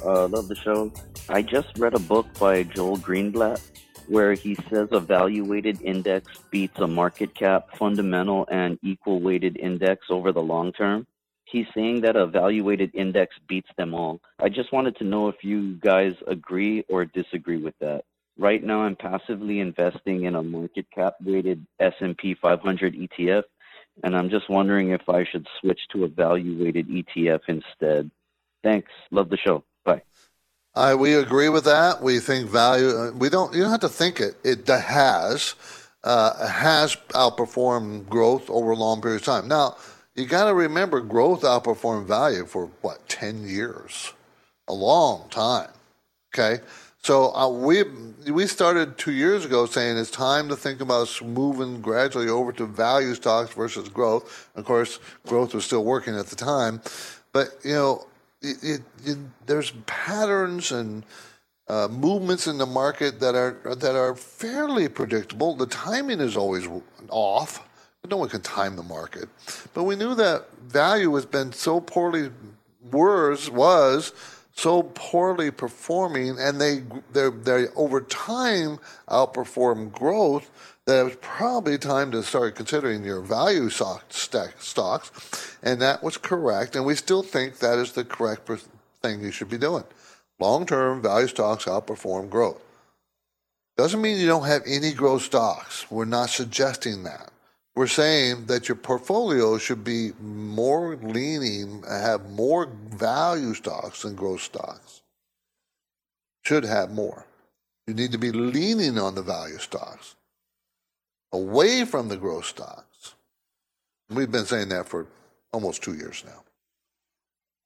Uh, 0.05 0.29
love 0.29 0.49
the 0.49 0.55
show. 0.55 0.93
I 1.31 1.41
just 1.41 1.79
read 1.79 1.95
a 1.95 1.99
book 2.01 2.27
by 2.39 2.65
Joel 2.65 2.99
Greenblatt 2.99 3.63
where 4.09 4.35
he 4.35 4.55
says 4.69 4.89
a 4.93 5.01
value 5.01 5.45
weighted 5.45 5.81
index 5.81 6.31
beats 6.51 6.79
a 6.79 6.87
market 6.87 7.35
cap, 7.35 7.75
fundamental, 7.79 8.47
and 8.51 8.79
equal 8.83 9.21
weighted 9.21 9.57
index 9.57 10.07
over 10.11 10.31
the 10.33 10.43
long 10.43 10.73
term. 10.73 11.07
He's 11.55 11.67
saying 11.73 12.01
that 12.01 12.17
a 12.17 12.27
weighted 12.63 12.91
index 12.97 13.37
beats 13.47 13.69
them 13.77 13.95
all. 13.95 14.21
I 14.41 14.49
just 14.49 14.73
wanted 14.73 14.97
to 14.97 15.05
know 15.05 15.29
if 15.29 15.45
you 15.45 15.77
guys 15.77 16.17
agree 16.27 16.85
or 16.89 17.05
disagree 17.05 17.59
with 17.59 17.79
that. 17.79 18.05
Right 18.37 18.61
now, 18.61 18.81
I'm 18.81 18.97
passively 18.97 19.61
investing 19.61 20.25
in 20.25 20.35
a 20.35 20.43
market 20.43 20.91
cap 20.91 21.15
weighted 21.25 21.65
S&P 21.79 22.35
500 22.35 22.97
ETF, 22.97 23.45
and 24.03 24.17
I'm 24.17 24.31
just 24.31 24.51
wondering 24.51 24.91
if 24.91 25.09
I 25.09 25.23
should 25.23 25.47
switch 25.61 25.79
to 25.93 26.03
a 26.03 26.09
value 26.09 26.59
ETF 26.89 27.43
instead. 27.47 28.11
Thanks. 28.65 28.91
Love 29.13 29.29
the 29.29 29.37
show. 29.37 29.63
Bye. 29.85 30.03
We 30.97 31.15
agree 31.15 31.51
with 31.51 31.67
that. 31.67 32.03
We 32.03 32.19
think 32.19 32.51
value. 32.51 32.89
Uh, 32.89 33.13
we 33.13 33.29
don't. 33.29 33.55
You 33.55 33.63
don't 33.63 33.71
have 33.71 33.79
to 33.83 33.89
think 33.89 34.19
it. 34.19 34.35
It 34.43 34.67
has 34.67 35.55
uh, 36.03 36.49
has 36.49 36.97
outperformed 37.11 38.09
growth 38.09 38.51
over 38.51 38.73
a 38.73 38.77
long 38.77 39.01
period 39.01 39.21
of 39.21 39.25
time. 39.25 39.47
Now 39.47 39.77
you 40.15 40.27
got 40.27 40.47
to 40.47 40.55
remember, 40.55 41.01
growth 41.01 41.43
outperformed 41.43 42.07
value 42.07 42.45
for 42.45 42.71
what 42.83 43.09
ten 43.09 43.47
years, 43.47 44.13
a 44.69 44.73
long 44.73 45.29
time. 45.31 45.71
Okay, 46.33 46.63
so 47.03 47.35
uh, 47.35 47.49
we 47.49 47.85
we 48.31 48.47
started 48.47 48.97
two 48.97 49.13
years 49.13 49.45
ago 49.45 49.67
saying 49.67 49.97
it's 49.97 50.11
time 50.11 50.49
to 50.49 50.57
think 50.57 50.81
about 50.81 51.21
moving 51.23 51.81
gradually 51.81 52.29
over 52.29 52.53
to 52.53 52.67
value 52.67 53.15
stocks 53.15 53.53
versus 53.53 53.89
growth. 53.89 54.49
Of 54.55 54.65
course, 54.65 54.99
growth 55.27 55.55
was 55.55 55.65
still 55.65 55.85
working 55.85 56.17
at 56.17 56.27
the 56.27 56.37
time, 56.37 56.81
but 57.33 57.49
you 57.63 57.73
know 57.73 58.07
it, 58.41 58.57
it, 58.63 58.83
it, 59.05 59.19
there's 59.47 59.73
patterns 59.87 60.73
and 60.73 61.05
uh, 61.69 61.89
movements 61.89 62.47
in 62.47 62.59
the 62.59 62.67
market 62.67 63.21
that 63.21 63.35
are 63.35 63.75
that 63.75 63.97
are 63.97 64.15
fairly 64.15 64.89
predictable. 64.89 65.55
The 65.55 65.67
timing 65.67 66.21
is 66.21 66.37
always 66.37 66.69
off. 67.11 67.67
No 68.11 68.19
one 68.19 68.29
can 68.29 68.43
time 68.43 68.77
the 68.77 68.83
market, 68.83 69.29
but 69.73 69.85
we 69.85 69.97
knew 69.97 70.15
that 70.15 70.53
value 70.59 71.15
has 71.15 71.25
been 71.25 71.53
so 71.53 71.81
poorly 71.81 72.31
was 72.93 73.51
was 73.51 74.13
so 74.55 74.83
poorly 74.83 75.51
performing, 75.51 76.39
and 76.39 76.61
they 76.61 76.83
they 77.13 77.31
they 77.31 77.67
over 77.75 78.01
time 78.01 78.79
outperform 79.09 79.91
growth 79.93 80.51
that 80.87 81.01
it 81.01 81.05
was 81.05 81.17
probably 81.21 81.79
time 81.79 82.11
to 82.13 82.23
start 82.23 82.55
considering 82.55 83.05
your 83.05 83.21
value 83.21 83.71
stock, 83.71 84.05
stack, 84.11 84.61
stocks, 84.61 85.57
and 85.63 85.81
that 85.81 86.03
was 86.03 86.17
correct. 86.17 86.77
And 86.77 86.85
we 86.85 86.95
still 86.95 87.23
think 87.23 87.59
that 87.59 87.79
is 87.79 87.93
the 87.93 88.05
correct 88.05 88.49
thing 89.03 89.23
you 89.23 89.31
should 89.31 89.49
be 89.49 89.59
doing. 89.59 89.85
Long 90.39 90.67
term 90.67 91.03
value 91.03 91.27
stocks 91.27 91.65
outperform 91.65 92.31
growth. 92.31 92.61
Doesn't 93.77 94.01
mean 94.01 94.19
you 94.19 94.27
don't 94.27 94.47
have 94.47 94.63
any 94.67 94.93
growth 94.93 95.23
stocks. 95.23 95.91
We're 95.91 96.05
not 96.05 96.31
suggesting 96.31 97.03
that. 97.05 97.31
We're 97.77 97.87
saying 97.89 98.47
that 98.47 98.69
your 98.69 98.77
portfolio 98.77 99.59
should 99.59 99.83
be 99.83 100.13
more 100.21 100.97
leaning, 100.97 101.83
have 101.89 102.31
more 102.31 102.67
value 102.67 103.55
stocks 103.55 104.03
than 104.03 104.15
growth 104.15 104.43
stocks. 104.43 105.03
Should 106.45 106.65
have 106.65 106.93
more. 106.93 107.27
You 107.87 107.95
need 107.95 108.13
to 108.13 108.19
be 108.19 108.31
leaning 108.31 108.99
on 108.99 109.15
the 109.15 109.23
value 109.23 109.59
stocks 109.59 110.15
away 111.33 111.85
from 111.85 112.09
the 112.09 112.17
growth 112.17 112.47
stocks. 112.47 113.15
We've 114.09 114.31
been 114.31 114.47
saying 114.47 114.69
that 114.69 114.89
for 114.89 115.07
almost 115.53 115.83
two 115.83 115.95
years 115.95 116.23
now. 116.25 116.45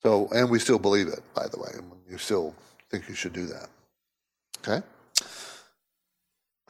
So, 0.02 0.28
and 0.32 0.48
we 0.48 0.58
still 0.58 0.78
believe 0.78 1.08
it, 1.08 1.20
by 1.34 1.48
the 1.48 1.58
way. 1.58 1.70
You 2.08 2.16
still 2.18 2.54
think 2.90 3.08
you 3.08 3.14
should 3.14 3.32
do 3.32 3.46
that. 3.46 3.68
Okay? 4.60 4.84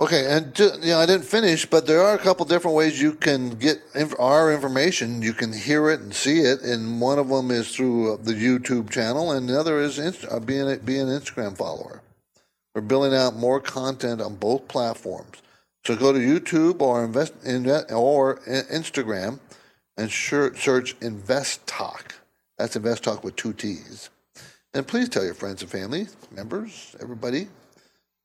Okay, 0.00 0.26
and 0.26 0.56
you 0.56 0.90
know, 0.92 1.00
I 1.00 1.06
didn't 1.06 1.24
finish, 1.24 1.66
but 1.66 1.88
there 1.88 2.00
are 2.02 2.14
a 2.14 2.18
couple 2.18 2.46
different 2.46 2.76
ways 2.76 3.02
you 3.02 3.14
can 3.14 3.50
get 3.50 3.82
our 4.20 4.52
information. 4.52 5.22
You 5.22 5.32
can 5.32 5.52
hear 5.52 5.90
it 5.90 5.98
and 6.00 6.14
see 6.14 6.38
it, 6.38 6.62
and 6.62 7.00
one 7.00 7.18
of 7.18 7.28
them 7.28 7.50
is 7.50 7.74
through 7.74 8.18
the 8.22 8.32
YouTube 8.32 8.90
channel, 8.90 9.32
and 9.32 9.48
the 9.48 9.58
other 9.58 9.80
is 9.80 9.98
uh, 9.98 10.38
being, 10.38 10.78
being 10.84 11.10
an 11.10 11.20
Instagram 11.20 11.56
follower. 11.56 12.00
We're 12.76 12.82
building 12.82 13.12
out 13.12 13.34
more 13.34 13.58
content 13.60 14.20
on 14.20 14.36
both 14.36 14.68
platforms. 14.68 15.42
So 15.84 15.96
go 15.96 16.12
to 16.12 16.18
YouTube 16.20 16.80
or 16.80 17.04
invest, 17.04 17.32
or 17.90 18.36
Instagram 18.46 19.40
and 19.96 20.12
search 20.12 20.94
Invest 21.00 21.66
Talk. 21.66 22.14
That's 22.56 22.76
Invest 22.76 23.02
Talk 23.02 23.24
with 23.24 23.34
two 23.34 23.52
T's. 23.52 24.10
And 24.74 24.86
please 24.86 25.08
tell 25.08 25.24
your 25.24 25.34
friends 25.34 25.62
and 25.62 25.70
family, 25.70 26.06
members, 26.30 26.94
everybody. 27.00 27.48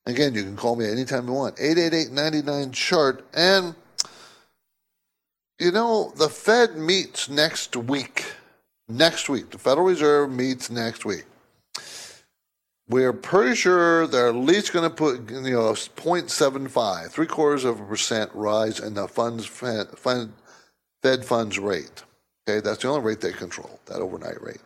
Again, 0.05 0.33
you 0.33 0.43
can 0.43 0.57
call 0.57 0.75
me 0.75 0.89
anytime 0.89 1.27
you 1.27 1.33
want. 1.33 1.55
888-99-CHART. 1.57 3.25
And, 3.33 3.75
you 5.59 5.71
know, 5.71 6.11
the 6.17 6.29
Fed 6.29 6.75
meets 6.75 7.29
next 7.29 7.75
week. 7.75 8.25
Next 8.89 9.29
week. 9.29 9.51
The 9.51 9.57
Federal 9.57 9.87
Reserve 9.87 10.29
meets 10.31 10.69
next 10.69 11.05
week 11.05 11.25
we're 12.89 13.13
pretty 13.13 13.55
sure 13.55 14.07
they're 14.07 14.27
at 14.27 14.35
least 14.35 14.73
going 14.73 14.89
to 14.89 14.95
put 14.95 15.31
you 15.31 15.41
know 15.41 15.71
0.75 15.71 17.09
three 17.09 17.27
quarters 17.27 17.63
of 17.63 17.79
a 17.79 17.85
percent 17.85 18.29
rise 18.33 18.79
in 18.79 18.93
the 18.93 19.07
funds 19.07 19.45
fed, 19.45 19.87
fed 19.97 21.25
funds 21.25 21.59
rate 21.59 22.03
okay 22.47 22.59
that's 22.59 22.81
the 22.81 22.87
only 22.87 23.01
rate 23.01 23.21
they 23.21 23.31
control 23.31 23.79
that 23.85 23.99
overnight 23.99 24.41
rate 24.41 24.61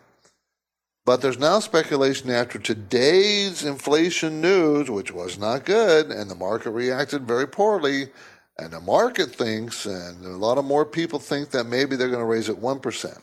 but 1.07 1.21
there's 1.21 1.39
now 1.39 1.57
speculation 1.57 2.29
after 2.29 2.59
today's 2.59 3.63
inflation 3.63 4.41
news 4.41 4.91
which 4.91 5.13
was 5.13 5.39
not 5.39 5.63
good 5.63 6.11
and 6.11 6.29
the 6.29 6.35
market 6.35 6.71
reacted 6.71 7.25
very 7.25 7.47
poorly 7.47 8.09
and 8.57 8.73
the 8.73 8.81
market 8.81 9.33
thinks 9.33 9.85
and 9.85 10.25
a 10.25 10.29
lot 10.31 10.57
of 10.57 10.65
more 10.65 10.85
people 10.85 11.17
think 11.17 11.51
that 11.51 11.63
maybe 11.63 11.95
they're 11.95 12.09
going 12.09 12.19
to 12.19 12.25
raise 12.25 12.49
it 12.49 12.61
1% 12.61 13.21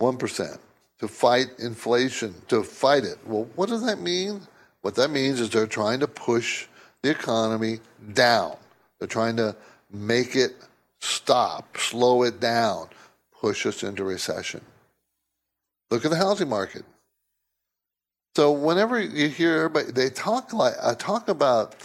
1% 0.00 0.58
to 1.00 1.08
fight 1.08 1.48
inflation, 1.58 2.34
to 2.48 2.62
fight 2.62 3.04
it. 3.04 3.18
Well, 3.26 3.46
what 3.54 3.68
does 3.68 3.84
that 3.84 4.00
mean? 4.00 4.40
What 4.80 4.94
that 4.94 5.10
means 5.10 5.38
is 5.38 5.50
they're 5.50 5.66
trying 5.66 6.00
to 6.00 6.08
push 6.08 6.66
the 7.02 7.10
economy 7.10 7.80
down. 8.14 8.56
They're 8.98 9.06
trying 9.06 9.36
to 9.36 9.54
make 9.90 10.34
it 10.34 10.56
stop, 11.00 11.76
slow 11.76 12.22
it 12.22 12.40
down, 12.40 12.88
push 13.38 13.66
us 13.66 13.82
into 13.82 14.02
recession. 14.04 14.62
Look 15.92 16.06
at 16.06 16.10
the 16.10 16.16
housing 16.16 16.48
market. 16.48 16.86
So 18.34 18.50
whenever 18.50 18.98
you 18.98 19.28
hear 19.28 19.56
everybody, 19.56 19.92
they 19.92 20.08
talk 20.08 20.54
like 20.54 20.72
I 20.82 20.94
talk 20.94 21.28
about 21.28 21.76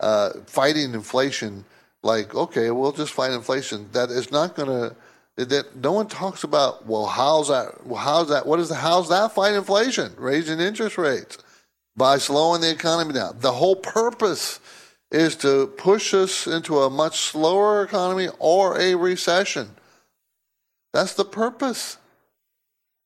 uh, 0.00 0.32
fighting 0.44 0.92
inflation. 0.92 1.64
Like, 2.02 2.34
okay, 2.34 2.70
we'll 2.70 2.92
just 2.92 3.14
fight 3.14 3.30
inflation. 3.32 3.88
That 3.92 4.10
is 4.10 4.30
not 4.30 4.54
going 4.54 4.68
to. 4.68 4.96
That 5.42 5.76
no 5.76 5.92
one 5.92 6.08
talks 6.08 6.44
about. 6.44 6.86
Well, 6.86 7.06
how's 7.06 7.48
that? 7.48 7.86
Well, 7.86 8.02
how's 8.02 8.28
that? 8.28 8.44
What 8.44 8.60
is 8.60 8.68
the? 8.68 8.74
How's 8.74 9.08
that 9.08 9.32
fight 9.32 9.54
inflation? 9.54 10.12
Raising 10.18 10.60
interest 10.60 10.98
rates 10.98 11.38
by 11.96 12.18
slowing 12.18 12.60
the 12.60 12.70
economy 12.70 13.14
down. 13.14 13.38
The 13.38 13.52
whole 13.52 13.76
purpose 13.76 14.60
is 15.10 15.36
to 15.36 15.68
push 15.68 16.12
us 16.12 16.46
into 16.46 16.80
a 16.80 16.90
much 16.90 17.18
slower 17.20 17.82
economy 17.82 18.28
or 18.38 18.78
a 18.78 18.94
recession. 18.94 19.70
That's 20.92 21.14
the 21.14 21.24
purpose. 21.24 21.96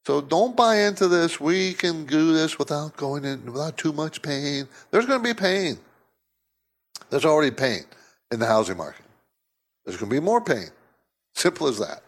So 0.08 0.22
don't 0.22 0.56
buy 0.56 0.76
into 0.76 1.06
this. 1.06 1.38
We 1.38 1.74
can 1.74 2.06
do 2.06 2.32
this 2.32 2.58
without 2.58 2.96
going 2.96 3.26
in, 3.26 3.44
without 3.52 3.76
too 3.76 3.92
much 3.92 4.22
pain. 4.22 4.66
There's 4.90 5.04
going 5.04 5.22
to 5.22 5.34
be 5.34 5.38
pain. 5.38 5.76
There's 7.10 7.26
already 7.26 7.50
pain 7.50 7.82
in 8.30 8.40
the 8.40 8.46
housing 8.46 8.78
market. 8.78 9.04
There's 9.84 9.98
going 9.98 10.08
to 10.08 10.16
be 10.16 10.24
more 10.24 10.40
pain. 10.40 10.68
Simple 11.34 11.66
as 11.66 11.78
that. 11.80 12.00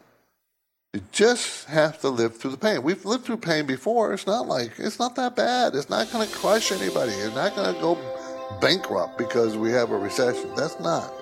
You 0.95 1.03
just 1.13 1.67
have 1.67 2.01
to 2.01 2.09
live 2.09 2.39
through 2.39 2.53
the 2.53 2.57
pain. 2.57 2.83
We've 2.83 3.05
lived 3.05 3.27
through 3.27 3.37
pain 3.37 3.67
before. 3.67 4.15
It's 4.15 4.27
not 4.27 4.49
like, 4.49 4.79
it's 4.79 4.99
not 4.99 5.15
that 5.17 5.37
bad. 5.37 5.75
It's 5.75 5.91
not 5.91 6.11
going 6.11 6.27
to 6.27 6.35
crush 6.35 6.73
anybody. 6.73 7.13
It's 7.13 7.35
not 7.35 7.55
going 7.55 7.75
to 7.75 7.81
go 7.83 7.99
bankrupt 8.63 9.19
because 9.19 9.59
we 9.59 9.73
have 9.73 9.91
a 9.91 9.99
recession. 9.99 10.51
That's 10.57 10.81
not. 10.81 11.13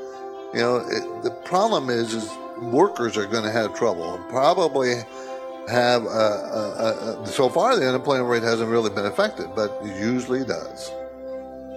You 0.55 0.61
know, 0.61 0.77
it, 0.77 1.25
the 1.25 1.33
problem 1.45 1.91
is, 1.91 2.15
is 2.15 2.31
workers 2.63 3.17
are 3.17 3.27
going 3.27 3.43
to 3.43 3.51
have 3.51 3.77
trouble 3.77 4.15
and 4.15 4.29
probably 4.29 5.03
have 5.69 6.05
a, 6.05 6.09
a, 6.09 7.23
a, 7.23 7.27
so 7.27 7.49
far 7.49 7.77
the 7.77 7.89
unemployment 7.89 8.29
rate 8.29 8.43
hasn't 8.43 8.71
really 8.71 8.91
been 8.91 9.07
affected, 9.07 9.49
but 9.55 9.79
it 9.83 10.01
usually 10.01 10.45
does. 10.45 10.91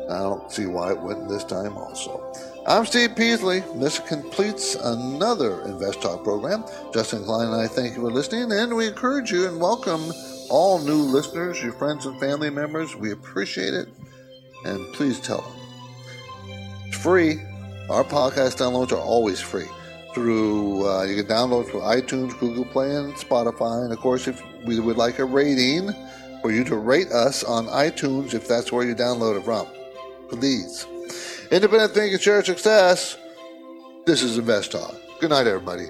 I 0.10 0.20
don't 0.20 0.52
see 0.52 0.66
why 0.66 0.92
it 0.92 1.00
wouldn't 1.00 1.30
this 1.30 1.44
time 1.44 1.78
also. 1.78 2.34
I'm 2.68 2.86
Steve 2.86 3.16
Peasley. 3.16 3.64
This 3.76 4.00
completes 4.00 4.76
another 4.76 5.62
Invest 5.64 6.02
Talk 6.02 6.24
program. 6.24 6.64
Justin 6.94 7.24
Klein 7.24 7.48
and 7.48 7.56
I 7.56 7.68
thank 7.68 7.96
you 7.96 8.02
for 8.02 8.12
listening, 8.12 8.52
and 8.52 8.76
we 8.76 8.88
encourage 8.88 9.32
you 9.32 9.48
and 9.48 9.60
welcome 9.60 10.12
all 10.50 10.80
new 10.80 11.02
listeners, 11.02 11.62
your 11.62 11.74
friends 11.74 12.06
and 12.06 12.20
family 12.20 12.50
members. 12.50 12.96
We 12.96 13.12
appreciate 13.12 13.74
it, 13.74 13.88
and 14.66 14.94
please 14.94 15.20
tell 15.20 15.42
them. 15.42 15.54
It's 16.88 16.98
free. 16.98 17.42
Our 17.90 18.04
podcast 18.04 18.58
downloads 18.58 18.92
are 18.92 19.02
always 19.02 19.42
free 19.42 19.68
through 20.14 20.88
uh, 20.88 21.04
you 21.04 21.16
can 21.16 21.26
download 21.26 21.70
through 21.70 21.82
iTunes, 21.82 22.38
Google 22.40 22.66
Play, 22.66 22.96
and 22.96 23.14
Spotify. 23.14 23.84
And 23.84 23.94
of 23.94 24.00
course, 24.00 24.28
if 24.28 24.42
we 24.66 24.80
would 24.80 24.98
like 24.98 25.20
a 25.20 25.26
rating 25.26 25.92
for 26.42 26.52
you 26.52 26.64
to 26.66 26.76
rate 26.76 27.12
us 27.12 27.44
on 27.44 27.68
iTunes, 27.68 28.34
if 28.34 28.48
that's 28.48 28.72
where 28.72 28.86
you 28.86 28.96
download 28.96 29.38
it 29.38 29.44
from, 29.44 29.68
please. 30.30 30.86
Independent 31.52 31.94
thinking, 31.94 32.20
share 32.20 32.44
success. 32.44 33.18
This 34.06 34.24
is 34.24 34.38
Invest 34.38 34.72
Talk. 34.72 34.96
Good 35.20 35.30
night, 35.30 35.48
everybody. 35.48 35.90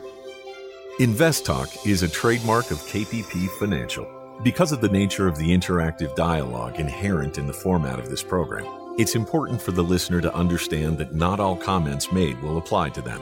Invest 1.00 1.46
Talk 1.46 1.70
is 1.86 2.04
a 2.04 2.10
trademark 2.10 2.72
of 2.72 2.78
KPP 2.80 3.50
Financial. 3.60 4.08
Because 4.44 4.72
of 4.72 4.82
the 4.82 4.90
nature 4.90 5.28
of 5.28 5.38
the 5.38 5.50
interactive 5.50 6.16
dialogue 6.16 6.80
inherent 6.80 7.38
in 7.38 7.48
the 7.48 7.54
format 7.54 8.00
of 8.00 8.10
this 8.10 8.24
program, 8.24 8.66
it's 8.98 9.16
important 9.16 9.62
for 9.62 9.72
the 9.72 9.84
listener 9.84 10.20
to 10.20 10.34
understand 10.34 10.98
that 10.98 11.14
not 11.14 11.40
all 11.40 11.56
comments 11.56 12.12
made 12.12 12.42
will 12.42 12.58
apply 12.58 12.90
to 12.90 13.02
them. 13.02 13.22